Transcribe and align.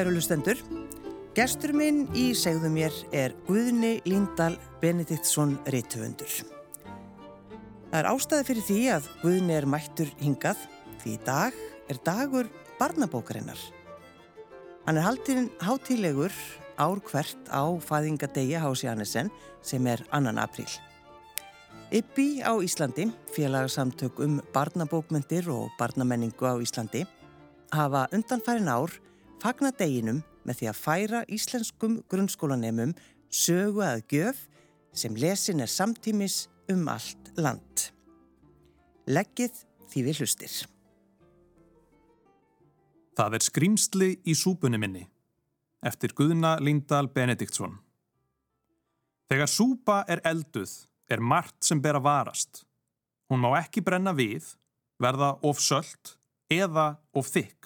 Kæru 0.00 0.14
lustendur, 0.16 0.56
gestur 1.36 1.74
minn 1.76 2.06
í 2.16 2.30
segðu 2.32 2.70
mér 2.72 2.94
er 3.12 3.34
Guðni 3.44 3.98
Líndal 4.08 4.54
Benediktsson 4.80 5.58
Rittöfundur. 5.68 6.30
Það 7.90 7.98
er 7.98 8.08
ástæði 8.08 8.46
fyrir 8.48 8.64
því 8.64 8.78
að 8.94 9.08
Guðni 9.20 9.58
er 9.58 9.66
mættur 9.68 10.08
hingað 10.22 10.62
því 11.02 11.12
í 11.12 11.18
dag 11.26 11.58
er 11.92 12.00
dagur 12.06 12.48
barnabókarinnar. 12.78 13.60
Hann 14.86 15.02
er 15.02 15.04
haldinn 15.04 15.50
hátílegur 15.60 16.32
ár 16.80 17.04
hvert 17.10 17.52
á 17.52 17.68
fæðingadegi 17.84 18.56
Hási 18.56 18.88
Annesen 18.88 19.28
sem 19.60 19.84
er 19.84 20.00
annan 20.16 20.40
apríl. 20.40 20.70
Ippi 21.92 22.40
á 22.40 22.56
Íslandi, 22.56 23.10
félagsamtök 23.36 24.24
um 24.24 24.40
barnabókmyndir 24.56 25.52
og 25.52 25.68
barnamenningu 25.76 26.48
á 26.48 26.56
Íslandi, 26.56 27.04
hafa 27.68 28.08
undanfærin 28.16 28.72
ár 28.72 28.96
fagna 29.40 29.72
deginum 29.76 30.20
með 30.44 30.60
því 30.60 30.68
að 30.70 30.80
færa 30.80 31.20
íslenskum 31.32 32.00
grunnskólanemum 32.10 32.94
sögu 33.32 33.84
að 33.86 34.02
gjöf 34.12 34.44
sem 34.96 35.16
lesin 35.16 35.62
er 35.62 35.70
samtímis 35.70 36.44
um 36.70 36.88
allt 36.90 37.32
land. 37.38 37.90
Leggið 39.10 39.64
því 39.90 40.04
við 40.06 40.22
hlustir. 40.22 40.52
Það 43.18 43.36
er 43.36 43.44
skrýmsli 43.44 44.10
í 44.24 44.34
súpunni 44.38 44.78
minni, 44.80 45.02
eftir 45.84 46.14
Guðna 46.16 46.54
Lindahl 46.62 47.10
Benediktsson. 47.12 47.74
Þegar 49.30 49.50
súpa 49.50 49.98
er 50.10 50.22
elduð, 50.26 50.70
er 51.10 51.20
margt 51.20 51.66
sem 51.66 51.82
ber 51.82 51.98
að 51.98 52.06
varast. 52.06 52.62
Hún 53.30 53.42
má 53.44 53.52
ekki 53.60 53.82
brenna 53.84 54.14
við, 54.16 54.46
verða 54.98 55.34
of 55.46 55.60
söllt 55.62 56.16
eða 56.50 56.94
of 57.14 57.28
þykk. 57.30 57.59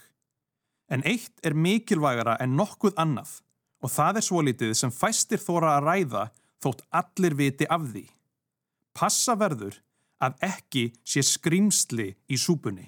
En 0.94 1.02
eitt 1.02 1.40
er 1.42 1.56
mikilvægara 1.58 2.36
en 2.44 2.54
nokkuð 2.54 2.94
annað 3.02 3.40
og 3.82 3.90
það 3.90 4.20
er 4.20 4.24
svolítið 4.28 4.74
sem 4.78 4.92
fæstir 4.94 5.40
þóra 5.42 5.74
að 5.76 5.86
ræða 5.88 6.22
þótt 6.62 6.84
allir 7.00 7.34
viti 7.36 7.66
af 7.66 7.88
því. 7.90 8.04
Passa 8.94 9.34
verður 9.36 9.80
að 10.22 10.38
ekki 10.46 10.84
sé 11.02 11.24
skrimsli 11.26 12.12
í 12.30 12.38
súpunni. 12.38 12.86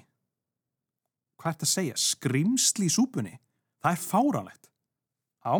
Hvað 1.37 1.51
er 1.51 1.57
þetta 1.57 1.67
að 1.67 1.73
segja? 1.73 1.97
Skrimsli 2.01 2.87
í 2.87 2.93
súpunni? 2.93 3.35
Það 3.83 3.91
er 3.91 4.03
fáranlegt. 4.05 4.71
Já, 5.43 5.53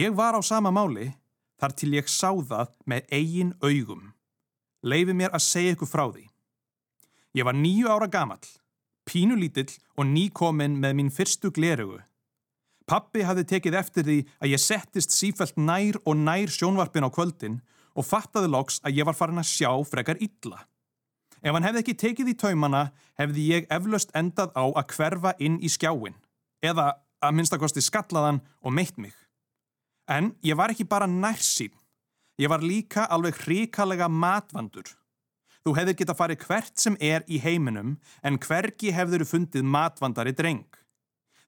ég 0.00 0.16
var 0.16 0.34
á 0.34 0.40
sama 0.42 0.72
máli 0.74 1.12
þar 1.60 1.76
til 1.76 1.92
ég 1.94 2.08
sá 2.10 2.32
það 2.32 2.72
með 2.88 3.12
eigin 3.12 3.52
augum. 3.62 4.12
Leifi 4.82 5.14
mér 5.14 5.36
að 5.36 5.44
segja 5.44 5.76
ykkur 5.76 5.92
frá 5.92 6.06
því. 6.08 6.24
Ég 7.36 7.46
var 7.46 7.56
nýju 7.56 7.92
ára 7.92 8.08
gamall 8.08 8.42
pínulítill 9.06 9.72
og 9.96 10.08
nýkominn 10.10 10.76
með 10.82 10.98
mín 10.98 11.12
fyrstu 11.14 11.52
glerugu. 11.54 12.02
Pappi 12.86 13.24
hafði 13.26 13.46
tekið 13.50 13.78
eftir 13.80 14.06
því 14.06 14.18
að 14.38 14.52
ég 14.52 14.62
settist 14.62 15.14
sífælt 15.14 15.56
nær 15.58 15.98
og 16.04 16.18
nær 16.20 16.52
sjónvarpin 16.52 17.06
á 17.06 17.10
kvöldin 17.10 17.60
og 17.96 18.06
fattaði 18.06 18.50
loks 18.52 18.78
að 18.86 19.00
ég 19.00 19.08
var 19.08 19.16
farin 19.18 19.42
að 19.42 19.50
sjá 19.50 19.70
frekar 19.88 20.20
illa. 20.22 20.66
Ef 21.42 21.54
hann 21.54 21.66
hefði 21.66 21.82
ekki 21.82 21.96
tekið 22.02 22.30
í 22.32 22.36
taumana 22.38 22.82
hefði 23.18 23.48
ég 23.50 23.66
eflaust 23.72 24.14
endað 24.18 24.54
á 24.54 24.64
að 24.66 24.94
hverfa 24.94 25.34
inn 25.42 25.58
í 25.58 25.70
skjáin 25.72 26.16
eða 26.64 26.92
að 27.22 27.36
minnstakosti 27.38 27.82
skallaðan 27.84 28.40
og 28.62 28.74
meitt 28.74 28.98
mig. 28.98 29.14
En 30.06 30.34
ég 30.46 30.58
var 30.58 30.70
ekki 30.70 30.86
bara 30.86 31.08
nærsýn, 31.10 31.72
ég 32.38 32.50
var 32.50 32.62
líka 32.62 33.06
alveg 33.10 33.40
hrikalega 33.42 34.08
matvandur. 34.08 34.86
Þú 35.66 35.72
hefðir 35.74 35.96
geta 35.98 36.14
farið 36.14 36.44
hvert 36.46 36.76
sem 36.78 36.94
er 37.02 37.24
í 37.26 37.40
heiminum 37.42 37.96
en 38.22 38.36
hvergi 38.38 38.92
hefður 38.94 39.24
fundið 39.26 39.64
matvandari 39.66 40.30
dreng. 40.38 40.68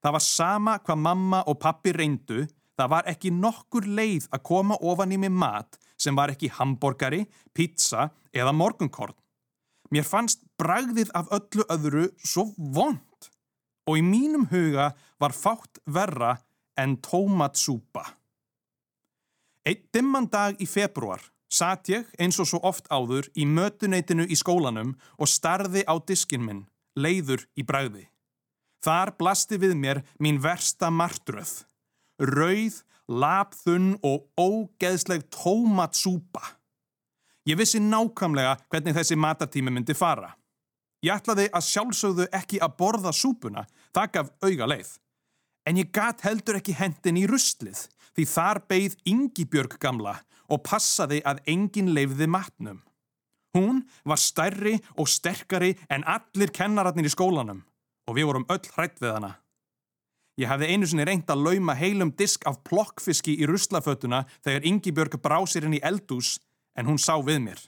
Það 0.02 0.14
var 0.16 0.24
sama 0.26 0.74
hvað 0.82 0.98
mamma 1.04 1.42
og 1.46 1.60
pappi 1.62 1.92
reyndu, 1.94 2.40
það 2.74 2.90
var 2.96 3.06
ekki 3.12 3.30
nokkur 3.30 3.86
leið 3.86 4.26
að 4.34 4.42
koma 4.50 4.80
ofan 4.82 5.14
í 5.14 5.20
mig 5.22 5.30
mat 5.30 5.78
sem 5.94 6.18
var 6.18 6.32
ekki 6.34 6.50
hamborgari, 6.56 7.28
pizza 7.54 8.08
eða 8.34 8.56
morgunkorn. 8.58 9.14
Mér 9.94 10.02
fannst 10.02 10.42
bragðið 10.58 11.14
af 11.14 11.30
öllu 11.38 11.70
öðru 11.70 12.10
svo 12.18 12.48
vond 12.58 13.30
og 13.86 14.02
í 14.02 14.02
mínum 14.02 14.50
huga 14.50 14.90
var 15.22 15.30
fátt 15.30 15.78
verra 15.86 16.34
en 16.74 16.98
tómatsúpa. 16.98 18.02
Eitt 19.62 19.92
dimman 19.94 20.26
dag 20.26 20.58
í 20.58 20.66
februar 20.66 21.22
Satt 21.48 21.88
ég, 21.88 22.08
eins 22.20 22.36
og 22.42 22.48
svo 22.50 22.60
oft 22.68 22.90
áður, 22.92 23.30
í 23.32 23.46
mötuneytinu 23.48 24.26
í 24.28 24.36
skólanum 24.36 24.92
og 25.16 25.30
starði 25.32 25.80
á 25.88 25.96
diskin 26.04 26.44
minn, 26.44 26.66
leiður 26.92 27.46
í 27.56 27.64
bræði. 27.64 28.04
Þar 28.84 29.14
blasti 29.18 29.56
við 29.58 29.74
mér 29.80 30.02
mín 30.20 30.38
versta 30.44 30.90
martröð. 30.92 31.64
Rauð, 32.20 32.82
lapþunn 33.08 33.96
og 34.04 34.28
ógeðsleg 34.36 35.24
tómatsúpa. 35.32 36.44
Ég 37.48 37.56
vissi 37.56 37.80
nákvæmlega 37.80 38.58
hvernig 38.68 38.94
þessi 38.98 39.16
matartími 39.16 39.72
myndi 39.72 39.96
fara. 39.96 40.34
Ég 41.00 41.14
ætlaði 41.14 41.48
að 41.54 41.64
sjálfsögðu 41.64 42.26
ekki 42.34 42.60
að 42.60 42.74
borða 42.76 43.12
súpuna, 43.14 43.64
það 43.94 44.10
gaf 44.16 44.32
auga 44.44 44.68
leið. 44.68 44.90
En 45.64 45.78
ég 45.80 45.92
gat 45.94 46.20
heldur 46.26 46.58
ekki 46.58 46.76
hendin 46.76 47.20
í 47.20 47.26
rustlið, 47.28 47.86
því 48.16 48.24
þar 48.28 48.60
beigð 48.68 48.96
Ingibjörg 49.08 49.78
gamla 49.80 50.18
og 50.48 50.62
passaði 50.66 51.20
að 51.28 51.42
enginn 51.46 51.92
leifði 51.94 52.28
matnum. 52.30 52.82
Hún 53.56 53.82
var 54.04 54.20
stærri 54.20 54.76
og 54.96 55.08
sterkari 55.08 55.74
en 55.90 56.04
allir 56.04 56.52
kennararnir 56.54 57.08
í 57.08 57.12
skólanum 57.12 57.64
og 58.08 58.16
við 58.16 58.28
vorum 58.28 58.48
öll 58.52 58.72
hrætt 58.74 59.00
við 59.02 59.14
hana. 59.16 59.32
Ég 60.38 60.46
hefði 60.46 60.68
einu 60.70 60.86
sinni 60.86 61.04
reynd 61.08 61.30
að 61.32 61.42
lauma 61.48 61.74
heilum 61.74 62.12
disk 62.14 62.44
af 62.46 62.60
plokkfiski 62.68 63.34
í 63.42 63.48
ruslafötuna 63.50 64.22
þegar 64.44 64.68
Ingibjörg 64.70 65.18
brá 65.22 65.40
sér 65.50 65.66
inn 65.66 65.78
í 65.80 65.82
eldús 65.82 66.36
en 66.78 66.86
hún 66.86 67.00
sá 67.02 67.16
við 67.18 67.42
mér. 67.48 67.60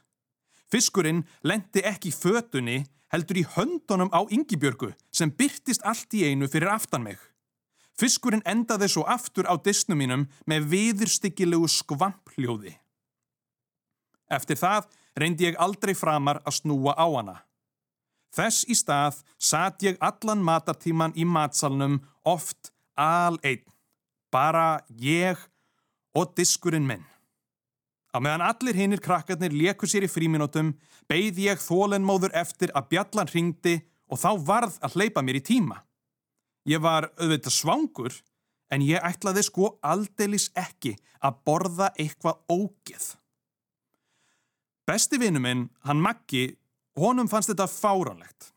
Fiskurinn 0.70 1.24
lendi 1.42 1.82
ekki 1.82 2.12
fötunni 2.14 2.84
heldur 3.10 3.40
í 3.40 3.48
höndunum 3.56 4.12
á 4.14 4.22
Ingibjörgu 4.30 4.92
sem 5.10 5.32
byrtist 5.34 5.82
allt 5.82 6.14
í 6.14 6.22
einu 6.30 6.46
fyrir 6.46 6.70
aftan 6.70 7.02
mig. 7.08 7.18
Fiskurinn 7.98 8.44
endaði 8.48 8.88
svo 8.88 9.04
aftur 9.08 9.48
á 9.48 9.54
disnum 9.60 9.98
mínum 10.00 10.26
með 10.48 10.70
viðurstyggilegu 10.72 11.68
skvampljóði. 11.68 12.74
Eftir 14.30 14.58
það 14.60 14.88
reyndi 15.18 15.48
ég 15.48 15.58
aldrei 15.58 15.94
framar 15.98 16.40
að 16.46 16.60
snúa 16.60 16.94
á 16.94 17.06
hana. 17.06 17.36
Þess 18.30 18.68
í 18.70 18.76
stað 18.78 19.20
satt 19.42 19.82
ég 19.82 19.98
allan 19.98 20.42
matartíman 20.46 21.16
í 21.18 21.26
matsalnum 21.26 21.98
oft 22.22 22.70
al 22.94 23.40
einn, 23.42 23.64
bara 24.30 24.84
ég 24.94 25.38
og 26.14 26.30
diskurinn 26.38 26.86
minn. 26.86 27.02
Á 28.14 28.18
meðan 28.22 28.42
allir 28.42 28.78
hinnir 28.78 29.02
krakkarnir 29.02 29.54
leku 29.54 29.86
sér 29.86 30.06
í 30.06 30.10
fríminótum, 30.10 30.72
beigði 31.10 31.48
ég 31.50 31.62
þólenmóður 31.62 32.34
eftir 32.38 32.72
að 32.74 32.88
bjallan 32.94 33.30
ringdi 33.30 33.76
og 34.10 34.18
þá 34.18 34.30
varð 34.46 34.78
að 34.82 34.98
hleypa 34.98 35.22
mér 35.22 35.38
í 35.38 35.46
tíma. 35.46 35.82
Ég 36.70 36.82
var 36.82 37.08
auðvitað 37.18 37.56
svangur 37.56 38.16
en 38.70 38.84
ég 38.86 39.02
ætlaði 39.02 39.42
sko 39.46 39.72
aldeilis 39.82 40.50
ekki 40.58 40.94
að 41.18 41.40
borða 41.46 41.90
eitthvað 41.98 42.38
ógeð. 42.52 43.06
Besti 44.86 45.18
vinnu 45.22 45.42
minn, 45.42 45.68
hann 45.86 46.02
Maggi, 46.02 46.46
honum 46.98 47.28
fannst 47.30 47.50
þetta 47.52 47.66
fáranlegt. 47.70 48.52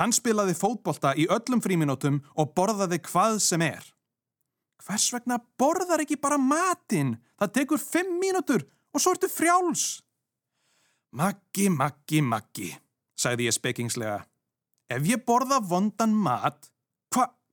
Hann 0.00 0.14
spilaði 0.14 0.54
fótbolta 0.56 1.12
í 1.18 1.28
öllum 1.30 1.62
fríminótum 1.62 2.22
og 2.38 2.54
borðaði 2.56 2.98
hvað 3.06 3.38
sem 3.44 3.62
er. 3.66 3.84
Hvers 4.82 5.12
vegna 5.14 5.38
borðar 5.60 6.02
ekki 6.02 6.18
bara 6.18 6.40
matinn? 6.40 7.16
Það 7.38 7.54
tekur 7.58 7.82
fimm 7.82 8.16
mínútur 8.22 8.64
og 8.92 9.02
svo 9.02 9.14
ertu 9.14 9.30
frjáls. 9.30 10.00
Maggi, 11.12 11.68
Maggi, 11.70 12.22
Maggi, 12.24 12.70
sagði 13.14 13.50
ég 13.50 13.54
spekingslega. 13.54 14.22
Ef 14.90 15.06
ég 15.06 15.22
borða 15.28 15.60
vondan 15.60 16.16
mat, 16.16 16.71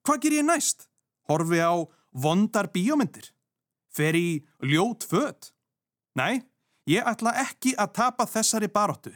hvað 0.09 0.23
ger 0.25 0.39
ég 0.39 0.47
næst? 0.47 0.87
Horfi 1.29 1.61
á 1.61 1.73
vondar 2.09 2.71
bíómyndir? 2.73 3.29
Fer 3.93 4.17
í 4.17 4.41
ljót 4.65 5.05
född? 5.05 5.51
Næ, 6.17 6.41
ég 6.89 7.05
ætla 7.05 7.35
ekki 7.45 7.75
að 7.77 7.93
tapa 7.99 8.25
þessari 8.25 8.69
baróttu. 8.73 9.13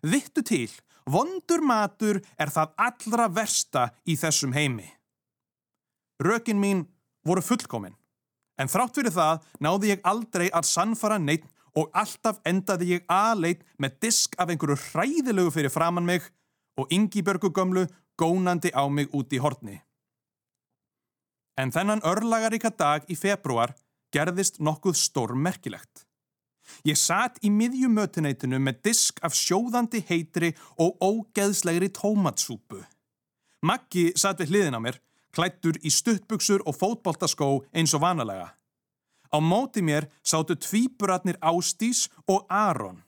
Vittu 0.00 0.42
til, 0.42 0.70
vondur 1.04 1.60
matur 1.60 2.22
er 2.40 2.48
það 2.48 2.72
allra 2.80 3.28
versta 3.28 3.90
í 4.08 4.16
þessum 4.16 4.56
heimi. 4.56 4.88
Rökin 6.22 6.60
mín 6.62 6.86
voru 7.26 7.42
fullkomin, 7.44 7.94
en 8.56 8.70
þrátt 8.72 8.96
fyrir 8.96 9.12
það 9.12 9.44
náði 9.60 9.92
ég 9.92 10.04
aldrei 10.06 10.48
að 10.48 10.68
sannfara 10.70 11.20
neitt 11.20 11.48
og 11.76 11.92
alltaf 11.92 12.40
endaði 12.48 12.96
ég 12.96 13.06
aðleit 13.10 13.62
með 13.76 14.00
disk 14.06 14.36
af 14.40 14.50
einhverju 14.52 14.80
hræðilegu 14.92 15.52
fyrir 15.54 15.72
framann 15.72 16.08
mig 16.08 16.24
og 16.78 16.90
yngi 16.92 17.24
börgu 17.24 17.52
gömlu 17.52 17.86
gónandi 18.16 18.72
á 18.72 18.84
mig 18.88 19.12
út 19.12 19.32
í 19.32 19.40
hortni. 19.40 19.80
En 21.60 21.72
þennan 21.72 22.00
örlagaríka 22.08 22.70
dag 22.72 23.04
í 23.12 23.16
februar 23.18 23.74
gerðist 24.12 24.60
nokkuð 24.60 24.96
stórmerkilegt. 24.96 26.06
Ég 26.86 26.96
satt 26.96 27.38
í 27.44 27.50
miðjumötuneytinu 27.52 28.60
með 28.62 28.80
disk 28.88 29.20
af 29.26 29.34
sjóðandi 29.36 30.02
heitri 30.08 30.52
og 30.80 30.96
ógeðslegri 31.02 31.90
tómatsúpu. 31.92 32.80
Maggi 33.62 34.10
satt 34.18 34.40
við 34.40 34.54
hliðin 34.54 34.78
á 34.78 34.80
mér, 34.82 34.98
klættur 35.34 35.78
í 35.82 35.90
stuttbuksur 35.92 36.64
og 36.66 36.76
fótboltaskó 36.78 37.50
eins 37.72 37.94
og 37.94 38.02
vanalega. 38.04 38.52
Á 39.32 39.38
móti 39.40 39.82
mér 39.84 40.08
sátu 40.24 40.56
tvíburatnir 40.56 41.38
Ástís 41.40 42.08
og 42.28 42.46
Aron. 42.48 43.02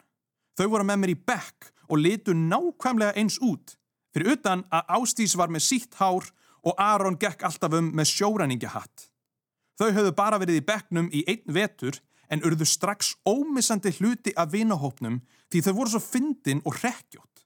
Þau 0.57 0.69
voru 0.73 0.87
með 0.89 1.01
mér 1.03 1.15
í 1.15 1.19
bekk 1.21 1.73
og 1.89 2.01
litu 2.01 2.35
nákvæmlega 2.37 3.17
eins 3.19 3.37
út, 3.43 3.77
fyrir 4.15 4.39
utan 4.39 4.65
að 4.73 4.95
Ástís 4.99 5.35
var 5.37 5.53
með 5.53 5.67
sítt 5.69 5.99
hár 6.01 6.31
og 6.65 6.81
Aron 6.81 7.19
gekk 7.21 7.45
alltaf 7.47 7.77
um 7.79 7.91
með 7.97 8.11
sjóræningahatt. 8.13 9.09
Þau 9.79 9.91
höfðu 9.91 10.15
bara 10.17 10.39
verið 10.41 10.61
í 10.61 10.67
bekknum 10.67 11.11
í 11.13 11.25
einn 11.29 11.55
vetur 11.57 11.99
en 12.33 12.43
urðu 12.47 12.67
strax 12.69 13.15
ómissandi 13.29 13.93
hluti 13.99 14.33
af 14.39 14.53
vinahópnum 14.55 15.21
því 15.53 15.63
þau 15.67 15.75
voru 15.77 15.95
svo 15.95 16.03
fyndin 16.03 16.63
og 16.65 16.79
rekkjótt. 16.81 17.45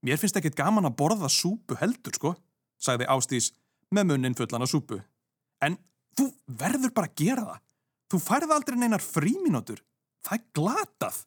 Mér 0.00 0.20
finnst 0.20 0.38
ekkit 0.40 0.56
gaman 0.56 0.88
að 0.88 0.96
borða 0.96 1.28
súpu 1.28 1.76
heldur, 1.76 2.16
sko, 2.16 2.34
sagði 2.80 3.08
Ástís 3.12 3.50
með 3.92 4.12
munnin 4.12 4.36
fullan 4.36 4.64
af 4.64 4.72
súpu. 4.72 5.00
En 5.60 5.76
þú 6.16 6.30
verður 6.60 6.94
bara 6.96 7.10
að 7.10 7.18
gera 7.20 7.46
það. 7.50 7.60
Þú 8.10 8.20
færð 8.24 8.54
aldrei 8.56 8.78
neinar 8.80 9.04
fríminótur. 9.04 9.82
Það 10.24 10.38
er 10.38 10.46
glatað. 10.56 11.18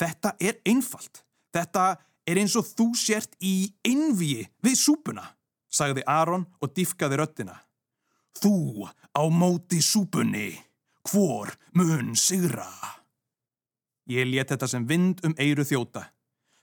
Þetta 0.00 0.34
er 0.42 0.58
einfalt. 0.68 1.22
Þetta 1.54 1.84
er 2.30 2.38
eins 2.40 2.54
og 2.58 2.68
þú 2.68 2.92
sért 2.98 3.34
í 3.42 3.72
innvíi 3.86 4.46
við 4.62 4.78
súpuna, 4.78 5.24
sagði 5.70 6.04
Aron 6.06 6.46
og 6.62 6.72
diffkaði 6.76 7.18
röttina. 7.20 7.56
Þú 8.38 8.86
á 8.86 9.22
móti 9.26 9.80
súpunni, 9.82 10.54
hvor 11.10 11.50
mun 11.74 12.14
sigra? 12.14 12.70
Ég 14.10 14.26
let 14.30 14.50
þetta 14.50 14.68
sem 14.70 14.86
vind 14.86 15.20
um 15.26 15.34
eiru 15.38 15.66
þjóta. 15.66 16.06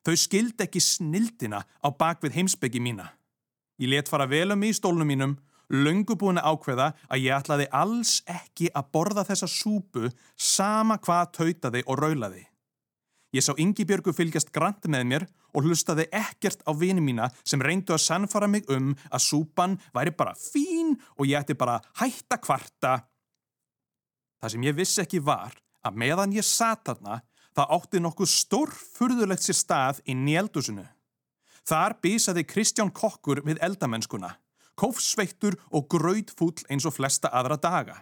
Þau 0.08 0.16
skild 0.16 0.64
ekki 0.64 0.80
snildina 0.84 1.62
á 1.64 1.88
bakvið 1.92 2.40
heimsbyggi 2.40 2.80
mína. 2.84 3.10
Ég 3.80 3.92
let 3.92 4.10
fara 4.10 4.28
vel 4.28 4.56
um 4.56 4.64
í 4.64 4.72
stólnum 4.74 5.08
mínum, 5.08 5.36
löngu 5.68 6.16
búin 6.16 6.40
að 6.40 6.54
ákveða 6.54 6.88
að 7.12 7.24
ég 7.26 7.36
ætlaði 7.36 7.68
alls 7.76 8.22
ekki 8.24 8.72
að 8.72 8.92
borða 8.96 9.26
þessa 9.28 9.50
súpu 9.52 10.08
sama 10.36 10.98
hvað 11.04 11.34
tautaði 11.40 11.84
og 11.86 12.00
raulaði. 12.00 12.46
Ég 13.36 13.44
sá 13.44 13.52
Ingi 13.60 13.84
Björgu 13.84 14.14
fylgjast 14.16 14.54
grant 14.56 14.88
með 14.88 15.04
mér 15.12 15.28
og 15.58 15.66
hlustaði 15.66 16.06
ekkert 16.14 16.62
á 16.70 16.72
vini 16.78 17.02
mína 17.02 17.32
sem 17.42 17.62
reyndu 17.64 17.96
að 17.96 18.04
sannfara 18.06 18.50
mig 18.52 18.68
um 18.70 18.92
að 19.10 19.24
súpan 19.26 19.78
væri 19.96 20.14
bara 20.14 20.38
fín 20.38 20.94
og 21.18 21.26
ég 21.26 21.42
ætti 21.42 21.58
bara 21.58 21.80
hætta 21.98 22.38
kvarta. 22.38 22.94
Það 24.38 24.54
sem 24.54 24.68
ég 24.70 24.78
vissi 24.78 25.02
ekki 25.02 25.24
var 25.26 25.58
að 25.82 25.98
meðan 25.98 26.36
ég 26.38 26.46
sat 26.46 26.86
þarna 26.86 27.22
það 27.58 27.74
átti 27.74 28.02
nokkuð 28.04 28.30
stórfurðulegt 28.30 29.46
sér 29.48 29.58
stað 29.58 30.02
í 30.06 30.14
njeldusinu. 30.18 30.86
Þar 31.68 31.98
bísaði 32.04 32.46
Kristján 32.48 32.94
Kokkur 32.96 33.42
við 33.44 33.58
eldamennskuna, 33.66 34.36
kófsveittur 34.80 35.58
og 35.74 35.90
gröðfúll 35.92 36.62
eins 36.70 36.86
og 36.88 36.96
flesta 36.96 37.32
aðra 37.34 37.58
daga. 37.60 37.98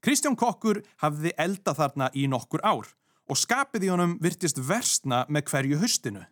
Kristján 0.00 0.38
Kokkur 0.38 0.84
hafði 1.02 1.34
eldað 1.36 1.80
þarna 1.82 2.08
í 2.14 2.28
nokkur 2.30 2.62
ár 2.62 2.88
og 3.26 3.40
skapið 3.40 3.88
í 3.88 3.90
honum 3.90 4.16
virtist 4.22 4.60
versna 4.62 5.24
með 5.28 5.50
hverju 5.50 5.80
höstinu. 5.82 6.22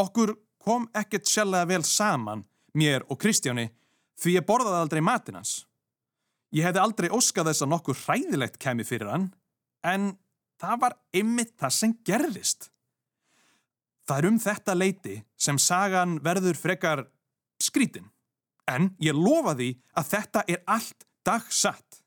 Okkur 0.00 0.34
kom 0.62 0.86
ekkert 0.96 1.28
sjálflega 1.28 1.68
vel 1.68 1.84
saman, 1.84 2.44
mér 2.78 3.04
og 3.10 3.18
Kristjáni, 3.20 3.68
því 4.16 4.38
ég 4.38 4.46
borðaði 4.48 4.80
aldrei 4.80 5.02
matinans. 5.04 5.54
Ég 6.52 6.66
hefði 6.66 6.82
aldrei 6.82 7.08
óskað 7.12 7.50
þess 7.50 7.64
að 7.64 7.72
nokkur 7.72 7.98
hræðilegt 8.04 8.58
kemi 8.60 8.84
fyrir 8.86 9.10
hann, 9.12 9.30
en 9.82 10.12
það 10.60 10.82
var 10.84 10.98
ymmit 11.16 11.54
það 11.60 11.76
sem 11.78 11.94
gerðist. 12.06 12.68
Það 14.06 14.18
er 14.18 14.28
um 14.28 14.38
þetta 14.42 14.76
leiti 14.76 15.16
sem 15.38 15.58
sagan 15.58 16.18
verður 16.24 16.58
frekar 16.58 17.06
skrítin, 17.62 18.10
en 18.68 18.92
ég 19.02 19.16
lofa 19.16 19.56
því 19.58 19.72
að 19.98 20.08
þetta 20.12 20.44
er 20.48 20.62
allt 20.70 21.06
dagsatt. 21.26 22.00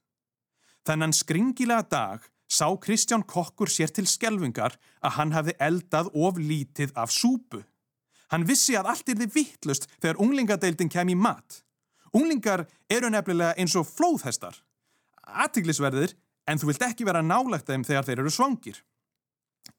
Þennan 0.86 1.16
skringilega 1.16 1.88
dag 1.90 2.26
sá 2.52 2.68
Kristján 2.78 3.26
Kokkur 3.26 3.72
sér 3.72 3.90
til 3.94 4.06
skelvingar 4.08 4.76
að 5.02 5.16
hann 5.18 5.34
hefði 5.34 5.56
eldað 5.60 6.12
of 6.14 6.38
lítið 6.38 6.94
af 6.96 7.14
súpu. 7.14 7.64
Hann 8.34 8.48
vissi 8.48 8.76
að 8.78 8.90
allt 8.94 9.12
er 9.12 9.20
þið 9.22 9.36
vittlust 9.36 9.88
þegar 10.00 10.22
unglingadeildin 10.24 10.92
kem 10.92 11.14
í 11.14 11.18
mat. 11.18 11.62
Unglingar 12.16 12.66
eru 12.90 13.12
nefnilega 13.12 13.56
eins 13.60 13.76
og 13.76 13.88
flóðhestar. 13.90 14.56
Aðtiglisverðir, 15.26 16.16
en 16.48 16.62
þú 16.62 16.72
vilt 16.72 16.86
ekki 16.86 17.08
vera 17.08 17.24
nálagt 17.26 17.70
þeim 17.70 17.84
þegar 17.86 18.08
þeir 18.08 18.22
eru 18.24 18.34
svangir. 18.34 18.78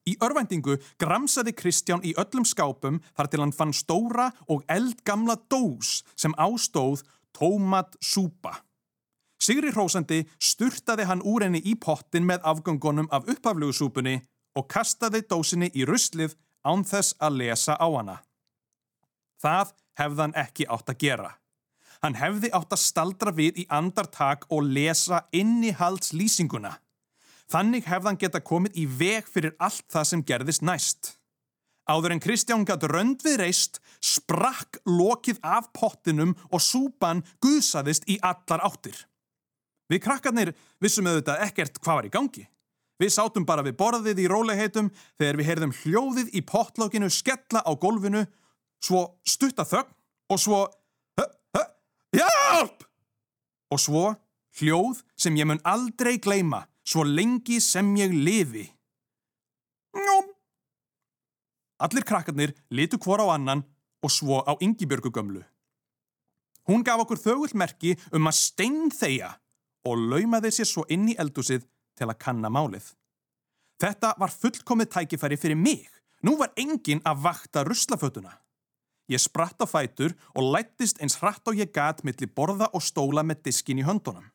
Í 0.07 0.17
örvendingu 0.23 0.77
gramsaði 1.01 1.55
Kristján 1.55 2.05
í 2.07 2.13
öllum 2.19 2.47
skápum 2.47 3.01
þar 3.17 3.31
til 3.31 3.43
hann 3.43 3.55
fann 3.55 3.75
stóra 3.75 4.31
og 4.51 4.65
eldgamla 4.71 5.39
dós 5.51 6.01
sem 6.19 6.35
ástóð 6.39 7.03
tómat 7.37 7.99
súpa. 8.03 8.63
Sigri 9.43 9.71
hrósandi 9.75 10.25
sturtaði 10.41 11.07
hann 11.11 11.23
úr 11.23 11.45
henni 11.45 11.61
í 11.61 11.77
pottin 11.79 12.27
með 12.27 12.47
afgöngunum 12.53 13.11
af 13.13 13.29
upphaflugusúpunni 13.31 14.21
og 14.57 14.69
kastaði 14.73 15.23
dósinni 15.29 15.69
í 15.75 15.85
ruslið 15.87 16.35
án 16.67 16.87
þess 16.87 17.15
að 17.23 17.43
lesa 17.43 17.77
á 17.77 17.87
hana. 17.87 18.17
Það 19.43 19.75
hefði 20.01 20.25
hann 20.25 20.39
ekki 20.43 20.69
átt 20.73 20.93
að 20.93 21.03
gera. 21.03 21.35
Hann 22.05 22.19
hefði 22.21 22.51
átt 22.55 22.75
að 22.77 22.83
staldra 22.83 23.33
við 23.35 23.63
í 23.63 23.69
andartak 23.73 24.45
og 24.53 24.67
lesa 24.69 25.25
innihaldslýsinguna. 25.35 26.77
Þannig 27.51 27.87
hefði 27.87 28.11
hann 28.11 28.21
geta 28.21 28.43
komið 28.43 28.81
í 28.83 28.87
veg 28.91 29.29
fyrir 29.31 29.55
allt 29.63 29.87
það 29.93 30.09
sem 30.11 30.25
gerðist 30.27 30.65
næst. 30.67 31.13
Áður 31.87 32.17
en 32.17 32.23
Kristján 32.23 32.65
gæti 32.67 32.89
rönd 32.91 33.23
við 33.23 33.39
reist, 33.45 33.79
sprakk 34.03 34.81
lokið 34.91 35.39
af 35.47 35.71
pottinum 35.77 36.35
og 36.51 36.63
súpan 36.63 37.23
guðsaðist 37.43 38.09
í 38.11 38.19
allar 38.27 38.65
áttir. 38.67 38.97
Við 39.87 40.03
krakkarnir 40.03 40.51
vissum 40.83 41.07
auðvitað 41.07 41.45
ekkert 41.47 41.79
hvað 41.79 42.01
var 42.01 42.09
í 42.09 42.15
gangi. 42.17 42.45
Við 42.99 43.13
sátum 43.13 43.47
bara 43.47 43.63
við 43.63 43.77
borðið 43.79 44.25
í 44.25 44.27
róleiheitum 44.33 44.89
þegar 45.21 45.39
við 45.39 45.49
heyrðum 45.51 45.77
hljóðið 45.83 46.35
í 46.35 46.43
pottlókinu 46.49 47.11
skella 47.13 47.63
á 47.63 47.71
golfinu, 47.79 48.25
svo 48.83 49.19
stutta 49.27 49.65
þögn 49.67 49.93
og 50.33 50.41
svo 50.41 50.63
hö, 51.19 51.27
hö, 51.57 51.65
hjálp! 52.17 52.85
Og 53.73 53.83
svo 53.83 54.05
hljóð 54.61 55.03
sem 55.19 55.37
ég 55.37 55.49
mun 55.49 55.63
aldrei 55.65 56.17
gleima, 56.23 56.65
svo 56.87 57.05
lengi 57.05 57.61
sem 57.61 57.95
ég 57.99 58.15
lifi. 58.15 58.67
Njóm! 59.97 60.31
Allir 61.83 62.07
krakkarnir 62.09 62.55
litu 62.71 62.99
hvora 62.99 63.27
á 63.29 63.35
annan 63.37 63.65
og 64.03 64.13
svo 64.13 64.41
á 64.45 64.57
Yngibjörgu 64.61 65.11
gömlu. 65.13 65.43
Hún 66.67 66.83
gaf 66.83 67.03
okkur 67.05 67.21
þögull 67.21 67.55
merki 67.55 67.95
um 68.13 68.27
að 68.27 68.39
steinþeia 68.41 69.35
og 69.87 70.07
laumaði 70.11 70.51
sér 70.55 70.69
svo 70.69 70.87
inn 70.91 71.11
í 71.13 71.19
eldúsið 71.21 71.67
til 71.97 72.09
að 72.09 72.19
kanna 72.23 72.51
málið. 72.51 72.89
Þetta 73.81 74.15
var 74.19 74.33
fullkomið 74.33 74.91
tækifæri 74.95 75.37
fyrir 75.37 75.59
mig. 75.59 75.87
Nú 76.25 76.37
var 76.41 76.55
engin 76.57 77.03
að 77.05 77.23
vakta 77.29 77.63
ruslafötuna. 77.67 78.33
Ég 79.07 79.23
spratt 79.23 79.63
á 79.63 79.67
fætur 79.67 80.17
og 80.35 80.51
lættist 80.55 80.99
eins 81.03 81.19
hratt 81.21 81.47
og 81.47 81.55
ég 81.55 81.71
gat 81.73 82.03
millir 82.05 82.33
borða 82.35 82.71
og 82.75 82.83
stóla 82.83 83.23
með 83.23 83.47
diskin 83.49 83.79
í 83.79 83.87
höndunum. 83.87 84.27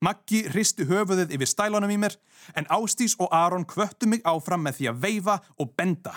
Maggi 0.00 0.42
hristi 0.50 0.84
höfuðið 0.88 1.34
yfir 1.36 1.48
stælunum 1.48 1.92
í 1.92 1.98
mér 2.00 2.16
en 2.56 2.68
Ástís 2.72 3.16
og 3.20 3.32
Aron 3.32 3.64
kvöttu 3.64 4.08
mig 4.08 4.24
áfram 4.24 4.64
með 4.64 4.80
því 4.80 4.88
að 4.90 5.02
veifa 5.04 5.36
og 5.60 5.72
benda. 5.76 6.14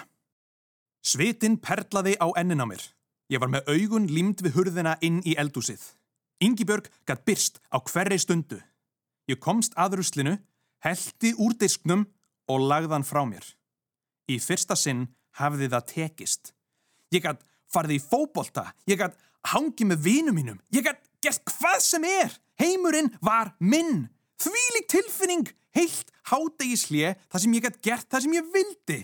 Svitin 1.04 1.60
perlaði 1.60 2.16
á 2.20 2.28
ennin 2.40 2.64
á 2.64 2.68
mér. 2.68 2.84
Ég 3.32 3.40
var 3.40 3.52
með 3.52 3.68
augun 3.72 4.08
límd 4.10 4.44
við 4.44 4.56
hurðina 4.58 4.98
inn 5.06 5.22
í 5.24 5.36
eldúsið. 5.40 5.80
Yngibjörg 6.44 6.90
gætt 7.08 7.26
byrst 7.28 7.60
á 7.72 7.78
hverri 7.84 8.18
stundu. 8.20 8.60
Ég 9.30 9.40
komst 9.40 9.76
að 9.78 10.00
ruslinu, 10.00 10.38
heldi 10.84 11.36
úr 11.38 11.56
disknum 11.60 12.08
og 12.50 12.64
lagðan 12.64 13.06
frá 13.06 13.22
mér. 13.28 13.46
Í 14.32 14.40
fyrsta 14.42 14.76
sinn 14.76 15.08
hafði 15.40 15.70
það 15.70 15.88
tekist. 15.94 16.54
Ég 17.14 17.24
gætt 17.24 17.46
farið 17.74 17.98
í 17.98 18.04
fóbolta, 18.04 18.70
ég 18.90 19.00
gætt 19.00 19.18
hangið 19.54 19.92
með 19.92 20.04
vinum 20.06 20.38
mínum, 20.38 20.60
ég 20.74 20.86
gætt 20.86 21.06
gert 21.24 21.44
hvað 21.58 21.80
sem 21.84 22.08
er. 22.08 22.34
Heimurinn 22.60 23.14
var 23.24 23.54
minn. 23.60 24.10
Þvílig 24.40 24.86
tilfinning, 24.92 25.48
heilt 25.76 26.12
hádegislið 26.32 27.16
þar 27.32 27.44
sem 27.44 27.56
ég 27.56 27.66
gætt 27.66 27.82
gert 27.84 28.10
það 28.12 28.26
sem 28.26 28.36
ég 28.36 28.52
vildi. 28.54 29.00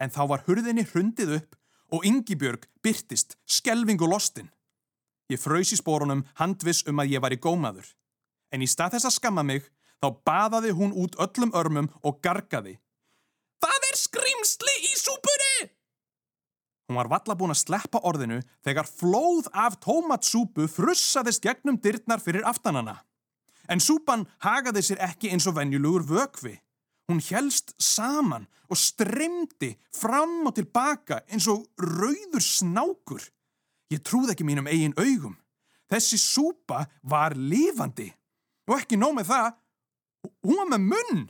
En 0.00 0.12
þá 0.12 0.22
var 0.32 0.44
hurðinni 0.48 0.84
hrundið 0.90 1.38
upp 1.38 1.58
og 1.94 2.04
Yngibjörg 2.08 2.66
byrtist, 2.84 3.36
skelving 3.46 4.00
og 4.02 4.14
lostin. 4.16 4.50
Ég 5.32 5.40
fröys 5.40 5.72
í 5.72 5.78
spórunum 5.80 6.24
handvis 6.40 6.82
um 6.90 7.00
að 7.00 7.14
ég 7.14 7.24
var 7.24 7.32
í 7.32 7.40
gómaður. 7.40 7.86
En 8.52 8.64
í 8.64 8.68
stað 8.68 8.96
þess 8.96 9.08
að 9.08 9.16
skamma 9.18 9.44
mig, 9.46 9.64
þá 10.02 10.08
baðaði 10.26 10.74
hún 10.76 10.92
út 11.00 11.16
öllum 11.22 11.54
örmum 11.56 11.88
og 12.04 12.20
gargaði. 12.24 12.76
Það 13.64 13.88
er 13.88 14.00
skrimsli 14.00 14.76
í! 14.90 14.93
Hún 16.88 16.98
var 16.98 17.08
valla 17.08 17.36
búin 17.38 17.54
að 17.54 17.62
sleppa 17.62 18.02
orðinu 18.04 18.42
þegar 18.64 18.88
flóð 18.88 19.48
af 19.56 19.78
tómatsúpu 19.80 20.66
frussaðist 20.68 21.42
gegnum 21.44 21.78
dyrtnar 21.80 22.20
fyrir 22.20 22.44
aftanana. 22.44 22.98
En 23.72 23.80
súpan 23.80 24.26
hagaði 24.44 24.82
sér 24.84 25.00
ekki 25.06 25.30
eins 25.32 25.46
og 25.48 25.56
venjulugur 25.56 26.04
vökvi. 26.10 26.58
Hún 27.08 27.20
helst 27.24 27.72
saman 27.80 28.46
og 28.68 28.80
strymdi 28.80 29.74
fram 29.92 30.44
og 30.48 30.54
tilbaka 30.56 31.22
eins 31.28 31.48
og 31.48 31.64
rauður 31.80 32.44
snákur. 32.44 33.24
Ég 33.92 34.04
trúð 34.04 34.32
ekki 34.32 34.44
mínum 34.44 34.68
eigin 34.68 34.96
augum. 35.00 35.38
Þessi 35.88 36.18
súpa 36.20 36.84
var 37.02 37.36
lifandi. 37.36 38.10
Og 38.68 38.80
ekki 38.80 38.96
nóg 39.00 39.16
með 39.18 39.30
það, 39.32 39.48
hún 40.44 40.60
var 40.60 40.70
með 40.72 40.86
munn. 40.92 41.24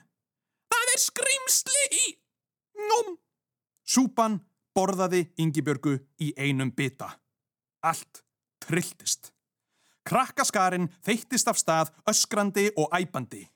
Það 0.71 0.93
er 0.95 1.03
skrimsli 1.03 1.87
í... 1.99 2.05
Nóm. 2.91 3.15
Súpan 3.87 4.39
borðaði 4.75 5.29
Ingibjörgu 5.41 5.99
í 6.21 6.33
einum 6.37 6.73
bita. 6.75 7.13
Allt 7.85 8.25
trilltist. 8.65 9.31
Krakkaskarinn 10.05 10.91
þeittist 11.05 11.49
af 11.49 11.59
stað 11.61 11.93
öskrandi 12.11 12.69
og 12.77 12.93
æpandi. 12.93 13.47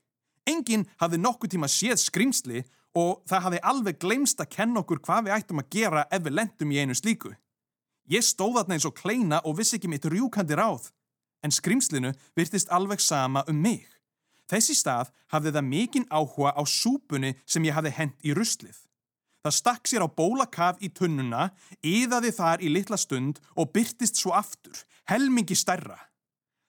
Engin 0.49 0.87
hafði 1.01 1.21
nokkuð 1.21 1.53
tíma 1.55 1.69
séð 1.69 1.99
skrimsli 2.01 2.63
og 2.97 3.21
það 3.29 3.45
hafði 3.45 3.61
alveg 3.71 3.99
glemst 4.01 4.41
að 4.41 4.55
kenna 4.55 4.81
okkur 4.81 5.03
hvað 5.05 5.27
við 5.27 5.37
ættum 5.37 5.61
að 5.61 5.71
gera 5.75 6.07
ef 6.11 6.25
við 6.25 6.37
lendum 6.39 6.73
í 6.73 6.81
einu 6.81 6.97
slíku. 6.97 7.35
Ég 8.09 8.25
stóð 8.25 8.57
þarna 8.57 8.79
eins 8.79 8.89
og 8.89 8.97
kleina 8.97 9.43
og 9.45 9.59
vissi 9.59 9.77
ekki 9.77 9.91
mitt 9.93 10.09
rjúkandi 10.09 10.57
ráð, 10.57 10.89
en 11.45 11.53
skrimslinu 11.53 12.15
virtist 12.37 12.73
alveg 12.73 13.05
sama 13.05 13.45
um 13.49 13.61
mig. 13.61 13.85
Þessi 14.49 14.79
stað 14.79 15.13
hafði 15.29 15.53
það 15.53 15.69
mikinn 15.69 16.09
áhuga 16.09 16.55
á 16.57 16.63
súpunni 16.65 17.35
sem 17.45 17.65
ég 17.69 17.77
hafði 17.77 17.93
hent 17.99 18.25
í 18.25 18.33
ruslið. 18.33 18.79
Það 19.49 19.55
stakk 19.57 19.89
sér 19.89 20.05
á 20.05 20.09
bólakaf 20.13 20.83
í 20.85 20.91
tunnuna, 20.93 21.47
yðaði 21.81 22.35
þar 22.37 22.61
í 22.61 22.69
litla 22.69 22.99
stund 23.01 23.39
og 23.57 23.71
byrtist 23.73 24.19
svo 24.21 24.35
aftur, 24.37 24.77
helmingi 25.09 25.57
stærra. 25.57 25.97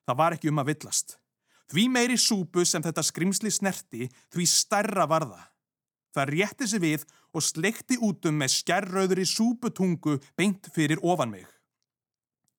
Það 0.08 0.20
var 0.22 0.36
ekki 0.38 0.48
um 0.48 0.62
að 0.64 0.70
villast. 0.72 1.18
Því 1.68 1.84
meiri 1.92 2.16
súpu 2.16 2.64
sem 2.64 2.86
þetta 2.86 3.04
skrimsli 3.04 3.52
snerti, 3.52 4.08
því 4.32 4.48
stærra 4.48 5.10
var 5.12 5.28
það. 5.28 5.44
Það 6.16 6.32
rétti 6.32 6.70
sig 6.72 6.84
við 6.86 7.06
og 7.36 7.46
slekti 7.50 8.00
útum 8.00 8.40
með 8.40 8.56
skerröður 8.56 9.26
í 9.26 9.28
súputungu 9.28 10.16
beint 10.40 10.72
fyrir 10.72 11.04
ofan 11.04 11.36
mig. 11.36 11.46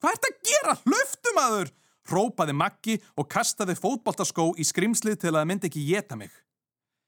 Hvað 0.04 0.18
ert 0.18 0.28
að 0.28 0.38
gera? 0.52 0.78
Hlöftum 0.84 1.42
aður! 1.46 1.74
Rópaði 2.12 2.60
Maggi 2.60 3.00
og 3.16 3.32
kastaði 3.32 3.80
fótboltaskó 3.80 4.50
í 4.60 4.68
skrimslið 4.68 5.16
til 5.24 5.32
að 5.32 5.40
það 5.40 5.50
myndi 5.54 5.72
ekki 5.72 5.88
geta 5.88 6.20
mig. 6.20 6.32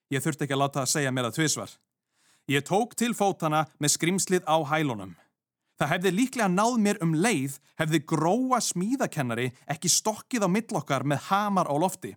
Ég 0.09 0.25
þurfti 0.25 0.49
ekki 0.49 0.57
að 0.57 0.65
láta 0.65 0.81
það 0.81 0.95
segja 0.97 1.13
mér 1.13 1.29
að 1.29 1.43
tvísvar. 1.43 1.81
Ég 2.51 2.65
tók 2.67 2.97
til 2.99 3.13
fótana 3.15 3.67
með 3.79 3.95
skrimslið 3.97 4.47
á 4.51 4.57
hælunum. 4.67 5.15
Það 5.79 5.93
hefði 5.95 6.11
líklega 6.15 6.49
náð 6.51 6.79
mér 6.83 6.99
um 7.03 7.15
leið 7.15 7.59
hefði 7.81 8.01
gróa 8.07 8.61
smíðakennari 8.63 9.49
ekki 9.71 9.91
stokkið 9.91 10.47
á 10.47 10.49
millokkar 10.51 11.07
með 11.07 11.27
hamar 11.31 11.71
á 11.71 11.75
lofti. 11.75 12.13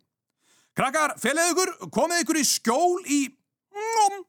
Krakkar, 0.76 1.16
felið 1.22 1.52
ykkur, 1.54 1.72
komið 1.94 2.24
ykkur 2.26 2.40
í 2.42 2.46
skjól 2.46 3.02
í... 3.08 3.20
Nom! 3.76 4.24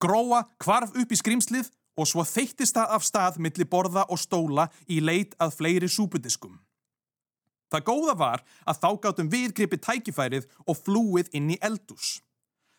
Gróa 0.00 0.44
kvarf 0.58 0.94
upp 0.96 1.12
í 1.12 1.18
skrimslið 1.18 1.70
og 1.98 2.08
svo 2.08 2.24
þeittist 2.26 2.74
það 2.76 2.94
af 2.96 3.06
stað 3.06 3.40
millir 3.42 3.68
borða 3.70 4.06
og 4.10 4.18
stóla 4.18 4.68
í 4.90 5.00
leit 5.04 5.36
að 5.42 5.54
fleiri 5.58 5.90
súpudiskum. 5.90 6.56
Það 7.70 7.86
góða 7.90 8.14
var 8.18 8.42
að 8.66 8.80
þá 8.80 8.90
gáttum 9.02 9.30
viðgripi 9.30 9.80
tækifærið 9.82 10.48
og 10.66 10.78
flúið 10.78 11.30
inn 11.34 11.52
í 11.54 11.60
eldús. 11.62 12.20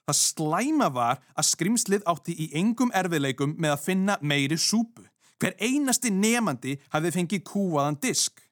Það 0.05 0.17
slæma 0.21 0.87
var 0.93 1.21
að 1.33 1.47
skrimslið 1.49 2.03
átti 2.05 2.35
í 2.37 2.51
engum 2.59 2.91
erfiðleikum 2.93 3.55
með 3.57 3.73
að 3.73 3.85
finna 3.87 4.17
meiri 4.21 4.57
súpu. 4.61 5.01
Hver 5.41 5.55
einasti 5.57 6.11
nefandi 6.13 6.75
hafði 6.93 7.11
fengið 7.15 7.41
kúaðan 7.49 7.97
disk. 8.03 8.43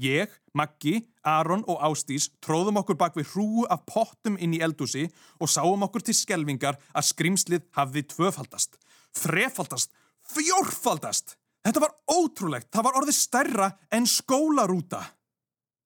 Ég, 0.00 0.32
Maggi, 0.56 1.00
Aron 1.24 1.64
og 1.68 1.80
Ástís 1.84 2.30
tróðum 2.44 2.78
okkur 2.80 2.96
bak 3.00 3.16
við 3.16 3.32
hrúu 3.32 3.64
af 3.68 3.82
pottum 3.88 4.36
inn 4.40 4.54
í 4.56 4.60
eldúsi 4.64 5.06
og 5.40 5.50
sáum 5.52 5.84
okkur 5.84 6.04
til 6.04 6.16
skelvingar 6.16 6.78
að 6.96 7.08
skrimslið 7.10 7.66
hafði 7.76 8.04
tvöfaldast, 8.12 8.78
þrefaldast, 9.16 9.92
fjórfaldast. 10.32 11.36
Þetta 11.64 11.84
var 11.84 11.96
ótrúlegt, 12.08 12.70
það 12.72 12.86
var 12.86 13.00
orðið 13.00 13.18
stærra 13.18 13.72
en 13.92 14.08
skólarúta. 14.08 15.02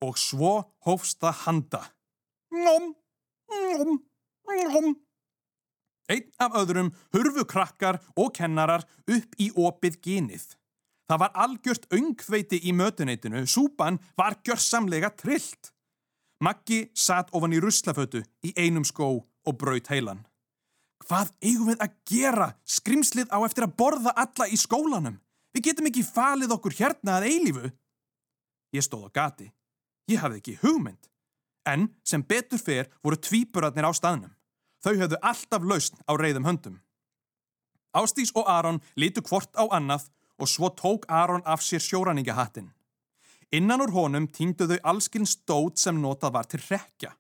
Og 0.07 0.19
svo 0.21 0.61
hófst 0.87 1.23
það 1.23 1.41
handa. 1.47 1.83
Ngom, 2.55 2.93
ngom, 3.51 3.99
ngom. 4.53 4.95
Einn 6.13 6.29
af 6.43 6.57
öðrum 6.61 6.91
hurfu 7.15 7.47
krakkar 7.49 8.01
og 8.17 8.35
kennarar 8.37 8.85
upp 9.09 9.39
í 9.41 9.49
opið 9.57 10.01
genið. 10.05 10.45
Það 11.09 11.21
var 11.21 11.33
algjört 11.45 11.87
öngveiti 11.93 12.61
í 12.65 12.73
mötuneitinu, 12.77 13.45
súpan 13.47 13.99
var 14.17 14.39
gjörsamlega 14.45 15.13
trillt. 15.17 15.73
Maggi 16.45 16.89
satt 16.97 17.33
ofan 17.33 17.55
í 17.57 17.61
ruslafötu 17.61 18.25
í 18.45 18.53
einum 18.57 18.85
skó 18.85 19.11
og 19.21 19.59
braut 19.61 19.89
heilan. 19.93 20.25
Hvað 21.05 21.33
eigum 21.45 21.69
við 21.69 21.83
að 21.85 21.97
gera? 22.09 22.49
Skrimslið 22.65 23.33
á 23.33 23.39
eftir 23.45 23.67
að 23.67 23.77
borða 23.81 24.15
alla 24.17 24.49
í 24.49 24.59
skólanum. 24.61 25.19
Við 25.55 25.69
getum 25.69 25.89
ekki 25.91 26.05
falið 26.07 26.55
okkur 26.57 26.77
hérna 26.79 27.19
að 27.19 27.29
eilífu. 27.31 27.71
Ég 28.75 28.85
stóð 28.85 29.09
á 29.09 29.11
gati. 29.21 29.51
Ég 30.11 30.21
hafði 30.21 30.41
ekki 30.41 30.57
hugmynd. 30.65 31.11
En 31.69 31.89
sem 32.05 32.25
betur 32.25 32.61
fer 32.61 32.91
voru 33.05 33.21
tvíburatnir 33.21 33.87
á 33.87 33.93
staðnum. 33.95 34.34
Þau 34.85 34.99
höfðu 35.01 35.19
alltaf 35.25 35.65
lausn 35.65 36.03
á 36.05 36.13
reyðum 36.21 36.45
höndum. 36.45 36.81
Ástís 37.97 38.35
og 38.37 38.45
Aron 38.51 38.83
litu 39.01 39.23
hvort 39.25 39.55
á 39.57 39.65
annað 39.73 40.11
og 40.37 40.51
svo 40.51 40.69
tók 40.77 41.07
Aron 41.09 41.45
af 41.47 41.63
sér 41.65 41.81
sjóraningahattin. 41.81 42.69
Innan 43.55 43.81
úr 43.81 43.95
honum 43.95 44.27
týndu 44.29 44.67
þau 44.69 44.81
allskinn 44.93 45.29
stót 45.31 45.79
sem 45.81 45.97
notað 46.03 46.35
var 46.37 46.49
til 46.51 46.61
rekja. 46.69 47.15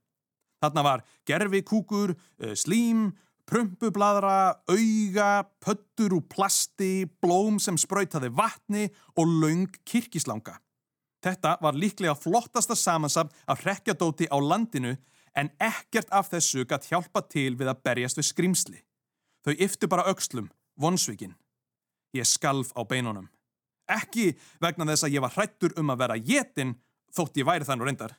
Þarna 0.61 0.83
var 0.83 1.05
gerfi 1.25 1.63
kúkur, 1.63 2.17
eh, 2.41 2.55
slím, 2.55 3.13
prumpubladra, 3.47 4.61
auga, 4.69 5.45
pöttur 5.61 6.17
úr 6.19 6.25
plasti, 6.29 7.07
blóm 7.23 7.61
sem 7.61 7.77
spröytaði 7.77 8.33
vatni 8.35 8.91
og 9.17 9.27
laung 9.27 9.69
kirkislanga. 9.85 10.59
Þetta 11.23 11.59
var 11.63 11.73
líklega 11.73 12.17
flottasta 12.17 12.75
samansam 12.75 13.31
af 13.49 13.65
rekjadóti 13.65 14.29
á 14.29 14.37
landinu 14.37 14.97
en 15.35 15.51
ekkert 15.63 16.11
af 16.15 16.31
þessu 16.33 16.65
gætt 16.69 16.89
hjálpa 16.91 17.25
til 17.29 17.55
við 17.59 17.71
að 17.73 17.83
berjast 17.87 18.19
við 18.21 18.29
skrimsli. 18.31 18.81
Þau 19.45 19.55
yftu 19.67 19.91
bara 19.91 20.07
aukslum, 20.09 20.49
vonsvíkin. 20.81 21.35
Ég 22.15 22.27
skalf 22.29 22.73
á 22.79 22.81
beinunum. 22.87 23.29
Ekki 23.91 24.33
vegna 24.63 24.87
þess 24.89 25.07
að 25.07 25.17
ég 25.17 25.25
var 25.25 25.35
hrættur 25.35 25.75
um 25.81 25.91
að 25.93 26.05
vera 26.05 26.17
jétin 26.17 26.77
þótt 27.15 27.41
ég 27.41 27.49
væri 27.49 27.67
þannig 27.69 27.91
reyndar. 27.91 28.15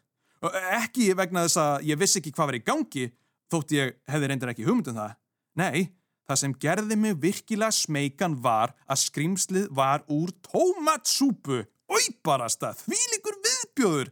Ekki 0.77 1.13
vegna 1.17 1.45
þess 1.48 1.62
að 1.62 1.88
ég 1.89 2.00
vissi 2.00 2.19
ekki 2.22 2.34
hvað 2.36 2.51
var 2.51 2.57
í 2.60 2.65
gangi 2.65 3.05
þótt 3.51 3.74
ég 3.74 3.95
hefði 4.12 4.29
reyndar 4.29 4.51
ekki 4.51 4.67
hugmyndum 4.67 5.00
það. 5.00 5.15
Nei, 5.57 5.88
það 6.27 6.41
sem 6.41 6.55
gerði 6.62 7.00
mig 7.00 7.17
virkilega 7.24 7.74
smeykan 7.74 8.38
var 8.43 8.75
að 8.86 9.01
skrimslið 9.07 9.72
var 9.74 10.05
úr 10.12 10.34
tómatsúpu. 10.45 11.63
Ói 11.86 12.05
barasta, 12.25 12.74
því 12.75 13.00
líkur 13.13 13.38
viðbjóður. 13.45 14.12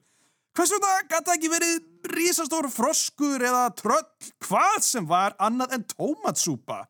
Hversu 0.54 0.78
það 0.82 1.34
ekki 1.36 1.50
verið 1.50 1.93
rísastór 2.10 2.68
froskur 2.72 3.44
eða 3.44 3.70
tröll, 3.78 4.32
hvað 4.44 4.80
sem 4.84 5.08
var 5.08 5.36
annað 5.40 5.78
en 5.78 5.86
tómatsúpa? 5.94 6.84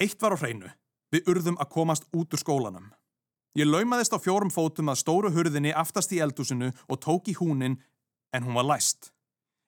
Eitt 0.00 0.20
var 0.22 0.36
á 0.36 0.40
hreinu. 0.40 0.70
Við 1.12 1.28
urðum 1.30 1.58
að 1.62 1.72
komast 1.72 2.06
út 2.12 2.34
úr 2.34 2.42
skólanum. 2.42 2.88
Ég 3.56 3.68
laumaðist 3.68 4.12
á 4.12 4.20
fjórum 4.20 4.50
fótum 4.52 4.90
að 4.92 5.00
stóru 5.00 5.30
hurðinni 5.32 5.72
aftast 5.72 6.12
í 6.12 6.20
eldúsinu 6.20 6.72
og 6.92 7.00
tók 7.00 7.30
í 7.32 7.36
húnin 7.38 7.78
en 8.34 8.44
hún 8.44 8.58
var 8.58 8.66
læst. 8.68 9.12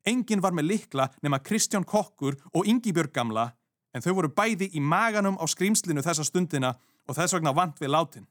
Engin 0.05 0.43
var 0.45 0.53
með 0.53 0.69
likla 0.73 1.09
nema 1.23 1.41
Kristján 1.41 1.87
Kokkur 1.89 2.37
og 2.53 2.69
Ingi 2.69 2.93
Björg 2.93 3.15
gamla 3.15 3.53
en 3.95 4.05
þau 4.05 4.13
voru 4.19 4.33
bæði 4.35 4.69
í 4.77 4.83
maganum 4.85 5.39
á 5.41 5.45
skrýmslinu 5.49 6.05
þessa 6.05 6.27
stundina 6.27 6.75
og 7.09 7.17
þess 7.17 7.39
vegna 7.39 7.55
vant 7.57 7.81
við 7.81 7.95
látin. 7.95 8.29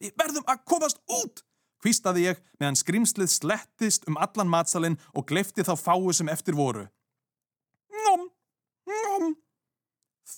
Við 0.00 0.12
verðum 0.20 0.46
að 0.48 0.64
komast 0.68 1.00
út, 1.08 1.42
hvístaði 1.84 2.26
ég 2.28 2.40
meðan 2.60 2.78
skrýmslið 2.78 3.30
slettist 3.32 4.06
um 4.10 4.18
allan 4.20 4.50
matsalinn 4.50 4.98
og 5.14 5.26
glefti 5.30 5.64
þá 5.66 5.74
fáu 5.80 6.12
sem 6.16 6.28
eftir 6.32 6.56
voru. 6.58 6.86
Ngom, 7.90 8.28
ngom. 8.90 9.34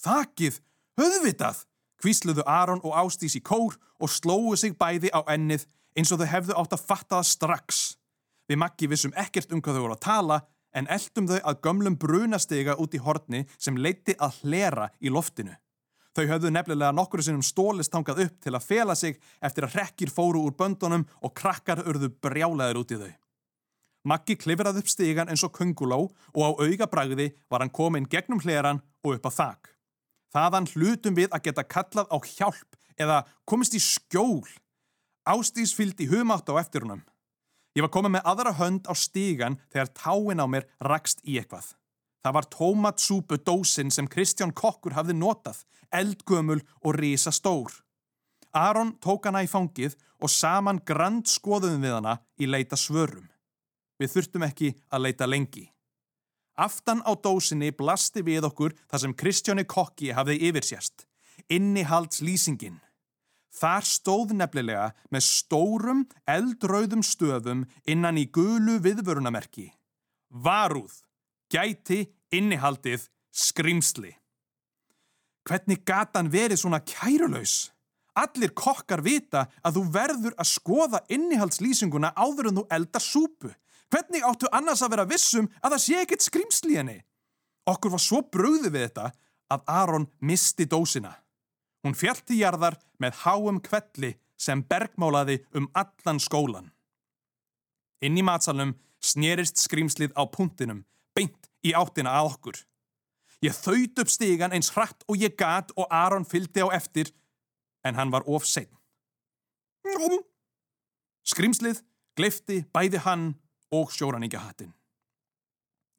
Þakið, 0.03 0.61
höfðvitað, 1.01 1.65
hvísluðu 2.03 2.47
Aron 2.49 2.83
og 2.83 2.97
Ástís 3.05 3.37
í 3.39 3.43
kór 3.45 3.77
og 4.03 4.11
slóðu 4.11 4.57
sig 4.59 4.79
bæði 4.79 5.13
á 5.15 5.21
ennið 5.35 5.67
eins 5.97 6.13
og 6.13 6.23
þau 6.23 6.31
hefðu 6.33 6.57
átt 6.59 6.77
að 6.77 6.87
fatta 6.87 7.19
það 7.19 7.29
strax. 7.31 7.83
Við 8.49 8.61
Maggi 8.63 8.89
vissum 8.91 9.15
ekkert 9.19 9.53
um 9.53 9.63
hvað 9.63 9.79
þau 9.79 9.85
voru 9.85 9.99
að 9.99 10.07
tala 10.07 10.39
en 10.77 10.89
eldum 10.91 11.29
þau 11.29 11.39
að 11.39 11.61
gömlum 11.67 11.99
brunastega 12.01 12.79
út 12.81 12.97
í 12.97 13.03
horni 13.03 13.45
sem 13.59 13.77
leiti 13.77 14.17
að 14.19 14.41
hlera 14.43 14.89
í 15.01 15.13
loftinu. 15.13 15.55
Þau 16.13 16.27
höfðu 16.29 16.51
nefnilega 16.53 16.93
nokkru 16.93 17.25
sinnum 17.25 17.45
stólist 17.45 17.93
tangað 17.93 18.27
upp 18.27 18.41
til 18.45 18.53
að 18.53 18.67
fela 18.67 18.95
sig 18.99 19.17
eftir 19.41 19.65
að 19.65 19.79
rekkir 19.79 20.13
fóru 20.13 20.43
úr 20.45 20.57
böndunum 20.59 21.07
og 21.25 21.33
krakkar 21.39 21.81
urðu 21.89 22.11
brjálaður 22.21 22.83
út 22.83 22.93
í 22.93 22.99
þau. 23.01 23.13
Maggi 24.05 24.37
klifraði 24.37 24.83
upp 24.83 24.91
stegan 24.91 25.31
eins 25.31 25.45
og 25.47 25.55
kunguló 25.57 26.01
og 26.11 26.43
á 26.43 26.51
auga 26.59 26.89
bragði 26.91 27.31
var 27.49 27.63
hann 27.63 27.73
komin 27.73 28.09
gegnum 28.11 28.43
hleran 28.43 28.83
og 29.07 29.17
upp 29.17 29.29
á 29.31 29.33
þak. 29.39 29.71
Þaðan 30.35 30.69
hlutum 30.75 31.17
við 31.17 31.31
að 31.31 31.45
geta 31.47 31.65
kallað 31.65 32.11
á 32.13 32.19
hjálp 32.19 32.77
eða 33.01 33.23
komist 33.49 33.77
í 33.79 33.81
skjól. 33.81 34.45
Ástís 35.29 35.73
fylgdi 35.77 36.11
humátt 36.11 36.51
á 36.51 36.61
eftir 36.61 36.85
húnum. 36.85 37.05
Ég 37.73 37.87
var 37.87 37.93
komið 37.95 38.19
með 38.19 38.27
aðra 38.29 38.53
hönd 38.59 38.89
á 38.91 38.93
stígan 38.93 39.57
þegar 39.73 39.93
táin 39.97 40.45
á 40.45 40.47
mér 40.51 40.67
rakst 40.83 41.23
í 41.25 41.39
eitthvað. 41.41 41.71
Það 42.23 42.35
var 42.37 42.47
tómatsúpu 42.55 43.39
dósin 43.43 43.91
sem 43.91 44.07
Kristján 44.07 44.55
Kokkur 44.55 44.95
hafði 44.95 45.17
notað, 45.19 45.65
eldgömul 45.91 46.61
og 46.85 46.95
risa 46.95 47.33
stór. 47.35 47.83
Aron 48.53 48.95
tók 49.03 49.27
hana 49.27 49.43
í 49.43 49.51
fangið 49.51 49.97
og 50.23 50.31
saman 50.31 50.81
grand 50.87 51.27
skoðum 51.27 51.83
við 51.83 51.97
hana 51.99 52.19
í 52.39 52.47
leita 52.47 52.77
svörum. 52.77 53.29
við 54.03 54.11
þurftum 54.17 54.43
ekki 54.43 54.69
að 54.91 55.03
leita 55.07 55.27
lengi. 55.29 55.69
Aftan 56.59 57.05
á 57.07 57.15
dósinni 57.15 57.71
blasti 57.71 58.25
við 58.27 58.49
okkur 58.49 58.75
þar 58.91 59.03
sem 59.05 59.15
Kristjóni 59.15 59.65
Kokki 59.65 60.11
hafði 60.11 60.41
yfirsjast. 60.49 61.07
Innihaldslýsingin. 61.49 62.81
Þar 63.53 63.87
stóð 63.87 64.35
nefnilega 64.37 64.89
með 65.13 65.25
stórum 65.29 66.03
eldrauðum 66.27 67.05
stöðum 67.05 67.65
innan 67.87 68.19
í 68.19 68.27
gulu 68.33 68.79
viðvörunamerki. 68.85 69.71
Varúð, 70.33 70.99
gæti, 71.53 72.07
innihaldið, 72.33 73.07
skrimsli. 73.33 74.13
Hvernig 75.49 75.83
gatan 75.85 76.31
verið 76.33 76.63
svona 76.63 76.81
kærulaus? 76.87 77.73
Allir 78.19 78.53
kokkar 78.53 79.01
vita 79.05 79.47
að 79.65 79.79
þú 79.79 79.83
verður 79.95 80.35
að 80.37 80.51
skoða 80.51 81.01
innihaldslýsinguna 81.13 82.13
áður 82.13 82.51
en 82.51 82.61
þú 82.61 82.67
elda 82.77 83.01
súpu. 83.01 83.51
Hvernig 83.93 84.25
áttu 84.25 84.49
annars 84.53 84.83
að 84.85 84.95
vera 84.95 85.09
vissum 85.09 85.49
að 85.61 85.75
það 85.75 85.83
sé 85.85 85.99
ekkert 86.03 86.27
skrimsli 86.27 86.77
henni? 86.79 86.99
Okkur 87.69 87.95
var 87.95 88.03
svo 88.03 88.21
bröði 88.33 88.73
við 88.73 88.87
þetta 88.87 89.11
að 89.53 89.65
Aron 89.69 90.07
misti 90.21 90.67
dósina. 90.69 91.13
Hún 91.83 91.97
fjallti 91.99 92.39
jarðar 92.41 92.79
með 93.03 93.19
háum 93.25 93.59
kvelli 93.65 94.15
sem 94.39 94.63
bergmálaði 94.63 95.41
um 95.59 95.69
allan 95.75 96.21
skólan. 96.23 96.71
Inn 98.03 98.19
í 98.19 98.25
matsalum 98.27 98.75
snerist 99.03 99.61
skrimslið 99.63 100.15
á 100.19 100.23
puntinum, 100.31 100.83
beint 101.17 101.51
í 101.63 101.75
áttina 101.77 102.15
að 102.19 102.33
okkur. 102.33 102.61
Ég 103.43 103.57
þaut 103.59 104.03
upp 104.03 104.11
stígan 104.11 104.55
eins 104.55 104.71
hratt 104.75 105.03
og 105.11 105.19
ég 105.19 105.35
gat 105.39 105.73
og 105.77 105.89
Aron 105.91 106.27
fylgdi 106.29 106.63
á 106.63 106.69
eftir 106.75 107.11
en 107.83 107.99
hann 107.99 108.13
var 108.15 108.27
of 108.27 108.47
sein. 108.47 108.71
Skrimslið 111.27 111.83
gleifti 112.19 112.63
bæði 112.75 113.03
hann 113.03 113.33
og 113.75 113.91
sjóraningahattin. 113.95 114.73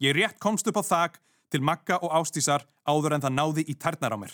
Ég 0.04 0.16
rétt 0.16 0.40
komst 0.40 0.68
upp 0.68 0.80
á 0.80 0.84
þak 0.84 1.20
til 1.52 1.64
Magga 1.64 2.00
og 2.02 2.12
Ástísar 2.16 2.66
áður 2.88 3.18
en 3.18 3.24
það 3.24 3.38
náði 3.38 3.64
í 3.70 3.76
tærnar 3.76 4.16
á 4.16 4.18
mér. 4.20 4.34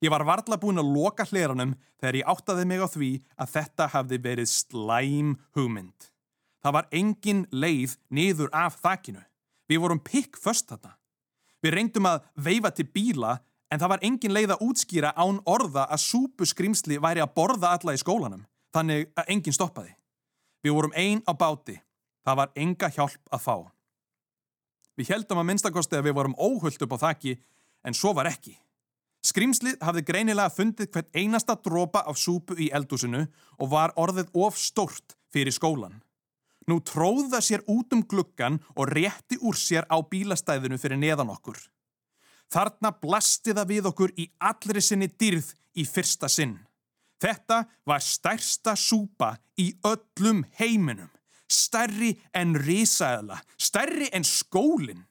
Ég 0.00 0.12
var 0.12 0.24
varla 0.24 0.56
búin 0.56 0.80
að 0.80 0.92
loka 0.94 1.26
hleranum 1.28 1.74
þegar 2.00 2.18
ég 2.20 2.30
áttaði 2.32 2.64
mig 2.68 2.80
á 2.80 2.88
því 2.88 3.10
að 3.36 3.52
þetta 3.54 3.88
hafði 3.94 4.18
verið 4.24 4.48
slæm 4.48 5.34
hugmynd. 5.56 6.08
Það 6.60 6.76
var 6.76 6.88
engin 6.92 7.42
leið 7.52 7.96
niður 8.08 8.48
af 8.56 8.80
þakinu. 8.80 9.20
Við 9.70 9.84
vorum 9.84 10.02
pikk 10.02 10.40
först 10.40 10.68
þarna. 10.72 10.96
Við 11.62 11.76
reyndum 11.76 12.08
að 12.10 12.24
veifa 12.34 12.72
til 12.74 12.88
bíla 12.90 13.38
En 13.70 13.78
það 13.78 13.92
var 13.92 14.04
engin 14.06 14.34
leið 14.34 14.54
að 14.54 14.62
útskýra 14.66 15.10
án 15.14 15.36
orða 15.46 15.84
að 15.94 16.02
súpuskrimsli 16.02 16.98
væri 17.02 17.22
að 17.22 17.34
borða 17.36 17.70
alla 17.76 17.94
í 17.94 18.00
skólanum, 18.02 18.42
þannig 18.74 19.12
að 19.14 19.30
engin 19.36 19.54
stoppaði. 19.54 19.92
Við 20.64 20.74
vorum 20.74 20.96
einn 20.98 21.22
á 21.22 21.32
báti. 21.38 21.76
Það 22.26 22.40
var 22.40 22.50
enga 22.64 22.90
hjálp 22.90 23.30
að 23.30 23.44
fá. 23.44 23.54
Við 24.98 25.12
heldum 25.14 25.40
að 25.40 25.48
minnstakosti 25.52 25.96
að 25.96 26.08
við 26.08 26.18
vorum 26.18 26.34
óhullt 26.36 26.82
upp 26.82 26.96
á 26.98 27.02
þakki, 27.06 27.36
en 27.86 27.96
svo 27.96 28.12
var 28.18 28.28
ekki. 28.28 28.56
Skrimslið 29.24 29.78
hafði 29.84 30.02
greinilega 30.08 30.50
fundið 30.52 30.90
hvert 30.90 31.14
einasta 31.14 31.54
dropa 31.54 32.02
af 32.08 32.18
súpu 32.18 32.56
í 32.58 32.70
eldúsinu 32.74 33.22
og 33.60 33.70
var 33.70 33.94
orðið 34.00 34.32
of 34.34 34.58
stórt 34.58 35.14
fyrir 35.30 35.54
skólan. 35.54 36.00
Nú 36.68 36.80
tróða 36.84 37.40
sér 37.40 37.64
út 37.68 37.92
um 37.96 38.02
gluggan 38.04 38.60
og 38.76 38.90
rétti 38.92 39.38
úr 39.40 39.56
sér 39.56 39.86
á 39.88 39.96
bílastæðinu 40.00 40.78
fyrir 40.78 41.00
neðan 41.00 41.32
okkur. 41.32 41.58
Þarna 42.50 42.90
blasti 42.98 43.54
það 43.54 43.70
við 43.70 43.88
okkur 43.92 44.12
í 44.18 44.26
allri 44.42 44.82
sinni 44.82 45.08
dyrð 45.08 45.52
í 45.78 45.86
fyrsta 45.86 46.28
sinn. 46.28 46.58
Þetta 47.20 47.64
var 47.86 48.02
stærsta 48.02 48.74
súpa 48.76 49.36
í 49.60 49.70
öllum 49.86 50.42
heiminum. 50.58 51.10
Stærri 51.50 52.14
en 52.34 52.54
risaðla, 52.54 53.40
stærri 53.58 54.08
en 54.14 54.24
skólinn. 54.24 55.06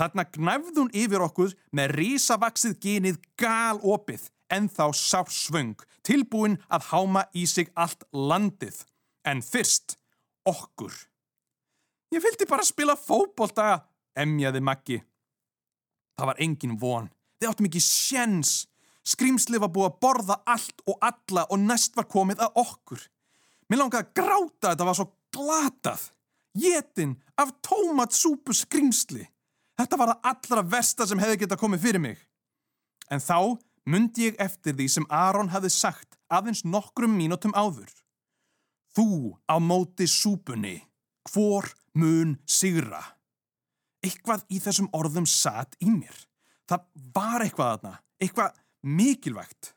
Þarna 0.00 0.26
gnæfðun 0.32 0.92
yfir 0.96 1.24
okkur 1.24 1.54
með 1.76 1.94
risavaksið 1.98 2.76
genið 2.80 3.20
gal 3.40 3.80
opið 3.80 4.28
en 4.52 4.68
þá 4.68 4.86
sársvöng, 4.96 5.76
tilbúin 6.04 6.58
að 6.72 6.86
háma 6.90 7.26
í 7.36 7.46
sig 7.48 7.68
allt 7.76 8.06
landið. 8.12 8.80
En 9.28 9.42
fyrst, 9.44 9.99
okkur. 10.48 10.92
Ég 12.10 12.22
vildi 12.22 12.46
bara 12.48 12.66
spila 12.66 12.96
fókbólta, 12.98 13.84
emjaði 14.18 14.60
Maggi. 14.64 14.98
Það 16.18 16.30
var 16.30 16.42
engin 16.44 16.76
von. 16.80 17.08
Þið 17.40 17.50
áttum 17.50 17.68
ekki 17.70 17.82
sjens. 17.84 18.54
Skrimsli 19.06 19.60
var 19.60 19.70
búið 19.72 19.88
að 19.88 20.00
borða 20.04 20.36
allt 20.44 20.82
og 20.84 20.98
alla 21.00 21.46
og 21.48 21.62
næst 21.62 21.96
var 21.96 22.08
komið 22.10 22.42
að 22.44 22.58
okkur. 22.60 23.04
Mér 23.70 23.80
langaði 23.80 24.04
að 24.04 24.16
gráta 24.18 24.72
þetta 24.72 24.88
var 24.88 24.98
svo 24.98 25.06
glatað. 25.32 26.02
Jétin 26.60 27.14
af 27.38 27.54
tómatsúpu 27.64 28.54
skrimsli. 28.56 29.24
Þetta 29.78 29.96
var 29.96 30.12
það 30.12 30.30
allra 30.32 30.66
versta 30.74 31.06
sem 31.08 31.22
hefði 31.22 31.40
geta 31.44 31.58
komið 31.60 31.84
fyrir 31.86 32.02
mig. 32.02 32.18
En 33.08 33.22
þá 33.22 33.56
myndi 33.88 34.28
ég 34.28 34.42
eftir 34.42 34.74
því 34.76 34.88
sem 34.92 35.06
Aron 35.08 35.52
hafði 35.54 35.70
sagt 35.72 36.18
aðeins 36.28 36.64
nokkrum 36.66 37.14
mínutum 37.16 37.54
áður. 37.56 37.88
Þú 38.96 39.38
á 39.46 39.56
móti 39.62 40.06
súpunni, 40.10 40.80
hvor 41.30 41.68
mun 41.94 42.38
sigra? 42.46 43.02
Eitthvað 44.02 44.46
í 44.50 44.58
þessum 44.62 44.88
orðum 44.96 45.28
satt 45.28 45.76
í 45.84 45.90
mér. 45.92 46.16
Það 46.66 46.86
var 47.14 47.44
eitthvað 47.44 47.74
aðna, 47.74 47.92
eitthvað 48.22 48.58
mikilvægt. 48.82 49.74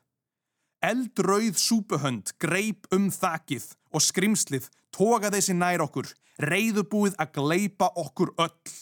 Eldrauð 0.84 1.58
súpuhönd 1.60 2.34
greip 2.42 2.88
um 2.94 3.10
þakið 3.12 3.70
og 3.94 4.04
skrimslið 4.04 4.68
tókaði 4.94 5.38
þessi 5.38 5.56
nær 5.56 5.84
okkur, 5.86 6.08
reyðubúið 6.42 7.14
að 7.22 7.32
gleipa 7.38 7.90
okkur 8.00 8.34
öll. 8.42 8.74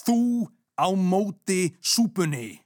Þú 0.00 0.18
á 0.80 0.88
móti 0.96 1.76
súpunni. 1.80 2.60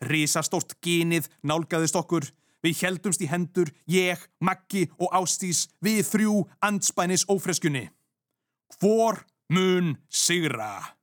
Rísastórt 0.00 0.78
genið 0.80 1.28
nálgæðist 1.44 1.98
okkur, 1.98 2.24
við 2.64 2.82
heldumst 2.84 3.22
í 3.24 3.28
hendur, 3.30 3.70
ég, 3.90 4.20
Maggi 4.40 4.86
og 4.98 5.12
Ástís, 5.16 5.68
við 5.80 6.02
þrjú 6.08 6.36
anspænis 6.64 7.26
ófreskunni. 7.30 7.88
Hvor 8.78 9.24
mun 9.52 9.96
sigra? 10.08 10.96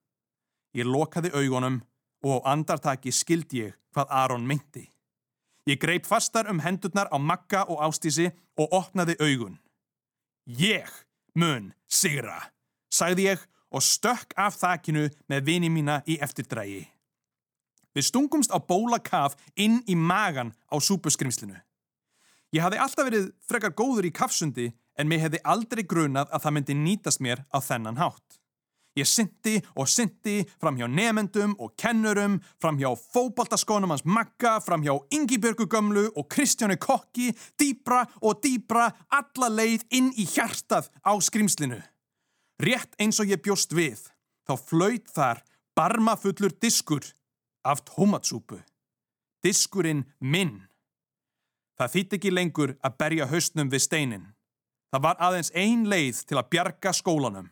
Ég 0.77 0.87
lokaði 0.87 1.33
augunum 1.33 1.81
og 2.25 2.45
á 2.45 2.53
andartaki 2.53 3.11
skildi 3.11 3.65
ég 3.65 3.75
hvað 3.95 4.13
Aron 4.13 4.45
myndi. 4.47 4.85
Ég 5.67 5.79
greip 5.81 6.05
fastar 6.07 6.47
um 6.51 6.61
hendurnar 6.63 7.09
á 7.11 7.17
Magga 7.19 7.65
og 7.67 7.81
Ástísi 7.83 8.29
og 8.57 8.71
opnaði 8.71 9.17
augun. 9.19 9.57
Ég 10.47 10.87
mun 11.35 11.73
sigra, 11.89 12.39
sagði 12.89 13.27
ég 13.33 13.41
og 13.71 13.83
stökk 13.83 14.31
af 14.39 14.55
þakinu 14.61 15.09
með 15.27 15.43
vini 15.49 15.69
mína 15.69 15.99
í 16.07 16.19
eftirdrægi. 16.23 16.85
Við 17.97 18.05
stungumst 18.11 18.51
á 18.53 18.61
bólakaf 18.61 19.33
inn 19.57 19.79
í 19.89 19.95
magan 19.97 20.51
á 20.69 20.77
súpuskrimslinu. 20.77 21.57
Ég 22.53 22.61
hafði 22.61 22.81
alltaf 22.83 23.07
verið 23.07 23.31
frekar 23.49 23.73
góður 23.73 24.05
í 24.05 24.13
kafsundi 24.13 24.67
en 24.97 25.09
mér 25.09 25.23
hefði 25.25 25.39
aldrei 25.41 25.81
grunað 25.81 26.29
að 26.29 26.43
það 26.43 26.53
myndi 26.57 26.75
nýtast 26.77 27.23
mér 27.25 27.41
á 27.49 27.57
þennan 27.57 27.97
hátt. 27.97 28.37
Ég 28.97 29.09
syndi 29.09 29.57
og 29.77 29.89
syndi 29.89 30.43
fram 30.61 30.77
hjá 30.77 30.85
nefendum 30.89 31.55
og 31.61 31.73
kennurum, 31.77 32.37
fram 32.61 32.77
hjá 32.77 32.91
fóbaltaskónum 32.97 33.93
hans 33.93 34.05
Magga, 34.05 34.59
fram 34.61 34.85
hjá 34.85 34.93
Ingibjörgu 35.13 35.67
Gömlu 35.69 36.07
og 36.13 36.29
Kristjáni 36.33 36.77
Kokki, 36.81 37.31
dýbra 37.57 38.05
og 38.21 38.41
dýbra, 38.45 38.91
alla 39.09 39.51
leið 39.53 39.85
inn 39.89 40.13
í 40.17 40.25
hjartað 40.25 40.89
á 41.01 41.13
skrimslinu. 41.17 41.81
Rétt 42.61 42.97
eins 43.01 43.21
og 43.21 43.29
ég 43.29 43.41
bjóst 43.41 43.73
við, 43.73 44.01
þá 44.49 44.57
flöyt 44.57 45.13
þar 45.13 45.45
barmafullur 45.77 46.53
diskur 46.57 47.05
af 47.67 47.83
tómatsúpu. 47.87 48.61
Diskurinn 49.43 50.05
minn. 50.19 50.63
Það 51.77 51.93
þýtt 51.93 52.17
ekki 52.17 52.33
lengur 52.33 52.73
að 52.81 52.97
berja 52.97 53.27
haustnum 53.29 53.69
við 53.69 53.83
steinin. 53.85 54.25
Það 54.91 55.03
var 55.03 55.19
aðeins 55.27 55.51
ein 55.53 55.83
leið 55.91 56.23
til 56.29 56.39
að 56.39 56.49
bjarga 56.55 56.93
skólanum. 56.95 57.49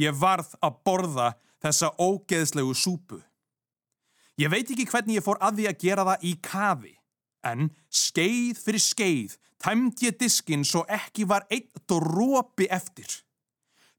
Ég 0.00 0.16
varð 0.16 0.54
að 0.64 0.78
borða 0.86 1.28
þessa 1.60 1.92
ógeðslegu 2.00 2.72
súpu. 2.74 3.20
Ég 4.40 4.48
veit 4.48 4.70
ekki 4.72 4.88
hvernig 4.88 5.18
ég 5.18 5.24
fór 5.24 5.38
að 5.44 5.60
því 5.60 5.68
að 5.68 5.80
gera 5.84 6.06
það 6.08 6.24
í 6.24 6.32
kafi, 6.40 6.94
en 7.44 7.68
skeið 7.92 8.62
fyrir 8.64 8.84
skeið 8.84 9.36
tæmd 9.60 10.00
ég 10.06 10.16
diskin 10.20 10.64
svo 10.64 10.86
ekki 10.88 11.26
var 11.28 11.44
einn 11.52 11.68
drópi 11.88 12.68
eftir. 12.72 13.10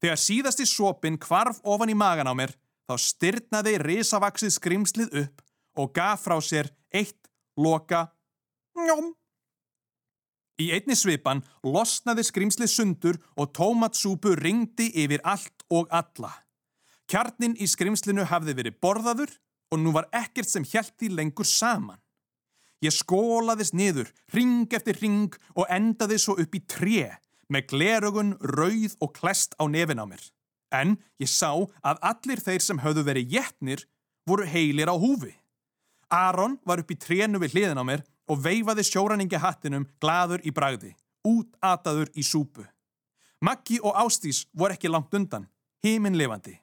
Þegar 0.02 0.18
síðasti 0.18 0.66
sopin 0.66 1.18
kvarf 1.22 1.60
ofan 1.62 1.92
í 1.92 1.94
magan 1.94 2.26
á 2.26 2.34
mér, 2.34 2.50
þá 2.90 2.98
styrnaði 2.98 3.76
risavaksið 3.84 4.56
skrimslið 4.56 5.14
upp 5.22 5.41
og 5.78 5.92
gaf 5.96 6.26
frá 6.26 6.38
sér 6.44 6.70
eitt 6.92 7.28
loka 7.56 8.06
njóm. 8.76 9.12
Í 10.60 10.68
einni 10.76 10.94
svipan 10.98 11.42
losnaði 11.64 12.24
skrimslið 12.28 12.70
sundur 12.70 13.18
og 13.40 13.52
tómatsúpu 13.56 14.36
ringdi 14.38 14.90
yfir 15.02 15.24
allt 15.24 15.64
og 15.72 15.88
alla. 15.90 16.30
Kjarnin 17.10 17.56
í 17.58 17.66
skrimslinu 17.68 18.26
hafði 18.28 18.54
verið 18.58 18.78
borðaður 18.84 19.32
og 19.72 19.80
nú 19.80 19.92
var 19.96 20.08
ekkert 20.14 20.48
sem 20.48 20.66
hjælti 20.68 21.10
lengur 21.12 21.48
saman. 21.48 21.98
Ég 22.82 22.94
skólaðist 22.94 23.76
niður, 23.78 24.08
ring 24.34 24.70
eftir 24.74 24.98
ring 25.00 25.34
og 25.54 25.68
endaði 25.70 26.18
svo 26.18 26.34
upp 26.42 26.56
í 26.56 26.62
tré 26.66 27.12
með 27.52 27.68
glerögun, 27.70 28.32
rauð 28.40 28.96
og 29.04 29.12
klest 29.18 29.54
á 29.60 29.64
nefin 29.70 30.02
á 30.02 30.06
mér. 30.08 30.22
En 30.72 30.96
ég 31.20 31.30
sá 31.30 31.52
að 31.84 32.00
allir 32.10 32.40
þeir 32.42 32.64
sem 32.64 32.80
höfðu 32.82 33.04
verið 33.06 33.36
jætnir 33.36 33.84
voru 34.26 34.46
heilir 34.48 34.90
á 34.90 34.96
húfi. 34.96 35.34
Aron 36.12 36.58
var 36.68 36.82
upp 36.82 36.92
í 36.92 36.98
trénu 37.00 37.40
við 37.40 37.56
hliðin 37.56 37.80
á 37.80 37.84
mér 37.88 38.02
og 38.28 38.42
veifaði 38.44 38.84
sjóraningi 38.86 39.40
hattinum 39.40 39.86
gladur 40.02 40.42
í 40.44 40.52
bragði, 40.54 40.92
útataður 41.24 42.12
í 42.14 42.24
súpu. 42.26 42.66
Maggi 43.42 43.80
og 43.82 43.96
Ástís 43.98 44.44
voru 44.52 44.76
ekki 44.76 44.90
langt 44.92 45.14
undan, 45.16 45.48
heiminn 45.82 46.18
lifandi. 46.18 46.54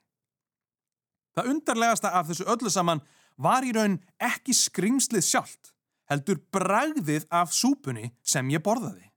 Það 1.36 1.50
undarlegasta 1.54 2.14
af 2.16 2.30
þessu 2.30 2.48
öllu 2.52 2.72
saman 2.72 3.02
var 3.40 3.66
í 3.66 3.74
raun 3.76 3.98
ekki 4.22 4.56
skrimslið 4.56 5.26
sjálft, 5.26 5.74
heldur 6.10 6.40
bragðið 6.54 7.28
af 7.32 7.52
súpunni 7.56 8.14
sem 8.24 8.48
ég 8.54 8.64
borðaði. 8.64 9.10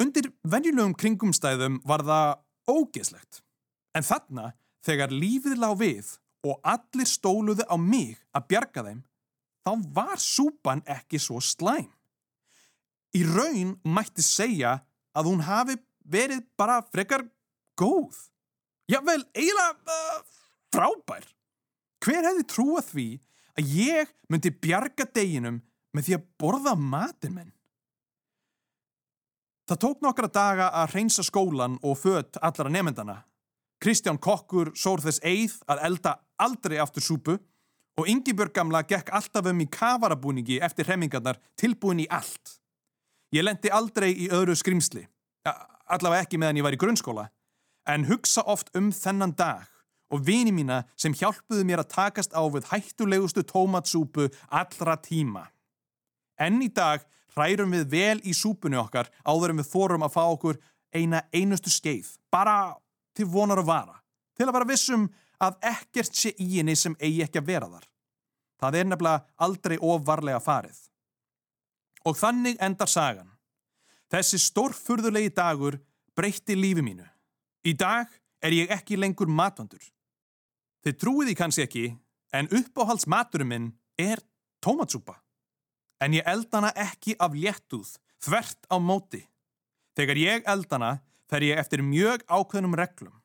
Undir 0.00 0.30
venjulegum 0.48 0.94
kringumstæðum 0.96 1.82
var 1.84 2.04
það 2.06 2.38
ógeðslegt, 2.70 3.42
en 3.96 4.06
þarna 4.06 4.52
þegar 4.86 5.12
lífið 5.12 5.60
lág 5.60 5.76
við 5.80 6.14
og 6.46 6.60
allir 6.64 7.08
stóluðu 7.08 7.66
á 7.68 7.76
mig 7.76 8.18
að 8.32 8.46
bjarga 8.52 8.84
þeim, 8.86 9.00
þá 9.64 9.72
var 9.96 10.20
súpan 10.22 10.82
ekki 10.88 11.20
svo 11.20 11.40
slæm. 11.44 11.90
Í 13.16 13.24
raun 13.26 13.74
mætti 13.84 14.22
segja 14.24 14.78
að 15.16 15.30
hún 15.32 15.42
hafi 15.44 15.76
verið 16.06 16.44
bara 16.58 16.80
frekar 16.92 17.26
góð. 17.78 18.16
Jável, 18.90 19.22
eiginlega 19.34 19.94
uh, 19.94 20.20
frábær. 20.74 21.26
Hver 22.00 22.26
hefði 22.30 22.46
trúað 22.48 22.86
því 22.90 23.08
að 23.58 23.72
ég 23.76 24.12
myndi 24.30 24.52
bjarga 24.54 25.06
deginum 25.14 25.60
með 25.94 26.06
því 26.06 26.16
að 26.16 26.28
borða 26.40 26.76
matin 26.78 27.34
minn? 27.36 27.50
Það 29.70 29.82
tók 29.84 30.00
nokkra 30.02 30.30
daga 30.34 30.70
að 30.80 30.94
reynsa 30.96 31.22
skólan 31.22 31.76
og 31.86 31.98
fött 32.00 32.38
allara 32.42 32.72
nefndana. 32.74 33.20
Kristján 33.80 34.18
Kokkur 34.18 34.72
sór 34.74 35.02
þess 35.04 35.22
eið 35.22 35.54
að 35.70 35.84
elda 35.86 36.16
aldrei 36.40 36.80
aftur 36.82 37.04
súpu 37.04 37.36
og 38.00 38.08
Yngibjörg 38.08 38.54
gamla 38.56 38.82
gekk 38.88 39.12
alltaf 39.16 39.50
um 39.50 39.60
í 39.60 39.68
kavarabúningi 39.70 40.60
eftir 40.64 40.88
hemmingarnar 40.88 41.40
tilbúin 41.60 42.02
í 42.04 42.08
allt. 42.08 42.56
Ég 43.34 43.44
lendi 43.44 43.70
aldrei 43.70 44.10
í 44.24 44.30
öðru 44.32 44.56
skrimsli, 44.58 45.04
allavega 45.86 46.24
ekki 46.24 46.40
meðan 46.40 46.58
ég 46.58 46.66
var 46.66 46.74
í 46.74 46.80
grunnskóla, 46.80 47.28
en 47.86 48.08
hugsa 48.08 48.42
oft 48.48 48.72
um 48.78 48.90
þennan 48.94 49.36
dag 49.38 49.68
og 50.10 50.24
vini 50.26 50.50
mína 50.54 50.82
sem 50.98 51.14
hjálpuðu 51.14 51.62
mér 51.66 51.84
að 51.84 51.92
takast 51.94 52.34
á 52.34 52.42
við 52.50 52.66
hættulegustu 52.72 53.44
tómatsúpu 53.46 54.26
allra 54.48 54.96
tíma. 54.98 55.46
Enn 56.40 56.58
í 56.64 56.70
dag 56.74 57.04
hrærum 57.36 57.76
við 57.76 57.86
vel 57.92 58.18
í 58.26 58.34
súpunni 58.34 58.78
okkar 58.80 59.10
áður 59.22 59.54
en 59.54 59.62
við 59.62 59.70
þórum 59.70 60.06
að 60.06 60.14
fá 60.16 60.22
okkur 60.24 60.58
eina 60.90 61.22
einustu 61.30 61.70
skeið, 61.70 62.08
bara 62.32 62.74
til 63.14 63.28
vonar 63.30 63.62
að 63.62 63.70
vara, 63.70 63.96
til 64.34 64.48
að 64.48 64.56
vera 64.56 64.70
vissum 64.72 65.06
að 65.40 65.56
ekkert 65.72 66.16
sé 66.16 66.32
í 66.36 66.48
henni 66.58 66.76
sem 66.76 66.96
eigi 67.00 67.24
ekki 67.24 67.40
að 67.40 67.48
vera 67.48 67.68
þar. 67.72 67.86
Það 68.60 68.76
er 68.76 68.88
nefnilega 68.88 69.36
aldrei 69.46 69.76
ofvarlega 69.80 70.40
farið. 70.44 70.78
Og 72.04 72.16
þannig 72.16 72.60
endar 72.60 72.88
sagan. 72.88 73.30
Þessi 74.10 74.40
stórfurðulegi 74.42 75.32
dagur 75.36 75.78
breytti 76.16 76.56
lífi 76.58 76.84
mínu. 76.84 77.06
Í 77.64 77.72
dag 77.76 78.08
er 78.44 78.56
ég 78.56 78.72
ekki 78.72 78.98
lengur 78.98 79.28
matvandur. 79.28 79.82
Þið 80.84 80.96
trúið 81.00 81.30
því 81.30 81.36
kannski 81.36 81.64
ekki, 81.66 81.86
en 82.32 82.48
uppáhalds 82.56 83.06
maturum 83.10 83.50
minn 83.52 83.72
er 84.00 84.20
tómatsúpa. 84.64 85.18
En 86.00 86.16
ég 86.16 86.24
eldana 86.28 86.72
ekki 86.72 87.16
af 87.20 87.36
léttúð, 87.36 87.92
þvert 88.24 88.64
á 88.72 88.76
móti. 88.80 89.20
Þegar 89.96 90.20
ég 90.20 90.48
eldana 90.48 90.92
fer 91.28 91.44
ég 91.44 91.60
eftir 91.60 91.84
mjög 91.84 92.24
ákveðnum 92.28 92.76
reglum 92.80 93.19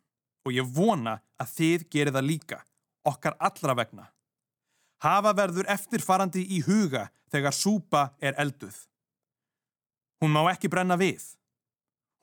og 0.46 0.54
ég 0.54 0.68
vona 0.78 1.20
að 1.42 1.54
þið 1.58 1.86
gerir 1.92 2.16
það 2.16 2.30
líka, 2.30 2.60
okkar 3.06 3.38
allra 3.40 3.76
vegna. 3.78 4.06
Hafa 5.04 5.34
verður 5.38 5.70
eftirfarandi 5.70 6.46
í 6.56 6.62
huga 6.66 7.10
þegar 7.34 7.54
súpa 7.54 8.04
er 8.22 8.38
elduð. 8.42 8.78
Hún 10.22 10.32
má 10.32 10.46
ekki 10.54 10.72
brenna 10.72 10.98
við. 10.98 11.26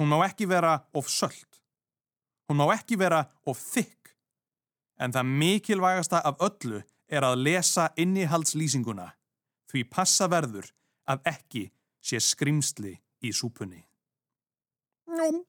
Hún 0.00 0.11
má 0.11 0.22
ekki 0.24 0.48
vera 0.48 0.78
of 0.96 1.11
söllt. 1.11 1.61
Hún 2.48 2.58
má 2.62 2.66
ekki 2.74 2.96
vera 2.98 3.26
of 3.46 3.61
þykk. 3.61 4.14
En 5.02 5.12
það 5.12 5.30
mikilvægasta 5.42 6.22
af 6.24 6.40
öllu 6.40 6.82
er 7.12 7.26
að 7.26 7.42
lesa 7.44 7.90
innihaldslýsinguna 8.00 9.11
því 9.70 9.85
passa 9.92 10.28
verður 10.30 10.68
að 11.08 11.24
ekki 11.28 11.64
sé 12.02 12.20
skrimsli 12.20 12.96
í 13.22 13.32
súpunni. 13.35 13.82
Njóm. 15.12 15.42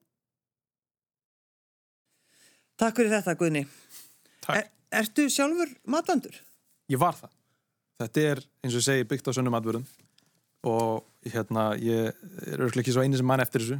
Takk 2.80 2.98
fyrir 2.98 3.12
þetta, 3.12 3.36
Guðni. 3.38 3.62
Er, 4.50 4.68
ertu 5.02 5.28
sjálfur 5.30 5.70
matvandur? 5.90 6.36
Ég 6.90 7.00
var 7.00 7.14
það. 7.16 7.34
Þetta 8.02 8.24
er, 8.32 8.40
eins 8.64 8.74
og 8.74 8.80
ég 8.80 8.86
segi, 8.88 9.06
byggt 9.08 9.30
á 9.30 9.32
sönnum 9.36 9.54
atbyrðum 9.54 9.84
og 10.66 11.28
hérna, 11.30 11.68
ég 11.78 12.10
er 12.10 12.62
örglega 12.64 12.82
ekki 12.82 12.94
svo 12.96 13.04
eini 13.04 13.20
sem 13.20 13.28
mann 13.28 13.42
eftir 13.44 13.62
þessu. 13.62 13.78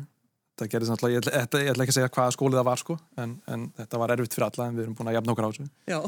Það 0.55 0.71
gerðist 0.71 0.93
náttúrulega, 0.93 1.17
ég 1.17 1.41
ætla, 1.41 1.63
ég 1.65 1.73
ætla 1.73 1.85
ekki 1.85 1.95
að 1.95 1.99
segja 1.99 2.13
hvaða 2.15 2.35
skólið 2.37 2.61
það 2.61 2.69
var 2.69 2.83
sko, 2.85 2.97
en, 3.19 3.33
en 3.51 3.65
þetta 3.81 4.01
var 4.05 4.15
erfitt 4.15 4.37
fyrir 4.37 4.47
alla 4.47 4.69
en 4.69 4.77
við 4.77 4.85
erum 4.85 4.97
búin 5.01 5.11
að 5.11 5.17
jafna 5.17 5.35
okkur 5.35 5.49
á 5.49 5.51
þessu. 5.51 5.67
Já. 5.91 5.99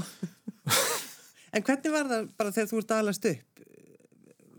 en 1.57 1.66
hvernig 1.66 1.94
var 1.96 2.11
það 2.12 2.29
bara 2.38 2.55
þegar 2.55 2.70
þú 2.70 2.83
ert 2.83 2.96
aðlast 3.01 3.29
upp? 3.33 3.64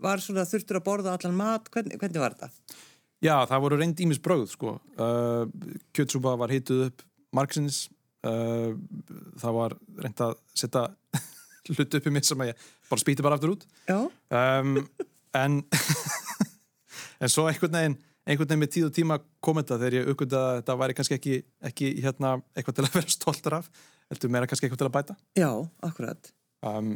Var 0.04 0.22
svona 0.22 0.44
þurftur 0.50 0.78
að 0.78 0.86
borða 0.90 1.14
allan 1.16 1.38
mat? 1.38 1.70
Hvernig, 1.72 1.96
hvernig 2.02 2.22
var 2.22 2.36
þetta? 2.36 2.76
Já, 3.24 3.34
það 3.48 3.64
voru 3.64 3.78
reynd 3.80 4.02
ímis 4.04 4.20
bröð 4.22 4.44
sko. 4.52 4.76
Uh, 5.00 5.48
Kjötsúpa 5.96 6.36
var 6.38 6.52
hituð 6.52 6.84
upp 6.90 7.06
margsins 7.34 7.86
það 8.22 9.54
var 9.54 9.76
reynd 10.02 10.20
að 10.24 10.34
setja 10.58 10.88
hlutu 11.76 12.00
upp 12.00 12.08
í 12.08 12.12
mig 12.12 12.26
sem 12.26 12.40
að 12.42 12.52
ég 12.52 12.66
bara 12.88 13.02
spýti 13.04 13.24
bara 13.24 13.38
aftur 13.38 13.54
út. 13.54 13.66
Um, 13.92 14.78
en 15.36 15.62
en 17.22 17.32
svo 17.32 17.46
einhvern 17.50 17.76
veginn 17.76 17.98
einhvern 18.28 18.48
veginn 18.50 18.62
með 18.62 18.72
tíð 18.74 18.88
og 18.88 18.96
tíma 18.96 19.18
kom 19.44 19.60
þetta 19.60 19.78
þegar 19.80 19.96
ég 19.98 20.10
aukvölda 20.10 20.40
að 20.40 20.58
þetta 20.58 20.76
væri 20.82 20.96
kannski 20.98 21.16
ekki, 21.16 21.36
ekki 21.70 21.92
hérna, 22.04 22.34
eitthvað 22.54 22.78
til 22.78 22.86
að 22.86 22.94
vera 22.98 23.14
stoltur 23.14 23.58
af 23.60 23.70
heldur 24.08 24.32
meira 24.32 24.48
kannski 24.48 24.68
eitthvað 24.68 24.82
til 24.82 24.88
að 24.88 24.96
bæta. 24.96 25.16
Já, 25.38 25.50
akkurat. 25.88 26.30
Um, 26.68 26.94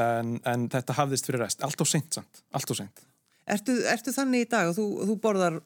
en, 0.00 0.34
en 0.48 0.66
þetta 0.72 0.96
hafðist 0.96 1.28
fyrir 1.28 1.44
rest. 1.44 1.62
Allt 1.66 1.84
og 1.84 1.88
seint 1.88 2.18
samt, 2.18 2.42
allt 2.56 2.72
og 2.72 2.78
seint. 2.78 3.04
Ertu, 3.52 3.76
ertu 3.90 4.14
þannig 4.14 4.46
í 4.46 4.50
dag 4.52 4.70
og 4.70 4.76
þú, 4.78 4.88
þú 5.08 5.16
borðar 5.22 5.60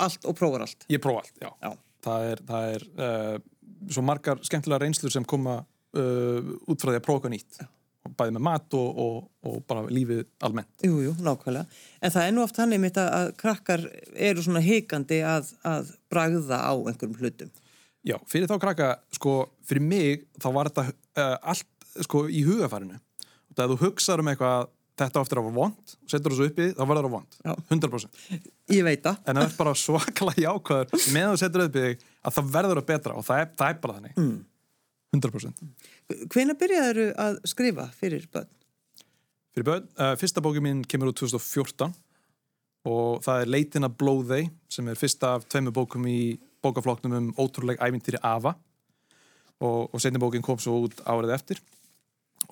allt 0.00 0.26
og 0.28 0.36
prófar 0.38 0.64
allt? 0.66 0.86
Ég 0.92 1.02
prófa 1.02 1.24
allt, 1.24 1.40
já, 1.42 1.50
já. 1.64 1.72
Það 2.00 2.26
er, 2.30 2.42
það 2.48 2.74
er 2.74 2.84
uh, 2.96 3.40
svo 3.88 4.04
margar 4.04 4.40
skemmtilega 4.44 4.84
reynslur 4.84 5.12
sem 5.14 5.24
koma 5.24 5.60
uh, 5.62 6.54
út 6.68 6.82
frá 6.82 6.92
því 6.92 7.00
að 7.00 7.06
prófa 7.06 7.32
nýtt 7.32 7.62
bæði 8.16 8.34
með 8.36 8.44
mat 8.44 8.76
og, 8.76 9.00
og, 9.04 9.16
og 9.46 9.58
bara 9.68 9.84
lífið 9.92 10.22
almennt. 10.46 10.70
Jú, 10.84 11.00
jú, 11.04 11.12
nákvæmlega. 11.24 11.80
En 12.00 12.14
það 12.14 12.26
er 12.26 12.34
nú 12.34 12.44
oft 12.44 12.60
hann 12.60 12.72
einmitt 12.74 12.98
að, 13.00 13.10
að 13.16 13.32
krakkar 13.40 13.84
eru 14.28 14.44
svona 14.44 14.62
heikandi 14.64 15.20
að, 15.26 15.52
að 15.68 15.92
bragða 16.12 16.62
á 16.64 16.72
einhverjum 16.72 17.18
hlutum. 17.20 17.52
Já, 18.08 18.16
fyrir 18.30 18.48
þá 18.48 18.56
krakka, 18.62 18.90
sko, 19.12 19.34
fyrir 19.68 19.84
mig 19.84 20.24
þá 20.40 20.48
var 20.56 20.70
þetta 20.70 20.86
uh, 20.88 21.36
allt 21.52 21.88
sko 22.06 22.24
í 22.32 22.42
hugafarinu. 22.46 22.96
Og 23.50 23.56
þegar 23.56 23.72
þú 23.74 23.80
hugsaður 23.84 24.24
um 24.24 24.32
eitthvað 24.32 24.70
þetta 25.00 25.22
oftir 25.24 25.40
að 25.40 25.46
vera 25.48 25.56
vond 25.56 25.94
setur 26.10 26.34
þessu 26.34 26.50
uppi, 26.50 26.68
þá 26.76 26.82
verður 26.82 27.06
það 27.06 27.14
vond. 27.14 27.38
Já. 27.46 27.52
100%. 27.70 28.22
Ég 28.74 28.86
veit 28.86 29.02
það. 29.04 29.18
En 29.24 29.40
það 29.40 29.46
er 29.46 29.56
bara 29.58 29.74
svakalega 29.80 30.44
jákvæður 30.44 31.08
með 31.16 31.26
að 31.30 31.40
setja 31.42 31.66
uppi 31.66 31.84
að 31.90 32.36
það 32.36 32.52
verður 32.56 32.82
að 32.82 32.88
betra 32.90 33.16
og 33.16 33.26
það 33.26 33.42
er, 33.42 33.50
það 33.60 33.74
er 33.74 33.80
bara 33.84 33.98
þannig. 33.98 34.20
Mm. 34.20 34.38
100%. 35.16 35.64
Hvena 36.30 36.56
byrjaður 36.58 37.02
að 37.18 37.40
skrifa 37.50 37.88
fyrir 37.98 38.28
börn? 38.30 38.50
Fyrir 39.54 39.66
börn? 39.66 39.90
Uh, 39.98 40.14
fyrsta 40.20 40.42
bóki 40.44 40.62
mín 40.62 40.84
kemur 40.86 41.10
úr 41.10 41.18
2014 41.18 41.90
og 42.90 43.20
það 43.24 43.42
er 43.42 43.50
Leitin 43.50 43.86
að 43.86 43.96
blóðei 44.00 44.42
sem 44.72 44.86
er 44.88 44.98
fyrsta 44.98 45.34
af 45.36 45.48
tveimu 45.50 45.74
bókum 45.74 46.06
í 46.08 46.38
bókafloknum 46.64 47.16
um 47.18 47.32
ótrúleg 47.40 47.80
ævintýri 47.82 48.20
Ava 48.24 48.54
og, 49.60 49.90
og 49.90 49.98
setni 50.00 50.20
bókin 50.22 50.44
kom 50.44 50.60
svo 50.62 50.78
út 50.86 51.02
árið 51.04 51.34
eftir 51.36 51.60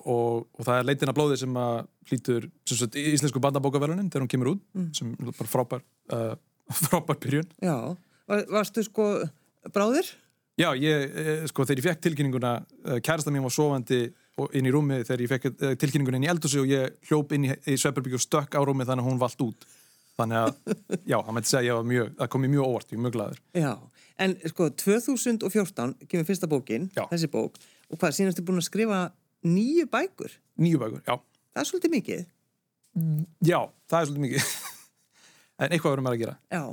og, 0.05 0.47
og 0.55 0.67
það 0.67 0.79
er 0.79 0.87
Leitin 0.87 1.11
að 1.11 1.17
blóðei 1.17 1.39
sem 1.41 1.59
að 1.59 1.75
hlýtur 2.09 2.47
sagt, 2.69 2.95
íslensku 2.99 3.41
bandabókavelunin 3.43 4.07
þegar 4.09 4.25
hún 4.25 4.31
kemur 4.31 4.53
út 4.53 4.63
mm. 4.77 4.87
sem 4.97 5.11
er 5.13 5.33
bara 5.33 5.51
frábær 5.51 5.83
uh, 6.15 6.33
frábær 6.85 7.19
byrjun. 7.21 7.51
Já, 7.63 7.75
varstu 8.49 8.85
sko 8.85 9.11
bráðir? 9.73 10.09
Já, 10.59 10.73
ég, 10.75 11.11
eh, 11.15 11.45
sko, 11.47 11.63
þegar 11.63 11.79
ég 11.79 11.85
fekk 11.85 12.01
tilkynninguna, 12.03 12.49
eh, 12.83 12.99
kærasta 12.99 13.31
mín 13.31 13.45
var 13.45 13.53
sofandi 13.55 14.11
inn 14.55 14.67
í 14.67 14.71
rúmi 14.71 14.97
þegar 15.07 15.21
ég 15.23 15.31
fekk 15.31 15.45
eh, 15.49 15.75
tilkynninguna 15.79 16.19
inn 16.19 16.25
í 16.27 16.31
eldursi 16.31 16.59
og 16.59 16.67
ég 16.67 16.97
hljóp 17.07 17.31
inn 17.31 17.45
í, 17.47 17.53
í 17.63 17.77
Svepparbyggju 17.79 18.19
og 18.19 18.25
stökk 18.25 18.57
á 18.59 18.61
rúmi 18.67 18.83
þannig 18.83 19.05
að 19.05 19.07
hún 19.07 19.21
vald 19.21 19.43
út. 19.45 19.67
Þannig 20.19 20.41
að, 20.41 20.75
já, 21.13 21.15
það 21.15 21.31
mætti 21.37 21.51
segja 21.53 21.77
að 21.77 21.87
mjög, 21.93 22.11
það 22.19 22.31
kom 22.33 22.43
mér 22.43 22.53
mjög 22.57 22.67
óvart, 22.67 22.91
ég 22.91 22.97
er 22.97 23.03
mjög 23.05 23.15
gladur. 23.15 23.41
Já, 23.55 23.73
en 24.19 24.35
sko, 24.51 24.69
2014 24.83 25.95
kemur 26.11 26.27
fyrsta 26.27 26.51
bókin, 26.51 26.89
já. 26.91 27.05
þessi 27.13 27.31
bók, 27.31 27.55
og 27.87 28.01
hvað, 28.01 28.17
síðan 28.17 28.33
ertu 28.33 28.47
búin 28.49 28.59
að 28.59 28.67
skrifa 28.67 28.99
nýju 29.45 29.87
bækur? 29.91 30.35
Nýju 30.59 30.81
bækur, 30.81 31.01
já. 31.05 31.15
Það 31.53 31.61
er 31.61 31.69
svolítið 31.69 31.95
mikið. 31.95 32.27
Já, 33.45 33.59
það 33.89 33.99
er 33.99 34.09
svolítið 34.09 34.25
mikið. 34.25 34.53
en 35.59 35.73
eitthvað 35.73 35.93
verður 35.93 36.05
maður 36.05 36.17
að 36.17 36.23
gera. 36.23 36.35
Já. 36.53 36.63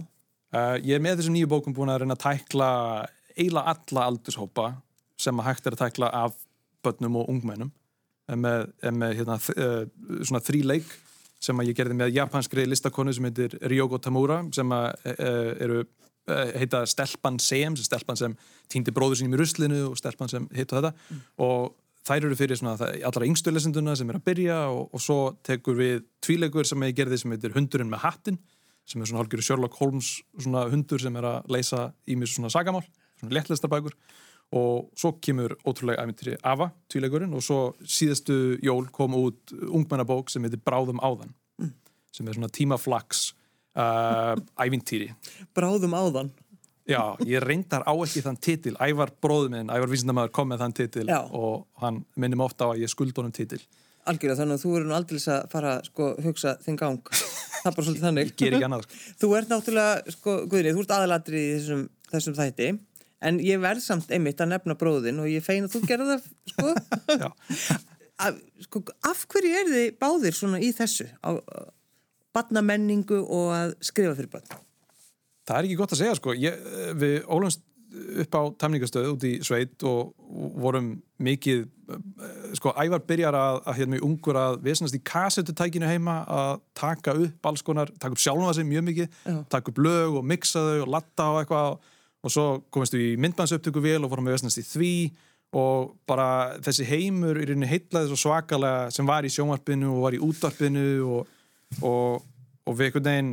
Uh, 0.56 0.76
ég 0.86 0.94
er 0.96 1.02
með 1.02 1.20
þessum 1.20 1.36
nýju 1.36 1.50
bókum 1.50 1.74
búin 1.76 1.90
að 1.92 2.02
reyna 2.02 2.16
að 2.16 2.22
tækla 2.22 2.68
eiginlega 3.36 3.72
alla 3.74 4.04
aldurshópa 4.10 4.68
sem 5.20 5.40
að 5.40 5.48
hægt 5.50 5.66
er 5.66 5.76
að 5.76 5.82
tækla 5.82 6.10
af 6.14 6.36
börnum 6.86 7.18
og 7.20 7.32
ungmennum 7.32 7.72
með, 8.30 8.70
með 8.94 9.16
hérna, 9.20 9.36
uh, 9.36 9.82
svona 10.22 10.42
þrý 10.44 10.62
leik 10.70 10.88
sem 11.42 11.58
að 11.60 11.70
ég 11.70 11.78
gerði 11.78 11.98
með 11.98 12.14
japanskri 12.16 12.64
listakonu 12.66 13.12
sem 13.14 13.26
heitir 13.28 13.56
Ryogo 13.68 13.98
Tamura 14.02 14.40
sem 14.56 14.72
að 14.72 14.86
uh, 15.12 15.52
eru 15.66 15.84
heita 16.26 16.80
Stelpan 16.90 17.36
Sem, 17.38 17.76
Stelpan 17.78 18.18
sem 18.18 18.32
týndi 18.72 18.94
bróður 18.94 19.20
sínum 19.20 19.36
í 19.36 19.38
ruslinu 19.38 19.82
og 19.90 19.98
Stelpan 19.98 20.30
sem 20.30 20.48
heita 20.56 20.80
þetta 20.80 20.90
mm. 20.94 21.20
og 21.46 21.76
þær 22.06 22.28
eru 22.28 22.36
fyrir 22.38 22.58
svona 22.58 22.76
allra 22.78 23.26
yngstu 23.26 23.52
lesenduna 23.52 23.96
sem 23.98 24.10
er 24.10 24.18
að 24.20 24.26
byrja 24.28 24.58
og, 24.72 24.92
og 24.94 25.02
svo 25.02 25.18
tekur 25.46 25.78
við 25.78 26.04
tvíleikur 26.24 26.68
sem 26.68 26.84
ég 26.86 26.94
gerði 26.98 27.18
sem 27.22 27.34
heitir 27.34 27.56
Hundurinn 27.56 27.90
með 27.90 28.04
hattin 28.04 28.38
sem 28.86 29.02
er 29.02 29.10
svona 29.10 29.22
hálfgjörðu 29.22 29.46
Sherlock 29.48 29.80
Holmes 29.80 30.12
svona 30.38 30.66
hundur 30.70 31.02
sem 31.02 31.18
er 31.18 31.26
að 31.26 31.50
leysa 31.50 31.88
ímis 32.12 32.36
svona 32.36 32.52
sagamál, 32.54 32.84
svona 33.18 33.34
léttlistabækur 33.34 33.96
og 34.54 34.92
svo 34.98 35.16
kemur 35.22 35.56
ótrúlega 35.66 36.04
æfintýri 36.06 36.36
Ava, 36.46 36.68
tvíleikurinn 36.92 37.34
og 37.34 37.42
svo 37.42 37.60
síðastu 37.82 38.60
jól 38.62 38.86
kom 38.94 39.16
út 39.18 39.54
ungmennabók 39.66 40.30
sem 40.30 40.46
heitir 40.46 40.62
Bráðum 40.62 41.02
áðan 41.02 41.34
mm. 41.58 41.72
sem 42.14 42.28
er 42.28 42.38
svona 42.38 42.52
tímaflags 42.54 43.32
uh, 43.74 44.38
æfintýri 44.62 45.10
Bráðum 45.56 45.98
áðan 45.98 46.30
Já, 46.86 47.16
ég 47.26 47.42
reyndar 47.42 47.82
á 47.82 47.90
ekki 47.94 48.22
þann 48.22 48.38
titil. 48.38 48.76
Ævar 48.78 49.10
bróðuminn, 49.22 49.72
Ævar 49.74 49.90
vísindamæður 49.90 50.32
kom 50.38 50.52
með 50.52 50.62
þann 50.62 50.74
titil 50.78 51.06
Já. 51.08 51.18
og 51.34 51.66
hann 51.82 52.04
minnum 52.14 52.44
ofta 52.46 52.68
á 52.70 52.74
að 52.74 52.84
ég 52.84 52.92
skuld 52.92 53.16
honum 53.18 53.34
titil. 53.34 53.58
Algjörða, 54.06 54.36
þannig 54.38 54.58
að 54.58 54.62
þú 54.62 54.74
eru 54.78 54.86
nú 54.86 54.94
aldrei 54.94 55.18
að 55.18 55.48
fara 55.50 55.72
sko, 55.82 56.12
hugsa 56.22 56.54
þinn 56.62 56.78
gang. 56.78 57.10
Það 57.66 57.70
er 57.72 57.74
bara 57.74 57.86
svolítið 57.88 58.06
þannig. 58.06 58.28
Ger 58.38 58.54
ekki 58.54 58.66
annað 58.68 58.84
sko. 58.84 58.98
Þú 59.18 59.30
ert 59.34 59.48
náttúrulega, 59.50 60.12
sko, 60.14 60.34
Guðrið, 60.52 60.76
þú 60.76 60.84
ert 60.84 60.92
aðalatri 60.94 61.40
í 61.40 61.48
þessum, 61.56 61.80
þessum 62.12 62.36
þætti. 62.36 62.68
En 63.26 63.40
ég 63.42 63.62
verð 63.64 63.82
samt 63.82 64.12
einmitt 64.14 64.44
að 64.44 64.52
nefna 64.52 64.76
bróðin 64.78 65.18
og 65.24 65.26
ég 65.32 65.42
feina 65.42 65.66
að 65.66 65.74
þú 65.74 65.80
gerða 65.88 66.20
það 66.20 66.28
sko. 66.52 67.32
af, 68.28 68.38
sko 68.68 68.84
af 69.10 69.24
hverju 69.32 69.58
er 69.58 69.72
þið 69.72 69.88
báðir 69.98 70.38
svona 70.38 70.62
í 70.62 70.70
þessu? 70.76 71.08
Á 71.26 71.34
badnamenningu 72.36 73.22
og 73.24 73.50
að 73.56 73.74
skrifa 73.88 74.14
fyrir 74.14 74.30
badn 74.36 74.62
Það 75.46 75.58
er 75.58 75.68
ekki 75.68 75.78
gott 75.78 75.94
að 75.94 76.02
segja 76.02 76.18
sko. 76.18 76.34
Ég, 76.34 76.68
við 76.98 77.16
ólumst 77.30 77.62
upp 77.96 78.36
á 78.36 78.42
tamningastöðu 78.60 79.14
út 79.14 79.24
í 79.26 79.32
sveit 79.46 79.82
og 79.86 80.12
vorum 80.58 80.96
mikið 81.22 81.64
sko 82.58 82.72
ævar 82.74 83.04
byrjar 83.06 83.36
að, 83.38 83.60
að 83.62 83.76
hérna 83.78 83.94
mjög 83.94 84.06
ungur 84.08 84.38
að 84.40 84.56
vesnast 84.64 84.96
í 84.96 85.02
kassetutækinu 85.06 85.86
heima 85.88 86.16
að 86.26 86.50
taka 86.76 87.14
upp 87.26 87.48
alls 87.50 87.62
konar, 87.66 87.92
taka 87.94 88.16
upp 88.16 88.22
sjálfum 88.22 88.48
það 88.48 88.58
sem 88.58 88.72
mjög 88.72 88.86
mikið 88.88 89.06
Já. 89.06 89.36
taka 89.54 89.72
upp 89.72 89.80
lög 89.86 90.18
og 90.18 90.26
mixa 90.26 90.64
þau 90.66 90.82
og 90.82 90.90
latta 90.96 91.28
og 91.30 91.40
eitthvað. 91.42 91.78
Og 92.26 92.32
svo 92.32 92.46
komist 92.74 92.96
við 92.96 93.12
í 93.12 93.18
myndbandsöptöku 93.22 93.78
vel 93.84 94.00
og 94.02 94.10
fórum 94.10 94.26
við 94.26 94.34
vesnast 94.34 94.58
í 94.58 94.66
því. 94.66 94.92
Og 95.56 95.92
bara 96.10 96.56
þessi 96.64 96.88
heimur 96.88 97.38
í 97.38 97.44
rauninni 97.46 97.68
heitlaði 97.70 98.10
svo 98.10 98.18
svakalega 98.18 98.88
sem 98.94 99.06
var 99.06 99.28
í 99.28 99.30
sjónvarpinu 99.30 99.92
og 99.92 100.00
var 100.08 100.16
í 100.16 100.22
útvarpinu 100.26 100.88
og, 101.06 101.28
og, 101.86 102.24
og 102.66 102.78
við 102.80 102.88
einhvern 102.88 103.06
veginn 103.06 103.30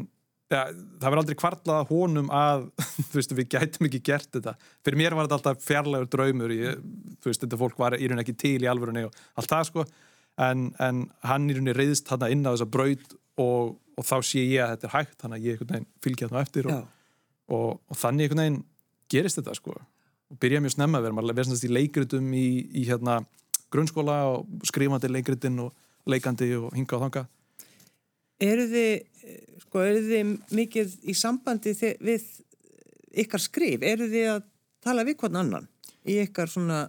það 0.51 1.05
verður 1.05 1.21
aldrei 1.21 1.37
kvartlað 1.39 1.91
honum 1.91 2.31
að 2.33 2.65
veist, 3.15 3.35
við 3.35 3.49
gætum 3.55 3.87
ekki 3.89 4.01
gert 4.05 4.29
þetta. 4.35 4.55
Fyrir 4.85 4.99
mér 4.99 5.15
var 5.17 5.27
þetta 5.27 5.39
alltaf 5.39 5.63
fjarlægur 5.65 6.09
draumur. 6.11 6.53
Ég, 6.55 6.81
veist, 7.25 7.43
þetta 7.43 7.59
fólk 7.59 7.79
var 7.81 7.97
í 7.97 8.07
rauninni 8.07 8.25
ekki 8.25 8.35
til 8.43 8.57
í 8.63 8.69
alvörunni 8.69 9.05
og 9.07 9.15
allt 9.39 9.53
það 9.53 9.69
sko. 9.69 9.85
En, 10.43 10.71
en 10.81 11.05
hann 11.27 11.47
í 11.49 11.55
rauninni 11.55 11.77
reyðist 11.77 12.09
hann 12.11 12.27
inn 12.29 12.45
á 12.45 12.53
þessa 12.53 12.69
braud 12.73 13.17
og, 13.41 13.75
og 13.97 14.07
þá 14.07 14.15
sé 14.25 14.43
ég 14.43 14.63
að 14.65 14.75
þetta 14.75 14.89
er 14.89 14.95
hægt 14.97 15.17
þannig 15.23 15.39
að 15.39 15.47
ég 15.49 15.87
fylgja 16.03 16.29
það 16.31 16.41
eftir 16.41 16.69
og, 16.73 16.83
og 17.53 17.97
þannig 17.97 18.27
einhvern 18.27 18.43
veginn 18.43 18.61
gerist 19.13 19.39
þetta 19.39 19.57
sko. 19.57 19.77
Og 20.33 20.41
byrja 20.41 20.61
mjög 20.63 20.75
snemma 20.77 20.99
að 20.99 21.07
vera 21.07 21.17
maður 21.17 21.39
verðast 21.39 21.67
í 21.67 21.71
leikritum 21.71 22.33
í, 22.33 22.47
í 22.81 22.85
hérna, 22.89 23.21
grunnskóla 23.73 24.19
og 24.31 24.67
skrifandi 24.69 25.09
leikritin 25.11 25.61
og 25.65 25.73
leikandi 26.09 26.49
og 26.57 26.73
hinga 26.75 26.97
og 26.97 27.07
þanga 27.07 27.25
Eru 28.43 28.65
þið, 28.71 29.27
sko, 29.63 29.83
eru 29.83 30.01
þið 30.07 30.33
mikið 30.57 30.97
í 31.07 31.15
sambandi 31.17 31.73
við 31.79 32.25
ykkar 33.23 33.43
skrif? 33.43 33.85
Eru 33.85 34.09
þið 34.11 34.29
að 34.33 34.43
tala 34.83 35.05
við 35.07 35.19
hvern 35.21 35.41
annan 35.43 35.69
í 36.09 36.19
ykkar 36.25 36.51
svona, 36.51 36.83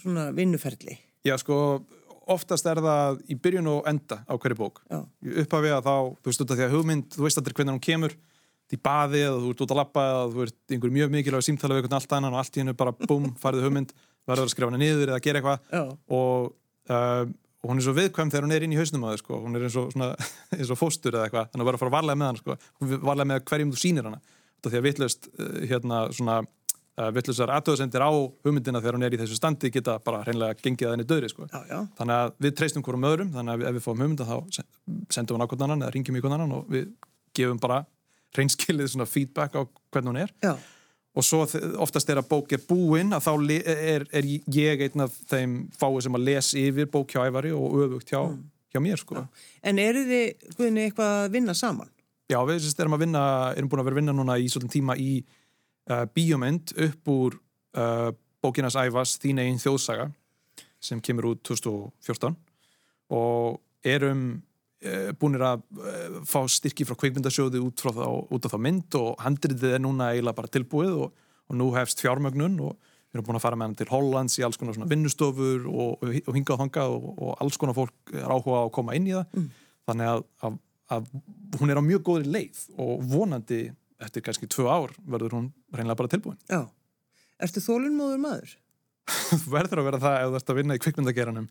svona 0.00 0.30
vinnuferli? 0.34 0.96
Já, 1.26 1.36
sko, 1.38 1.56
oftast 2.32 2.66
er 2.66 2.80
það 2.82 3.22
í 3.30 3.38
byrjun 3.38 3.70
og 3.70 3.88
enda 3.90 4.22
á 4.26 4.34
hverju 4.34 4.58
bók. 4.58 4.82
Já. 4.90 5.02
Upphafið 5.44 5.76
að 5.76 5.88
þá, 5.88 5.94
þú 6.18 6.30
veist 6.30 6.44
út 6.44 6.54
af 6.54 6.58
því 6.58 6.66
að 6.66 6.76
hugmynd, 6.76 7.08
þú 7.14 7.26
veist 7.26 7.40
aldrei 7.40 7.58
hvernig 7.58 7.76
hún 7.76 7.86
kemur, 7.86 8.16
í 8.72 8.78
baði 8.80 9.20
eða 9.26 9.40
þú 9.42 9.52
ert 9.52 9.62
út 9.62 9.74
að 9.74 9.78
lappa 9.82 10.02
eða 10.08 10.28
þú 10.32 10.44
ert 10.46 10.74
einhver 10.74 10.92
mjög 10.96 11.10
mikilvæg 11.12 11.44
símtala 11.44 11.76
við 11.76 11.82
einhvern 11.82 11.98
allt 11.98 12.14
annan 12.16 12.32
og 12.32 12.40
allt 12.40 12.56
í 12.56 12.62
hennu 12.62 12.74
bara 12.78 12.94
búm, 12.96 13.26
farið 13.42 13.66
hugmynd, 13.66 13.92
verður 14.28 14.48
að 14.48 14.54
skrifa 14.54 14.70
hana 14.70 14.80
niður 14.80 15.12
eða 15.12 15.22
gera 15.26 15.42
eitthvað 15.42 15.90
og 16.16 16.54
uh, 16.88 17.24
og 17.62 17.70
hún 17.70 17.78
er 17.78 17.86
svo 17.86 17.94
viðkvæm 17.96 18.30
þegar 18.32 18.46
hún 18.46 18.54
er 18.56 18.64
inn 18.66 18.74
í 18.74 18.78
hausnum 18.78 19.04
á 19.06 19.12
þau 19.12 19.20
sko. 19.20 19.38
hún 19.44 19.56
er 19.56 19.66
eins 19.68 19.76
og, 19.78 19.92
svona, 19.94 20.08
eins 20.58 20.72
og 20.72 20.80
fóstur 20.80 21.14
eða 21.14 21.28
eitthvað 21.28 21.52
þannig 21.52 21.68
að 21.68 21.76
að 21.76 21.84
fara 21.84 21.94
varlega 21.96 22.18
með 22.18 22.30
hann 22.30 22.40
sko. 22.40 22.56
varlega 22.80 23.28
með 23.30 23.44
hverjum 23.50 23.72
þú 23.74 23.82
sýnir 23.82 24.08
hana 24.08 24.20
því 24.62 24.78
að 24.78 24.84
vittlust 24.86 25.30
eh, 25.32 25.62
hérna, 25.70 26.02
uh, 26.06 27.08
vittlustar 27.16 27.50
aðtöðsendir 27.56 28.04
á 28.06 28.10
hugmyndina 28.46 28.82
þegar 28.82 28.98
hún 28.98 29.06
er 29.08 29.16
í 29.16 29.22
þessu 29.22 29.38
standi 29.38 29.72
geta 29.74 29.96
bara 30.02 30.20
hreinlega 30.26 30.58
gengið 30.60 30.86
að 30.88 30.94
henni 30.96 31.08
döðri 31.10 31.32
sko. 31.32 31.48
þannig 31.98 32.14
að 32.18 32.36
við 32.46 32.54
treystum 32.60 32.86
hverjum 32.86 33.08
öðrum 33.10 33.32
þannig 33.34 33.56
að 33.56 33.66
ef 33.70 33.78
við 33.78 33.86
fáum 33.86 34.04
hugmynda 34.04 34.28
þá 34.28 34.36
sendum 35.10 35.38
við 35.38 35.42
nákvæmdan 35.42 35.66
annan 35.70 35.86
eða 35.86 35.96
ringjum 35.96 36.18
í 36.18 36.22
hvernig 36.22 36.38
annan 36.38 36.54
og 36.58 36.70
við 36.70 36.92
gefum 37.34 37.62
bara 37.62 37.82
hreinskilið 38.36 39.02
feedback 39.06 39.58
á 39.58 39.62
hvernig 39.66 40.12
hún 40.12 40.22
er 40.22 40.34
Já 40.42 40.54
og 41.12 41.26
svo 41.26 41.42
oftast 41.84 42.08
er 42.08 42.22
að 42.22 42.28
bók 42.30 42.54
er 42.56 42.62
búinn 42.64 43.12
að 43.12 43.26
þá 43.26 43.32
er, 43.60 44.06
er 44.08 44.28
ég 44.54 44.84
einn 44.86 45.04
af 45.04 45.16
þeim 45.28 45.56
fáið 45.76 46.06
sem 46.06 46.16
að 46.16 46.24
lesa 46.28 46.60
yfir 46.60 46.88
bók 46.92 47.12
hjá 47.12 47.26
ævari 47.28 47.52
og 47.52 47.76
öfugt 47.84 48.14
hjá, 48.14 48.22
mm. 48.22 48.38
hjá 48.72 48.80
mér 48.80 49.02
sko. 49.02 49.26
En 49.60 49.80
eru 49.82 50.06
þið 50.08 50.54
guðinni 50.56 50.86
eitthvað 50.86 51.18
að 51.18 51.34
vinna 51.36 51.56
saman? 51.58 51.92
Já, 52.32 52.38
við 52.48 52.70
erum 52.80 52.96
að 52.96 53.04
vinna, 53.04 53.24
erum 53.58 53.68
búin 53.68 53.82
að 53.82 53.88
vera 53.90 53.98
að 53.98 54.00
vinna 54.00 54.16
núna 54.16 54.38
í 54.40 54.48
svolítið 54.48 54.76
tíma 54.78 54.96
í 54.96 55.10
uh, 55.20 56.06
bíomend 56.16 56.72
upp 56.86 57.12
úr 57.12 57.36
uh, 57.76 58.08
bókinas 58.42 58.78
æfas 58.80 59.18
Þín 59.20 59.42
einn 59.42 59.60
þjóðsaga 59.60 60.08
sem 60.82 61.02
kemur 61.04 61.34
út 61.34 61.42
2014 61.46 62.38
og 63.12 63.60
erum 63.84 64.40
búinir 65.18 65.44
að 65.46 65.62
eh, 65.86 66.16
fá 66.26 66.40
styrki 66.50 66.86
frá 66.88 66.96
kveikmyndasjóði 66.98 67.60
út, 67.62 67.82
frá 67.82 67.92
það, 67.94 68.16
út 68.34 68.48
af 68.48 68.54
það 68.54 68.64
mynd 68.66 68.96
og 68.98 69.20
handriðið 69.22 69.76
er 69.76 69.84
núna 69.84 70.08
eiginlega 70.10 70.38
bara 70.40 70.50
tilbúið 70.56 70.96
og, 71.04 71.28
og 71.46 71.58
nú 71.60 71.68
hefst 71.76 72.02
fjármögnun 72.02 72.58
og 72.66 72.74
við 73.12 73.20
erum 73.20 73.28
búin 73.28 73.38
að 73.38 73.44
fara 73.44 73.58
með 73.60 73.68
hann 73.68 73.78
til 73.78 73.88
Hollands 73.92 74.38
í 74.40 74.44
alls 74.46 74.58
konar 74.58 74.90
vinnustofur 74.90 75.68
og, 75.68 76.02
og 76.02 76.34
hinga 76.34 76.56
og 76.56 76.62
hanga 76.64 76.88
og, 76.88 77.06
og 77.14 77.34
alls 77.44 77.60
konar 77.60 77.76
fólk 77.76 78.14
er 78.16 78.26
áhuga 78.26 78.64
að 78.64 78.72
koma 78.78 78.96
inn 78.98 79.06
í 79.10 79.14
það 79.14 79.36
mm. 79.36 79.48
þannig 79.90 80.12
að, 80.14 80.24
að, 80.48 80.58
að 80.96 81.12
hún 81.60 81.74
er 81.74 81.82
á 81.82 81.88
mjög 81.92 82.04
góðri 82.08 82.34
leið 82.38 82.62
og 82.80 83.06
vonandi 83.12 83.62
eftir 84.02 84.24
kannski 84.26 84.50
tvö 84.50 84.66
ár 84.66 84.96
verður 85.04 85.38
hún 85.38 85.50
reynilega 85.70 86.00
bara 86.00 86.12
tilbúin 86.16 86.40
Já, 86.50 86.64
erstu 87.38 87.62
þólunmóður 87.62 88.22
maður? 88.24 88.56
verður 89.54 89.82
að 89.82 89.88
vera 89.90 90.02
það 90.02 90.18
ef 90.18 90.32
þú 90.32 90.40
ert 90.40 90.52
að 90.54 90.60
vinna 90.62 90.78
í 90.78 90.82
kveikmyndageranum 90.82 91.48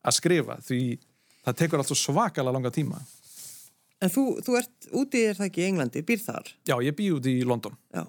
að 0.00 0.16
skrifa 0.16 0.60
því 0.64 0.80
það 1.50 1.58
tekur 1.62 1.82
alltaf 1.82 2.00
svakalega 2.00 2.56
langa 2.56 2.74
tíma 2.74 3.02
En 4.00 4.08
þú, 4.08 4.22
þú 4.40 4.54
ert 4.56 4.86
úti, 4.96 5.20
er 5.28 5.36
það 5.36 5.50
ekki 5.50 5.60
í 5.60 5.66
Englandi, 5.68 6.02
býr 6.08 6.20
þar? 6.24 6.46
Já, 6.64 6.74
ég 6.80 6.94
býr 6.96 7.18
úti 7.18 7.34
í 7.36 7.44
London 7.44 7.74
Já. 7.92 8.06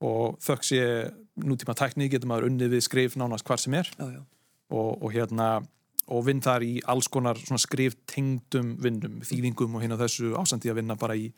og 0.00 0.38
þöggs 0.44 0.70
ég 0.72 1.10
nútíma 1.44 1.76
tækni 1.76 2.08
getur 2.10 2.30
maður 2.30 2.48
unnið 2.48 2.76
við 2.76 2.86
skrif 2.86 3.18
nánast 3.20 3.46
hvar 3.46 3.60
sem 3.60 3.76
er 3.78 3.90
já, 3.92 4.06
já. 4.16 4.22
Og, 4.68 4.96
og 5.00 5.12
hérna 5.12 5.58
og 6.08 6.24
vinn 6.24 6.40
þar 6.44 6.64
í 6.64 6.78
alls 6.88 7.08
konar 7.12 7.38
skrif 7.60 7.96
tengdum 8.08 8.74
vinnum, 8.80 9.20
þýðingum 9.28 9.76
og 9.76 9.84
hérna 9.84 10.00
þessu 10.00 10.32
ásandi 10.40 10.72
að 10.72 10.80
vinna 10.80 10.96
bara 11.00 11.16
í, 11.18 11.28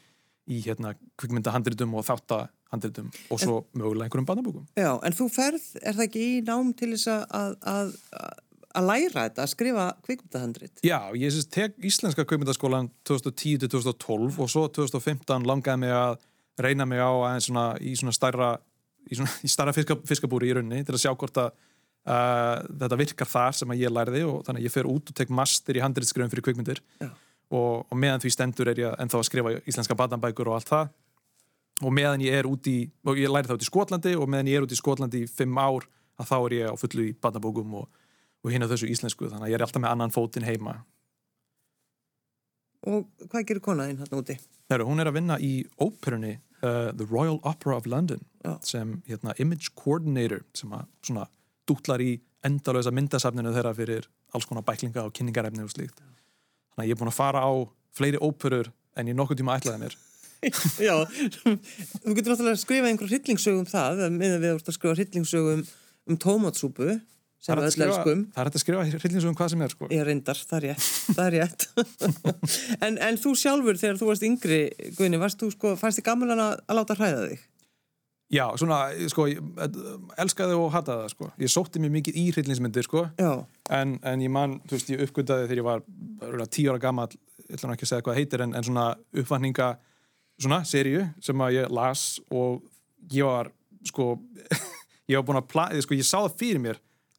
í 0.46 0.60
hérna 0.64 0.94
kvikmyndahandritum 1.20 1.96
og 1.98 2.06
þáttahandritum 2.06 3.10
og 3.10 3.42
svo 3.42 3.56
en, 3.64 3.82
mögulega 3.82 4.06
einhverjum 4.06 4.28
barnabúkum 4.30 4.68
Já, 4.78 4.92
en 4.94 5.16
þú 5.16 5.26
ferð, 5.34 5.66
er 5.82 5.98
það 5.98 6.06
ekki 6.06 6.24
í 6.28 6.38
nám 6.46 6.70
til 6.78 6.92
þess 6.94 7.10
að, 7.16 7.58
að, 7.74 7.92
að 8.22 8.46
að 8.76 8.86
læra 8.86 9.26
þetta, 9.26 9.44
að 9.44 9.52
skrifa 9.52 9.86
kvikmyndahandrit? 10.06 10.82
Já, 10.86 10.98
ég 11.18 11.34
syns 11.34 11.48
tek 11.50 11.78
íslenska 11.86 12.24
kvikmyndaskólan 12.28 12.90
2010-2012 13.08 14.40
og 14.40 14.50
svo 14.52 14.66
2015 14.70 15.48
langaði 15.48 15.84
mig 15.84 15.94
að 15.94 16.18
reyna 16.60 16.86
mig 16.86 17.00
á 17.02 17.10
aðeins 17.10 17.48
svona 17.48 17.66
í 17.80 17.94
svona 17.98 18.14
starra 18.14 18.52
í, 19.08 19.16
svona, 19.16 19.32
í 19.42 19.50
starra 19.50 19.74
fiska, 19.76 19.96
fiskabúri 20.06 20.50
í 20.50 20.54
rauninni 20.56 20.84
til 20.86 20.96
að 20.96 21.02
sjá 21.04 21.12
hvort 21.14 21.40
að 21.40 21.50
uh, 21.50 22.56
þetta 22.82 23.00
virkar 23.00 23.30
þar 23.30 23.58
sem 23.58 23.74
að 23.74 23.84
ég 23.84 23.94
læriði 23.94 24.24
og 24.28 24.40
þannig 24.46 24.62
að 24.62 24.68
ég 24.68 24.74
fer 24.76 24.90
út 24.90 25.12
og 25.12 25.18
tek 25.20 25.34
master 25.40 25.78
í 25.78 25.84
handritskrifum 25.84 26.32
fyrir 26.32 26.46
kvikmyndir. 26.48 26.82
Og, 27.50 27.86
og 27.90 27.96
meðan 27.98 28.22
því 28.22 28.34
stendur 28.34 28.70
er 28.70 28.78
ég 28.78 28.98
ennþá 29.02 29.18
að 29.18 29.26
skrifa 29.26 29.54
íslenska 29.64 29.96
badanbækur 29.98 30.52
og 30.52 30.60
allt 30.60 30.70
það. 30.70 30.92
Og 31.80 31.94
meðan 31.96 32.22
ég 32.22 32.36
er 32.36 32.46
út 32.46 32.68
í, 32.70 32.84
og 33.08 33.18
ég 33.18 33.32
læri 33.32 33.48
þá 33.48 33.56
út 33.56 33.64
í 33.64 33.70
Skotlandi 33.70 34.12
og 34.14 34.28
meðan 34.30 34.50
ég 34.52 34.60
er 34.60 34.66
út 34.66 34.74
í 34.74 34.78
Skotlandi 34.78 35.24
í 35.24 35.30
fimm 35.30 35.58
ár 35.58 35.88
að 36.20 36.28
þá 36.28 36.36
er 36.38 36.54
ég 36.58 36.70
á 36.70 36.74
fullu 36.78 37.06
í 37.08 37.14
badanbókum 37.16 37.78
og 37.80 37.88
og 38.44 38.54
hinn 38.54 38.64
á 38.64 38.70
þessu 38.70 38.88
íslensku 38.90 39.28
þannig 39.28 39.48
að 39.48 39.52
ég 39.52 39.58
er 39.58 39.66
alltaf 39.66 39.82
með 39.82 39.94
annan 39.94 40.14
fótinn 40.14 40.48
heima 40.48 40.80
Og 42.88 43.10
hvað 43.28 43.42
gerur 43.44 43.60
konaðinn 43.60 43.98
hann 44.00 44.14
úti? 44.16 44.38
Heru, 44.72 44.86
hún 44.88 45.02
er 45.02 45.10
að 45.10 45.18
vinna 45.18 45.36
í 45.36 45.66
óperunni 45.76 46.38
uh, 46.64 46.88
The 46.96 47.04
Royal 47.10 47.36
Opera 47.44 47.76
of 47.76 47.88
London 47.90 48.22
Já. 48.40 48.54
sem 48.64 48.94
hérna, 49.08 49.34
image 49.42 49.74
coordinator 49.76 50.46
sem 50.56 50.72
að 50.72 50.86
svona 51.04 51.26
dútlar 51.68 52.00
í 52.00 52.14
endalösa 52.46 52.92
myndasafninu 52.94 53.52
þeirra 53.52 53.74
fyrir 53.76 54.08
alls 54.32 54.48
konar 54.48 54.64
bæklinga 54.64 55.04
og 55.04 55.12
kynningarefni 55.16 55.66
og 55.66 55.74
slíkt 55.74 56.00
þannig 56.00 56.86
að 56.86 56.88
ég 56.88 56.96
er 56.96 57.00
búin 57.02 57.12
að 57.12 57.18
fara 57.18 57.44
á 57.44 57.52
fleiri 57.96 58.22
óperur 58.22 58.70
en 58.96 59.10
ég 59.10 59.18
nokkuð 59.18 59.42
tíma 59.42 59.58
ætlaði 59.60 59.84
mér 59.84 59.98
Já, 60.88 60.94
þú 61.04 62.14
getur 62.16 62.32
náttúrulega 62.32 62.54
að 62.54 62.62
skrifa 62.62 62.88
einhver 62.88 63.10
hryllingssögum 63.10 63.66
það, 63.68 64.06
með 64.14 64.38
að 64.38 64.40
við 64.40 64.52
erum 64.54 64.62
að 64.64 64.76
skrifa 64.78 64.96
hryllingssögum 64.96 65.64
um 66.08 66.20
tómatsúpu 66.24 66.94
sem 67.40 67.56
við 67.56 67.68
öll 67.68 67.86
elskum. 67.86 68.24
það 68.34 68.42
er 68.42 68.48
hægt 68.48 68.58
að 68.58 68.64
skrifa 68.64 68.86
hryllingsum 68.90 69.36
hvað 69.38 69.52
sem 69.52 69.62
er 69.64 69.74
sko. 69.74 69.90
Ég 69.94 70.02
reyndar, 70.06 70.40
það 70.50 70.58
er 70.58 70.66
rétt, 70.68 70.88
það 71.16 71.22
er 71.26 71.36
rétt. 71.38 71.68
en, 72.86 72.98
en 73.08 73.20
þú 73.20 73.36
sjálfur 73.42 73.80
þegar 73.80 74.00
þú 74.00 74.10
varst 74.10 74.26
yngri, 74.28 74.60
Guðni, 74.98 75.22
varst 75.22 75.40
þú 75.40 75.52
sko, 75.54 75.72
fannst 75.80 76.00
þið 76.00 76.08
gaman 76.10 76.34
að, 76.36 76.60
láta 76.76 76.98
hræða 76.98 77.30
þig? 77.30 77.46
já, 78.30 78.44
svona, 78.60 78.76
sko, 79.10 79.24
elskaði 80.22 80.54
og 80.54 80.68
hataði 80.70 81.02
það 81.02 81.14
sko. 81.14 81.30
ég 81.42 81.50
sótti 81.50 81.80
mér 81.82 81.90
mikið 81.96 82.20
í 82.20 82.26
hryllingsmyndir 82.30 82.86
sko. 82.86 83.08
En, 83.74 83.96
en 84.06 84.22
ég 84.22 84.30
man, 84.30 84.60
þú 84.68 84.76
veist, 84.76 84.92
ég 84.92 85.02
uppgöndaði 85.06 85.48
þegar 85.48 85.62
ég 85.62 85.66
var 85.66 85.82
örugglega 86.28 86.54
tíu 86.54 86.70
ára 86.70 86.82
gamall 86.82 87.10
ég 87.50 87.58
ætla 87.58 87.70
nú 87.70 87.74
ekki 87.74 87.86
að 87.86 87.92
segja 87.92 88.06
hvað 88.06 88.20
heitir 88.20 88.44
en, 88.44 88.54
en 88.54 88.66
svona 88.66 88.86
uppvatninga 89.22 89.70
svona 90.40 90.60
seríu 90.68 91.06
sem 91.24 91.42
að 91.42 91.56
ég 91.58 91.72
las 91.74 92.04
og 92.30 92.62
ég 93.12 93.26
var 93.26 93.50
sko 93.90 94.12
ég 95.10 95.18
var 95.18 95.26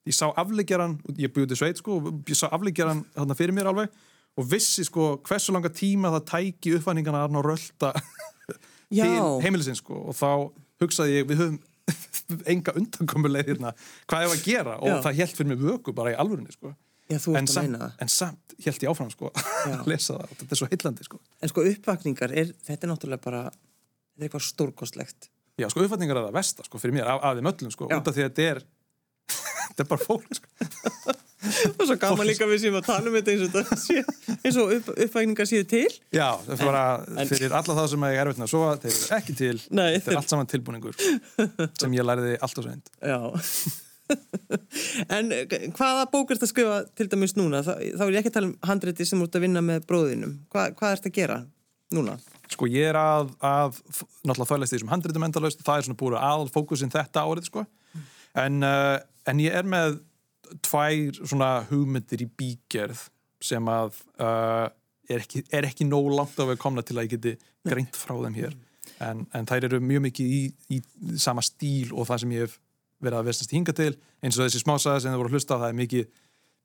ég 0.08 0.16
sá 0.18 0.28
afleggjaran, 0.30 0.98
ég 1.18 1.34
búið 1.34 1.52
til 1.52 1.60
sveit 1.60 1.82
sko 1.82 2.00
ég 2.28 2.38
sá 2.38 2.48
afleggjaran 2.50 3.04
þarna 3.14 3.38
fyrir 3.38 3.56
mér 3.56 3.70
alveg 3.72 3.92
og 4.40 4.48
vissi 4.48 4.86
sko 4.88 5.18
hversu 5.28 5.54
langa 5.54 5.72
tíma 5.74 6.12
það 6.16 6.28
tæki 6.32 6.76
uppvatningana 6.78 7.26
að 7.28 7.42
rölda 7.46 7.92
til 8.92 9.44
heimilisins 9.44 9.82
sko. 9.84 9.98
Og 10.12 10.16
þá 10.18 10.30
hugsaði 10.82 11.20
ég 11.20 11.28
við 11.30 11.44
höfum 11.44 11.60
enga 12.52 12.74
undankomuleið 12.80 13.52
hérna 13.52 13.74
hvað 14.10 14.24
ég 14.26 14.32
var 14.32 14.40
að 14.40 14.46
gera? 14.48 14.78
Og 14.80 14.92
Já. 14.92 14.96
það 15.08 15.20
held 15.20 15.36
fyrir 15.38 15.52
mig 15.52 15.62
vöku 15.62 15.94
bara 15.98 16.14
í 16.14 16.18
alvörinni 16.24 16.56
sko. 16.56 16.74
Já, 17.12 17.18
en 17.36 17.48
samt, 17.52 17.76
en 18.00 18.12
samt 18.12 18.54
held 18.64 18.86
ég 18.86 18.92
áfram 18.94 19.10
sko 19.12 19.32
að 19.68 19.90
lesa 19.92 20.16
það. 20.16 20.30
Og 20.30 20.38
þetta 20.40 20.56
er 20.56 20.62
svo 20.62 20.70
heillandi 20.72 21.08
sko. 21.08 21.20
En 21.42 21.52
sko 21.52 21.66
uppvakningar, 21.74 22.36
er, 22.40 22.54
þetta 22.68 22.88
er 22.88 22.92
náttúrulega 22.94 23.26
bara, 23.26 23.42
þetta 23.52 24.24
er 24.24 24.30
eitthvað 24.30 24.46
stórkostlegt. 24.48 25.32
já 25.60 25.68
sko 25.70 25.84
uppfatningar 25.84 26.18
er 26.22 26.30
það 26.30 26.38
versta 26.38 26.64
sko 26.66 26.80
fyrir 26.82 26.96
mér 26.96 27.10
af, 27.12 27.20
af 27.28 27.36
þeim 27.38 27.50
öllum 27.52 27.74
sko 27.76 27.90
Já. 27.92 27.98
út 28.00 28.08
af 28.08 28.16
því 28.16 28.24
að 28.24 28.30
þetta 28.30 28.46
er 28.54 28.62
þetta 29.72 29.84
er 29.86 29.90
bara 29.92 30.08
fólk 30.08 30.40
sko 30.40 30.48
Og 31.42 31.88
svo 31.90 31.96
gaman 31.98 32.28
líka 32.30 32.46
við 32.46 32.60
sem 32.62 32.76
að 32.78 32.84
tala 32.86 33.10
um 33.10 33.16
þetta 33.18 33.32
eins 33.34 33.56
og, 33.58 33.70
sé, 33.82 34.02
eins 34.46 34.58
og 34.62 34.74
upp, 34.76 34.92
uppvakningar 34.94 35.48
séu 35.50 35.64
til. 35.66 35.88
já 36.14 36.28
það 36.46 36.52
er 36.54 36.68
bara 36.70 36.84
fyrir 37.32 37.56
alla 37.58 37.78
þá 37.80 37.82
sem 37.90 38.06
er 38.06 38.18
erfitt 38.22 38.42
með 38.44 38.46
að 38.46 38.52
sofa 38.52 38.76
þeir 38.84 38.92
eru 39.00 39.16
ekki 39.18 39.36
til 39.40 39.56
Nei, 39.74 39.88
þeir- 39.96 40.14
er 40.14 40.20
allt 40.20 40.34
saman 40.36 40.52
tilbúningur 40.52 41.00
sem 41.82 41.96
ég 41.98 42.06
læriði 42.06 42.36
allt 42.46 42.62
og 42.62 42.68
seint 42.68 42.92
Já. 43.02 43.18
en 45.18 45.32
eh, 45.34 45.58
hvaða 45.74 46.06
bók 46.14 46.34
ert 46.36 46.46
að 46.46 46.52
skrifa 46.52 46.78
til 47.00 47.08
dæmis 47.12 47.34
núna? 47.40 47.64
Þá, 47.66 47.74
þá 47.98 48.04
er 48.06 48.14
ég 48.14 48.22
ekki 48.22 48.32
að 48.34 48.38
tala 48.38 48.50
um 48.52 48.56
handriti 48.70 49.08
sem 49.08 49.22
ert 49.26 49.38
að 49.40 49.46
vinna 49.48 49.62
með 49.66 49.86
bróðinum. 49.90 50.34
Hva, 50.52 50.68
hvað 50.78 50.98
ert 50.98 51.08
að 51.10 51.16
gera 51.18 51.40
núna? 51.96 52.18
sko 52.52 52.68
ég 52.68 52.90
er 52.92 52.98
að, 53.00 53.30
að 53.48 53.78
náttúrulega 54.28 54.50
þvæglega 54.50 54.72
því 54.74 54.80
sem 54.82 54.90
handritum 54.92 55.26
endalaust 55.28 55.62
það 55.64 55.78
er 55.80 55.86
svona 55.88 56.00
búið 56.02 56.18
aðal 56.20 56.50
fókusin 56.52 56.92
þetta 56.92 57.24
árið 57.24 57.48
sko 57.48 57.64
en, 58.42 58.58
uh, 58.68 58.98
en 59.30 59.42
ég 59.44 59.56
er 59.56 59.68
með 59.68 60.00
tvær 60.66 61.22
svona 61.22 61.52
hugmyndir 61.70 62.26
í 62.26 62.30
bígerð 62.38 63.06
sem 63.42 63.68
að 63.72 63.96
uh, 64.22 64.68
er, 65.10 65.22
ekki, 65.22 65.46
er 65.54 65.68
ekki 65.70 65.88
nóg 65.88 66.12
langt 66.14 66.38
á 66.38 66.46
við 66.50 66.60
komna 66.62 66.84
til 66.86 66.98
að 66.98 67.08
ég 67.08 67.16
geti 67.16 67.36
greint 67.68 67.98
frá 67.98 68.16
þeim 68.18 68.38
hér 68.38 68.58
en, 69.02 69.24
en 69.38 69.48
þær 69.50 69.70
eru 69.70 69.80
mjög 69.84 70.06
mikið 70.08 70.36
í, 70.36 70.42
í 70.78 70.82
sama 71.22 71.44
stíl 71.46 71.94
og 71.94 72.10
það 72.10 72.24
sem 72.24 72.36
ég 72.36 72.46
hef 72.46 72.60
verið 73.02 73.20
að 73.20 73.32
vestast 73.32 73.56
hinga 73.56 73.74
til 73.78 73.94
eins 74.22 74.38
og 74.38 74.46
þessi 74.46 74.62
smásaga 74.62 75.02
sem 75.02 75.14
þið 75.14 75.22
voru 75.24 75.32
að 75.32 75.38
hlusta 75.38 75.58
það 75.62 75.74
er 75.74 75.80
mikið, 75.80 76.08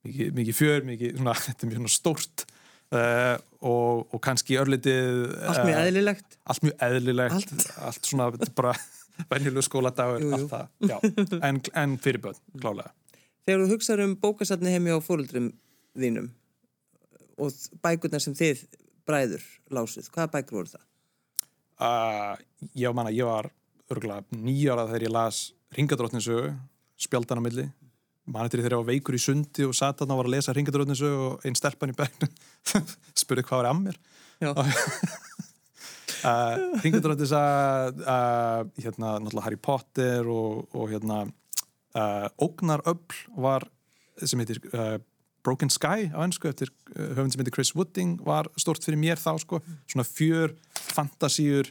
mikið, 0.06 0.34
mikið 0.40 0.58
fjör, 0.58 0.86
mikið 0.90 1.16
svona, 1.20 1.36
þetta 1.46 1.66
er 1.66 1.70
mjög 1.72 1.80
svona 1.82 1.94
stórt 1.94 2.46
uh, 2.46 3.34
og, 3.62 4.04
og 4.10 4.22
kannski 4.26 4.58
örlitið 4.60 5.22
Allt 5.46 5.64
mjög 5.64 5.78
eh, 5.78 5.88
eðlilegt. 5.88 6.38
allt 6.44 6.66
mjög 6.66 6.86
eðlilegt 6.88 7.56
allt, 7.80 8.10
svona, 8.10 8.30
þetta 8.34 8.50
er 8.50 8.56
bara 8.60 8.76
venjulegu 9.32 9.64
skóladagur, 9.66 10.22
Jú, 10.22 10.28
jú. 10.30 10.34
allt 10.38 10.50
það. 10.52 10.66
Já, 10.90 11.40
en, 11.50 11.60
en 11.82 11.96
fyrir 12.02 12.22
börn, 12.24 12.40
klálega 12.60 12.92
Þegar 13.46 13.62
þú 13.62 13.68
hugsaður 13.76 14.04
um 14.08 14.16
bókasatni 14.24 14.72
heimi 14.74 14.90
á 14.90 14.98
fóruldrum 15.06 15.52
þínum 15.96 16.32
og 17.38 17.52
bækurnar 17.84 18.22
sem 18.24 18.34
þið 18.34 18.64
bræður 19.06 19.44
lásuð, 19.70 20.08
hvaða 20.14 20.32
bækur 20.34 20.58
voru 20.60 20.72
það? 20.72 20.84
uh, 21.84 22.34
ég 22.74 22.94
man 22.96 23.06
að 23.10 23.18
ég 23.20 23.28
var 23.28 23.50
nýjára 24.34 24.86
þegar 24.88 25.04
ég 25.06 25.12
las 25.14 25.42
Ringadrótninsögu, 25.76 26.54
spjaldan 26.96 27.38
á 27.38 27.44
milli. 27.44 27.66
Man 28.26 28.46
eftir 28.46 28.62
þegar 28.62 28.74
ég 28.78 28.82
var 28.82 28.88
veikur 28.90 29.16
í 29.18 29.20
sundi 29.22 29.66
og 29.66 29.74
satt 29.76 30.00
og 30.02 30.08
var 30.18 30.26
að 30.26 30.34
lesa 30.34 30.54
Ringadrótninsögu 30.56 31.18
og 31.28 31.44
einn 31.46 31.58
stelpan 31.58 31.92
í 31.92 31.96
bæknu 31.98 32.28
spurði 33.20 33.44
hvað 33.46 33.60
var 33.62 33.68
að 33.70 33.82
mér 33.84 33.98
Já. 36.22 36.56
uh, 36.56 36.80
Ringadrótnisa 36.82 37.42
uh, 37.92 38.62
hérna 38.80 39.16
náttúrulega 39.20 39.46
Harry 39.46 39.60
Potter 39.60 40.28
og, 40.30 40.66
og 40.74 40.90
hérna 40.92 41.24
uh, 41.96 42.28
Ógnaröfl 42.42 43.26
var 43.36 43.66
sem 44.22 44.40
heitir 44.40 44.60
uh, 44.72 44.96
Broken 45.46 45.70
Sky 45.70 46.08
á 46.10 46.20
ennsku 46.24 46.48
eftir 46.50 46.72
uh, 46.96 47.12
höfund 47.16 47.34
sem 47.34 47.42
heitir 47.42 47.54
Chris 47.54 47.74
Wooding 47.76 48.16
var 48.26 48.48
stort 48.58 48.84
fyrir 48.84 49.00
mér 49.00 49.20
þá 49.20 49.36
sko. 49.42 49.60
Svona 49.90 50.06
fjör, 50.08 50.56
fantasíur 50.94 51.70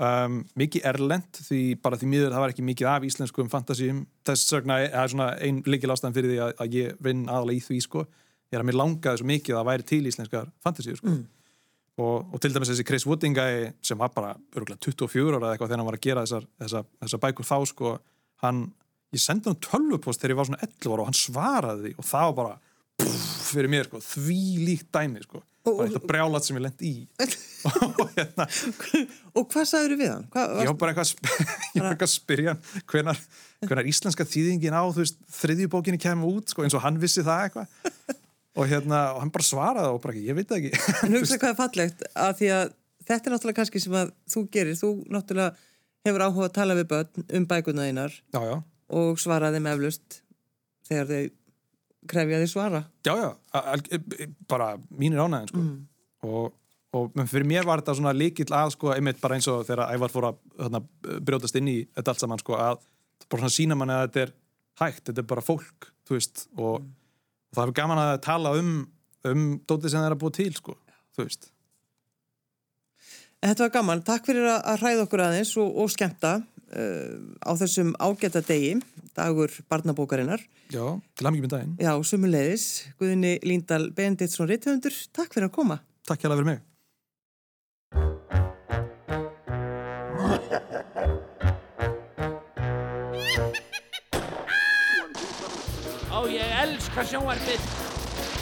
um, 0.00 0.40
mikið 0.58 0.86
erlend 0.92 1.42
því 1.48 1.60
bara 1.82 1.98
því 2.00 2.12
miður 2.14 2.34
það 2.34 2.46
var 2.46 2.54
ekki 2.54 2.68
mikið 2.70 2.92
af 2.94 3.10
íslenskum 3.10 3.52
fantasíum. 3.52 4.06
Þess 4.26 4.56
vegna 4.56 4.80
er 4.86 5.12
svona 5.12 5.34
ein 5.42 5.60
líkil 5.66 5.92
ástæðan 5.92 6.16
fyrir 6.16 6.34
því 6.34 6.40
að, 6.46 6.56
að 6.64 6.80
ég 6.80 7.04
vinn 7.04 7.26
aðalega 7.28 7.60
í 7.60 7.66
því 7.68 7.82
sko. 7.88 8.06
Ég 8.50 8.58
er 8.58 8.64
að 8.64 8.70
mér 8.70 8.80
langaði 8.80 9.20
svo 9.20 9.30
mikið 9.30 9.54
að 9.54 9.60
það 9.60 9.70
væri 9.70 9.88
til 9.92 10.02
íslenskar 10.10 10.50
fantasíur 10.64 11.02
sko 11.02 11.20
og, 12.00 12.30
og 12.32 12.40
til 12.42 12.54
dæmis 12.54 12.70
þessi 12.72 12.86
Chris 12.88 13.06
Wooding 13.08 13.36
gæi 13.36 13.70
sem 13.84 14.00
var 14.00 14.12
bara 14.14 14.32
örgulega 14.56 14.80
24 14.86 15.36
ára 15.36 15.40
eða 15.42 15.52
eitthvað 15.54 15.72
þegar 15.72 15.82
hann 15.82 15.90
var 15.90 15.98
að 15.98 16.06
gera 16.06 16.24
þessar, 16.26 16.48
þessar, 16.62 16.88
þessar 17.04 17.22
bækur 17.26 17.48
þá 17.50 17.56
sko 17.70 17.92
hann, 18.44 18.64
ég 19.16 19.22
sendi 19.24 19.50
hann 19.50 19.60
tölvupost 19.66 20.22
þegar 20.22 20.34
ég 20.34 20.40
var 20.40 20.50
svona 20.50 20.64
11 20.66 20.94
ára 20.94 21.04
og 21.04 21.10
hann 21.10 21.20
svaraði 21.20 21.86
því 21.90 21.94
og 22.00 22.10
það 22.10 22.26
var 22.30 22.36
bara 22.40 22.58
pff, 23.00 23.30
fyrir 23.50 23.72
mér 23.72 23.88
sko, 23.90 24.02
því 24.06 24.40
líkt 24.66 24.90
dæmi 24.96 25.24
sko. 25.26 25.44
Og- 25.68 25.76
bara 25.76 25.90
eitthvað 25.90 26.06
brjálat 26.08 26.46
sem 26.46 26.56
ég 26.56 26.62
lent 26.64 26.82
í. 26.88 26.94
Og 28.00 28.14
hérna 28.16 28.46
Og 29.36 29.44
hvað 29.52 29.66
sagður 29.68 29.98
við 30.00 30.08
hann? 30.08 30.22
Hvað, 30.32 30.54
ég 30.64 30.70
var 30.70 30.78
bara 30.80 30.94
eitthvað 30.94 32.06
að 32.06 32.12
spyrja 32.14 32.54
hann 32.54 33.10
hvenar 33.68 33.90
íslenska 33.90 34.24
þýðingin 34.24 34.72
á 34.72 34.88
þú 34.88 35.02
veist, 35.02 35.18
þriðjubókinni 35.36 36.00
kemur 36.00 36.38
út 36.40 36.54
sko, 36.54 36.64
eins 36.64 36.76
og 36.78 36.80
hann 36.86 36.96
vissi 37.02 37.20
það 37.26 37.42
eitthvað 37.44 37.98
og 38.58 38.66
hérna, 38.70 39.00
og 39.14 39.20
hann 39.22 39.30
bara 39.34 39.46
svaraði 39.46 39.90
og 39.94 40.00
bara 40.02 40.14
ekki, 40.16 40.26
ég 40.30 40.38
veit 40.38 40.48
það 40.50 40.58
ekki. 40.64 40.84
En 41.06 41.16
hugsa 41.18 41.38
hvað 41.38 41.52
er 41.52 41.58
fallegt 41.60 42.06
að 42.14 42.32
því 42.40 42.48
að 42.56 42.72
þetta 43.10 43.28
er 43.30 43.34
náttúrulega 43.36 43.58
kannski 43.60 43.82
sem 43.84 43.96
að 44.00 44.10
þú 44.34 44.42
gerir, 44.56 44.78
þú 44.80 44.90
náttúrulega 45.14 45.54
hefur 46.08 46.24
áhuga 46.26 46.48
að 46.48 46.56
tala 46.56 46.76
við 46.78 46.88
börn 46.90 47.26
um 47.38 47.46
bækurna 47.50 47.86
þínar 47.88 48.14
já, 48.34 48.40
já, 48.50 48.56
og 49.00 49.20
svara 49.22 49.50
þeim 49.54 49.68
eflust 49.74 50.20
þegar 50.88 51.10
þau 51.10 51.22
krefja 52.10 52.38
því 52.40 52.48
svara. 52.50 52.80
já, 53.06 53.12
já 53.20 53.28
al- 53.60 53.66
al- 53.76 54.30
bara 54.48 54.70
mínir 54.88 55.20
ánæðin 55.20 55.50
sko. 55.52 55.64
og, 56.30 56.54
og 56.96 57.10
menn 57.18 57.28
fyrir 57.30 57.46
mér 57.50 57.66
var 57.68 57.82
þetta 57.82 57.94
svona 58.00 58.14
líkill 58.16 58.48
að 58.56 58.72
sko, 58.74 58.94
einmitt 58.94 59.20
bara 59.20 59.36
eins 59.36 59.46
og 59.52 59.66
þegar 59.68 59.92
Ævar 59.94 60.10
fór 60.14 60.30
að 60.30 60.38
þarna, 60.62 60.80
brjótast 61.28 61.58
inn 61.60 61.68
í 61.70 61.76
þetta 61.92 62.14
allt 62.14 62.24
saman 62.24 62.40
sko, 62.42 62.56
að 62.56 62.80
bara 63.30 63.42
svona 63.44 63.54
sína 63.58 63.76
manni 63.78 63.94
að 63.98 64.06
þetta 64.08 64.24
er 64.24 64.32
hægt, 64.80 65.04
þetta 65.10 65.22
er 65.22 65.28
bara 65.34 65.44
fólk 65.44 65.90
þú 66.08 66.16
veist, 66.16 66.46
og, 66.56 66.80
og 67.50 67.58
það 67.58 67.64
er 67.66 67.76
gaman 67.80 68.02
að 68.02 68.16
tala 68.26 68.54
um 68.58 68.74
um 69.28 69.48
dótið 69.68 69.92
sem 69.92 70.00
það 70.00 70.06
er 70.08 70.14
að 70.16 70.22
búa 70.22 70.36
til 70.36 70.52
sko, 70.56 70.76
þú 71.16 71.26
veist 71.26 71.50
Þetta 73.40 73.64
var 73.64 73.70
gaman, 73.72 74.02
takk 74.04 74.26
fyrir 74.28 74.46
að, 74.52 74.82
hræða 74.82 75.04
okkur 75.06 75.22
aðeins 75.24 75.54
og, 75.56 75.68
og 75.80 75.86
skemmta 75.88 76.34
uh, 76.44 77.14
á 77.40 77.56
þessum 77.56 77.94
ágæta 77.96 78.42
degi, 78.44 78.74
dagur 79.16 79.54
barnabókarinnar. 79.72 80.44
Já, 80.68 80.84
til 81.16 81.24
að 81.24 81.32
mikið 81.32 81.46
með 81.46 81.54
daginn. 81.54 81.72
Já, 81.80 81.92
sumulegis, 82.04 82.66
Guðni 83.00 83.38
Líndal 83.48 83.86
Benediktsson 83.96 84.50
Ritthöndur, 84.50 84.98
takk 85.16 85.32
fyrir 85.32 85.48
að 85.48 85.56
koma. 85.56 85.80
Takk 86.04 86.20
hjá 86.20 86.34
fyrir 86.34 86.50
mig. 86.50 86.60
Ég 96.90 96.98
elska 96.98 97.04
sjónvarpið. 97.04 97.60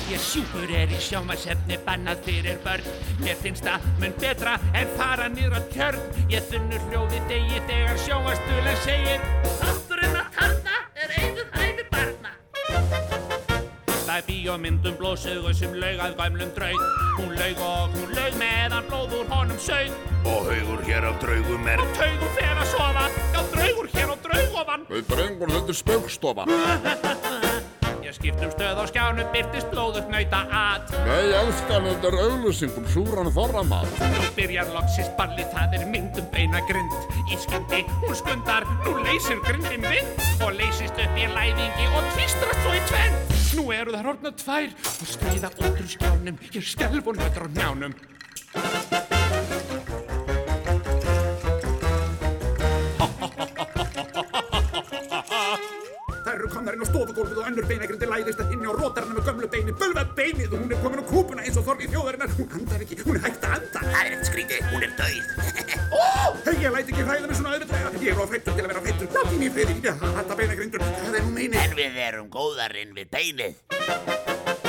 Ég 0.08 0.20
sjúkur 0.24 0.70
er 0.72 0.88
í 0.88 0.98
sjónvarsefni 1.04 1.76
bannað 1.84 2.22
fyrir 2.24 2.58
börn. 2.64 2.84
Mér 3.20 3.36
finnst 3.36 3.64
það 3.64 3.80
mun 4.00 4.14
betra 4.20 4.58
en 4.72 4.88
fara 4.96 5.28
á 5.28 5.60
tjörn. 5.68 6.00
Ég 6.30 6.42
þunnur 6.48 6.80
hljóði 6.88 7.20
degi 7.28 7.60
þegar 7.68 7.98
sjónvarstuðlega 8.06 8.80
segir 8.84 9.20
Þátturinn 9.60 10.16
að 10.16 10.30
tarna 10.38 10.76
er 10.96 11.12
einu 11.18 11.44
hæfi 11.52 11.84
barna. 11.92 12.32
Það 14.08 14.14
mynda 14.14 14.26
bíómyndum 14.28 14.96
blóðsugu 14.96 15.52
sem 15.54 15.74
laug 15.74 16.00
að 16.00 16.16
gömlum 16.16 16.54
draug. 16.56 16.80
Hún 17.18 17.36
laug 17.36 17.60
og 17.60 17.98
hún 17.98 18.16
laug 18.16 18.38
meðan 18.40 18.88
blóð 18.88 19.18
úr 19.20 19.28
honum 19.34 19.60
sög. 19.60 19.92
Og 20.24 20.48
haugur 20.48 20.80
hér 20.88 21.04
af 21.04 21.20
draugum 21.20 21.68
er 21.68 21.84
Og 21.84 21.92
taugur 22.00 22.32
fer 22.38 22.56
að 22.56 22.72
sofa, 22.72 23.04
já 23.34 23.44
draugur 23.52 23.92
hér 23.92 24.08
á 24.08 24.16
draugofan. 24.24 24.88
Við 24.88 25.12
drengur 25.12 25.52
þetta 25.52 25.76
er 25.76 25.80
spaukstofan 25.84 27.44
Ég 28.08 28.14
skipt 28.16 28.40
um 28.40 28.48
stöð 28.48 28.78
á 28.80 28.84
skjánum, 28.88 29.26
byrtist 29.34 29.68
blóðut 29.68 30.06
nauta 30.08 30.38
at. 30.48 30.92
Nei, 31.04 31.28
elskan, 31.36 31.84
þetta 31.90 32.08
er 32.08 32.14
auðlýsingum 32.22 32.86
súran 32.88 33.28
þorramat 33.36 33.98
Nú 34.00 34.30
byrjar 34.38 34.70
loksist 34.72 35.12
ballið, 35.18 35.50
það 35.52 35.74
er 35.76 35.84
myndum 35.92 36.30
beina 36.32 36.62
grind. 36.70 36.94
Í 37.28 37.36
skundi, 37.42 37.82
hún 38.06 38.16
skundar, 38.16 38.64
nú 38.86 38.94
leysir 39.02 39.42
grindin 39.44 39.84
vind 39.84 40.24
og 40.40 40.56
leysist 40.56 40.96
upp 41.04 41.20
í 41.20 41.28
læðingi 41.34 41.90
og 41.90 42.08
tvistrast 42.14 42.62
svo 42.62 42.72
í 42.72 42.80
tvenn. 42.88 43.20
Nú 43.58 43.66
eru 43.76 43.92
það 43.98 44.08
horfna 44.08 44.32
tvær 44.40 44.72
og 44.72 45.12
skreiða 45.12 45.52
út 45.58 45.68
úr 45.68 45.92
skjánum, 45.98 46.40
ég 46.56 46.72
skelf 46.72 47.12
og 47.12 47.20
nöttur 47.20 47.44
á 47.44 47.48
njánum. 47.60 49.07
Inn 56.78 56.86
á 56.86 56.94
stofugólfið 56.94 57.38
og 57.42 57.46
önnur 57.48 57.64
beinagrindi 57.66 58.06
læðist 58.06 58.38
að 58.38 58.52
hinni 58.52 58.68
og 58.70 58.76
rótar 58.78 59.02
hana 59.02 59.16
með 59.16 59.24
gömlu 59.26 59.48
beini, 59.50 59.72
bölva 59.80 60.04
beinið 60.14 60.52
og 60.52 60.60
hún 60.62 60.74
er 60.76 60.78
komin 60.84 61.02
á 61.02 61.10
kúpuna 61.10 61.42
eins 61.42 61.58
og 61.58 61.64
þorgi 61.66 61.88
þjóðarinnar. 61.90 62.36
Hún 62.36 62.54
andar 62.54 62.84
ekki, 62.84 62.98
hún 63.02 63.18
er 63.18 63.24
hægt 63.24 63.46
að 63.48 63.56
anda. 63.56 63.82
Það 63.82 63.98
er 63.98 64.10
ekkert 64.12 64.30
skrítið, 64.30 64.68
hún 64.70 64.86
er 64.86 64.92
dauð. 65.00 65.24
Ó, 65.98 66.06
hei, 66.46 66.54
ég 66.62 66.76
læt 66.76 66.92
ekki 66.94 67.08
hræða 67.08 67.32
mig 67.32 67.40
svona 67.40 67.56
auðvitað. 67.56 67.98
Ég 67.98 68.14
er 68.14 68.22
of 68.22 68.30
hrættur 68.30 68.54
til 68.54 68.62
að 68.62 68.70
vera 68.70 68.84
hrættur. 68.86 69.10
Láti 69.18 69.42
mér 69.42 69.56
friði, 69.58 69.76
ég 69.88 70.06
hata 70.06 70.38
beinagrindur. 70.38 70.86
Það 71.02 71.18
er 71.18 71.26
nú 71.26 71.34
meinið. 71.34 71.60
En 71.64 71.76
við 71.82 72.00
erum 72.06 72.30
góðarinn 72.38 72.94
við 72.94 73.10
beinið. 73.18 74.67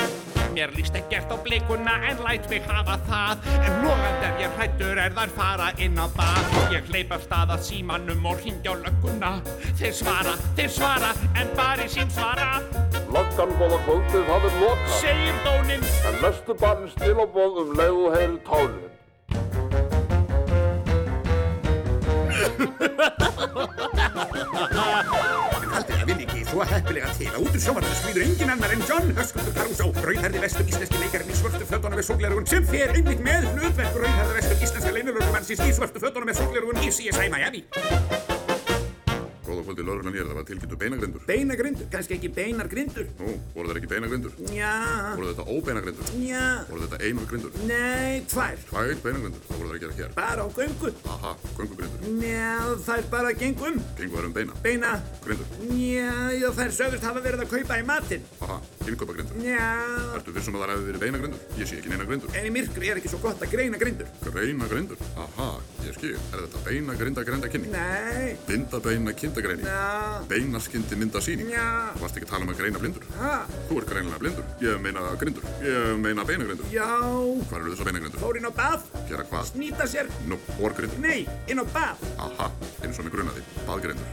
Mér 0.59 0.75
líst 0.75 0.95
ekkert 0.95 1.31
á 1.31 1.37
blikuna 1.39 1.93
en 2.09 2.17
læt 2.19 2.49
mig 2.49 2.63
hafa 2.67 2.99
það. 3.07 3.37
En 3.63 3.73
logand 3.83 4.23
er 4.27 4.33
ég 4.43 4.51
hrættur 4.57 4.97
er 4.99 5.13
þær 5.15 5.29
fara 5.37 5.69
inn 5.79 5.95
á 5.95 6.07
bað. 6.17 6.43
Ég 6.73 6.83
hleyp 6.91 7.13
af 7.15 7.21
stað 7.23 7.53
að 7.55 7.61
símanum 7.67 8.27
og 8.27 8.41
hringja 8.41 8.73
á 8.75 8.83
lögguna. 8.83 9.31
Þeir 9.79 9.95
svara, 10.01 10.33
þeir 10.57 10.71
svara, 10.75 11.11
en 11.39 11.47
bara 11.55 11.87
í 11.87 11.89
sín 11.93 12.11
svara. 12.11 12.59
Loggan 13.07 13.55
góða 13.55 13.79
kvöldið, 13.87 14.23
það 14.27 14.49
er 14.49 14.53
loka 14.65 14.99
Segir 14.99 15.37
dónin, 15.47 15.83
En 16.09 16.15
mestu 16.25 16.53
barn 16.59 16.91
stilabóð 16.91 17.63
um 17.63 17.71
leið 17.79 17.95
og 18.03 18.11
heyri 18.19 18.39
tálin 18.49 18.87
svo 26.59 26.67
heppilega 26.67 27.11
til 27.15 27.29
að 27.31 27.43
út 27.45 27.53
úr 27.55 27.61
sjómarfinu 27.63 27.97
smýður 27.99 28.23
engin 28.25 28.49
annar 28.51 28.73
en 28.75 28.81
John 28.87 29.13
Höskuldur 29.15 29.53
Caruso, 29.55 29.85
rauðherði 30.03 30.41
vestur 30.43 30.67
íslenski 30.67 30.99
leikarinn 30.99 31.31
í 31.31 31.37
svörtu 31.39 31.67
fötunum 31.69 31.95
með 31.95 32.07
sólglerugun 32.09 32.49
sem 32.51 32.67
fer 32.67 32.91
einmitt 32.95 33.23
með 33.23 33.47
hlutverk 33.53 34.01
rauðherði 34.01 34.35
vestur 34.41 34.65
íslenska 34.67 34.91
leinulörumannsins 34.97 35.63
í 35.63 35.71
svörtu 35.77 36.03
fötunum 36.03 36.27
með 36.27 36.41
sólglerugun 36.41 36.83
í 36.83 36.91
CSI 36.91 37.31
Miami. 37.31 37.63
Góða 39.49 39.63
kvöldið, 39.65 39.85
lauruglan 39.89 40.13
hér, 40.13 40.27
það 40.29 40.37
var 40.37 40.45
tilkynntu 40.45 40.77
beinagrindur 40.77 41.23
Beinagrindur, 41.25 41.87
kannski 41.89 42.13
ekki 42.19 42.29
beinargrindur. 42.35 43.07
Nú, 43.17 43.31
voru 43.55 43.71
það 43.71 43.79
ekki 43.79 43.89
beinagrindur? 43.89 44.33
Já, 44.53 44.73
Voru 45.17 45.29
þetta 45.31 45.45
óbeinagrindur? 45.55 46.11
já, 46.21 46.43
Voru 46.69 46.83
þetta 46.83 46.99
einar 47.07 47.25
grindur? 47.31 47.55
nei, 47.65 48.19
tvær. 48.29 48.59
Tvær 48.69 48.93
beinagrindur, 49.05 49.41
hvað 49.47 49.57
voru 49.63 49.71
það 49.71 49.75
að 49.75 49.81
gera 49.85 49.97
hér? 49.99 50.13
Bara 50.19 50.45
á 50.45 50.47
göngu. 50.59 50.91
Aha, 51.15 51.31
göngugrindur 51.57 52.27
Já, 52.29 52.51
þær 52.85 53.09
bara 53.09 53.31
gengum. 53.41 53.79
Gengu 53.97 54.19
þær 54.19 54.27
um 54.29 54.35
beina? 54.37 54.59
Beina. 54.67 54.91
Grindur? 55.25 55.49
Já, 55.79 56.13
já, 56.37 56.47
þær 56.59 56.75
sögðust 56.77 57.07
hafa 57.09 57.25
verið 57.25 57.43
að 57.47 57.51
kaupa 57.55 57.79
í 57.81 57.87
matinn. 57.89 58.29
Aha, 58.45 58.59
innkaupagrindur 58.85 59.41
Já, 59.49 59.65
Ertu 60.19 60.35
vissum 60.37 60.59
að 60.59 60.65
það 60.67 60.75
hefði 60.75 60.87
verið 60.91 61.03
beinagrindur? 61.07 61.41
Ég 61.57 61.69
sé 61.73 61.79
ekki 61.81 61.89
neina 61.95 62.05
grindur 62.09 62.37
en 62.37 62.45
í 62.45 62.53
myrkri 62.53 62.93
er 62.93 63.01
ekki 63.01 63.09
svo 63.15 63.19
gott 63.25 63.41
að 63.41 63.51
greina 63.55 63.81
grindur. 63.81 64.13
Greina 64.29 64.69
grindur? 64.69 65.01
Aha, 65.25 65.49
ég 65.87 65.97
skil 65.97 66.13
Er 66.19 66.45
þetta 66.45 66.63
beina 66.69 66.95
grinda 66.99 67.25
greinda 67.27 67.49
kynning? 67.51 67.73
Nei, 67.73 68.35
Binda 68.47 68.79
beina 68.83 69.13
kindagreining? 69.39 69.65
já, 69.65 70.27
Beina 70.29 70.59
skyndi 70.59 70.95
mynda 70.99 71.21
síning? 71.21 71.49
já, 71.51 71.65
Þú 71.95 72.01
varst 72.03 72.17
ekki 72.19 72.27
að 72.27 72.31
tala 72.33 72.43
um 72.43 72.51
að 72.53 72.57
greina 72.59 72.79
blindur? 72.83 73.03
ha, 73.19 73.33
Þú 73.69 73.77
ert 73.81 73.89
greinilega 73.93 74.19
blindur. 74.19 74.45
Ég 74.61 74.81
meina 74.83 74.99
grindur. 75.19 75.43
Ég 75.63 75.97
meina 76.03 76.25
beinagrindur. 76.25 76.65
já, 76.73 76.87
Hvar 77.49 77.59
eru 77.61 77.71
þessar 77.75 77.85
beinagrindur? 77.89 78.19
fór 78.19 78.37
inn 78.37 78.45
á 78.49 78.51
bað, 78.51 78.79
Gera 79.09 79.23
hvað? 79.23 79.43
snýta 79.53 79.87
sér, 79.87 80.07
Nú, 80.27 80.37
orgrindur. 80.59 80.99
nei, 80.99 81.27
inn 81.47 81.59
á 81.59 81.65
bað. 81.65 81.95
Aha, 82.17 82.51
eins 82.83 82.99
og 82.99 83.05
mig 83.05 83.13
grunaði. 83.13 83.41
Baðgrindur. 83.65 84.05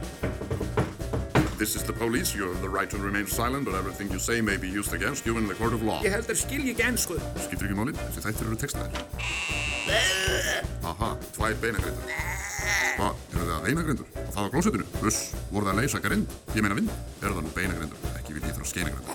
This 1.58 1.74
is 1.74 1.82
the 1.84 1.92
police. 1.94 2.34
You 2.36 2.48
have 2.52 2.60
the 2.60 2.68
right 2.68 2.90
to 2.90 2.98
remain 2.98 3.26
silent, 3.26 3.64
but 3.64 3.74
everything 3.74 4.10
you 4.12 4.18
say 4.18 4.42
may 4.42 4.58
be 4.58 4.68
used 4.68 4.92
against 4.92 5.24
you 5.24 5.38
in 5.38 5.48
the 5.48 5.54
court 5.54 5.72
of 5.72 5.82
law. 5.82 6.02
Ég 6.04 6.10
held 6.12 6.28
að 6.28 6.36
skilji 6.36 6.74
ekki 6.74 6.84
ennskuð. 6.84 7.20
Skiptir 7.46 7.70
ekki 7.70 7.78
málið? 7.78 7.96
Þessi 8.12 8.20
þættir 8.26 8.46
eru 8.46 8.56
textaðir. 8.60 8.92
Aha, 10.84 11.16
tvær 11.36 11.54
beinagrindur. 11.62 12.12
Hvað, 12.96 13.14
eru 13.36 13.46
það 13.48 13.66
einagrindur? 13.70 14.06
Og 14.20 14.30
það 14.36 14.44
á 14.44 14.50
klósettinu? 14.52 14.85
Buss, 15.06 15.30
voru 15.54 15.68
það 15.68 15.70
að 15.70 15.78
leysa 15.84 15.98
grind? 16.02 16.32
Ég 16.56 16.64
meina 16.64 16.74
vind. 16.74 16.88
Eru 17.22 17.36
það 17.36 17.44
nú 17.46 17.50
beinagrindur? 17.54 17.98
Ekki 18.18 18.32
vil 18.34 18.42
ég 18.42 18.56
þrá 18.56 18.64
skeinagrindur. 18.66 19.14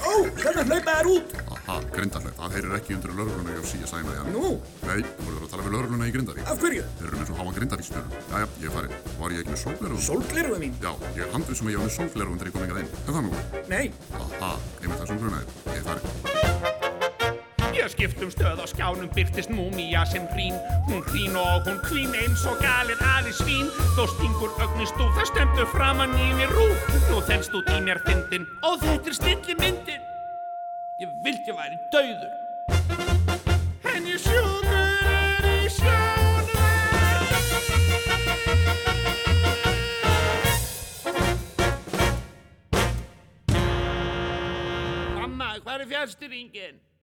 Ó, 0.00 0.12
þarna 0.38 0.62
hlaupa 0.64 0.94
þær 0.94 1.08
út. 1.12 1.34
Aha, 1.58 1.74
grindarhlaup. 1.92 2.38
Það 2.38 2.54
heyrir 2.56 2.76
ekki 2.78 2.96
undir 2.96 3.12
lögregluna 3.18 3.56
hjá 3.58 3.62
CSI 3.68 4.00
með 4.06 4.14
því 4.16 4.32
Nú, 4.32 4.54
Nei, 4.88 5.02
þú 5.04 5.26
voruð 5.26 5.44
að 5.44 5.52
tala 5.52 5.66
við 5.66 5.76
lögregluna 5.76 6.08
í 6.08 6.14
Grindavík. 6.16 6.48
af 6.48 6.64
hverju? 6.64 6.86
Þeir 6.96 7.08
eru 7.10 7.20
með 7.20 7.28
svo 7.28 7.36
háa 7.42 7.52
grindavíkstöru. 7.58 8.08
Jæja, 8.32 8.48
ég 8.62 8.68
er 8.70 8.74
farin. 8.78 8.96
Var 9.20 9.36
ég 9.36 9.44
ekki 9.44 9.52
með 9.52 9.62
sólglerugum? 9.66 10.06
Sólgleruðu 10.08 10.58
mín? 10.64 10.80
Já, 10.80 10.92
ég 11.18 11.22
er 11.26 11.32
handrið 11.36 11.60
sem 11.60 11.68
að 11.68 11.76
ég 11.76 11.78
var 11.82 11.86
með 11.90 11.96
sólglerugum 11.98 12.40
þegar 12.40 12.48
ég 12.48 12.56
kom 16.24 16.27
hingað 17.88 17.96
inn. 17.96 17.96
En 17.96 17.96
það 17.96 17.96
nú? 17.96 17.96
Nei, 17.96 17.96
Aha, 17.96 17.96
einmitt 17.96 17.96
það 17.96 17.96
sem 17.96 17.96
grunaði. 17.96 17.96
Ég 17.96 17.96
er 17.96 17.96
farin. 17.96 17.96
ég 17.96 17.96
skipt 17.96 18.22
um 18.22 18.30
stöð 18.30 18.60
á 18.60 18.66
skjánum, 18.68 19.08
byrtist 19.16 19.50
múmía 19.50 20.04
sem 20.04 20.26
hrín 20.28 20.54
Hún 20.88 21.02
hrín 21.08 21.36
og 21.36 21.64
hún 21.64 21.78
hvín 21.88 22.12
eins 22.20 22.44
og 22.44 22.60
galið 22.60 23.00
aði 23.00 23.32
svín 23.32 23.70
Þó 23.96 24.04
stingur 24.12 24.52
ögnist 24.60 24.94
þú, 24.98 25.08
það 25.16 25.26
stendur 25.30 25.66
framann 25.72 26.12
í 26.12 26.28
mér 26.36 26.52
rúf 26.52 26.78
Nú 27.08 27.22
þennst 27.24 27.54
út 27.54 27.68
í 27.72 27.80
mér 27.80 28.02
fyndin, 28.04 28.44
og 28.62 28.80
þetta 28.82 29.08
er 29.08 29.14
stilli 29.16 29.54
myndin 29.56 30.02
Ég 31.00 31.08
vildi 31.24 31.48
ég 31.48 31.56
væri 31.56 31.76
dauður 31.94 32.32
En 33.94 34.02
ég 34.04 34.20
sjúkur 34.20 34.74
er 34.74 35.48
í 35.48 35.56
Mamma, 45.16 45.56
hvað 45.62 45.80
er 45.80 45.88
fjárstyringin? 45.94 46.76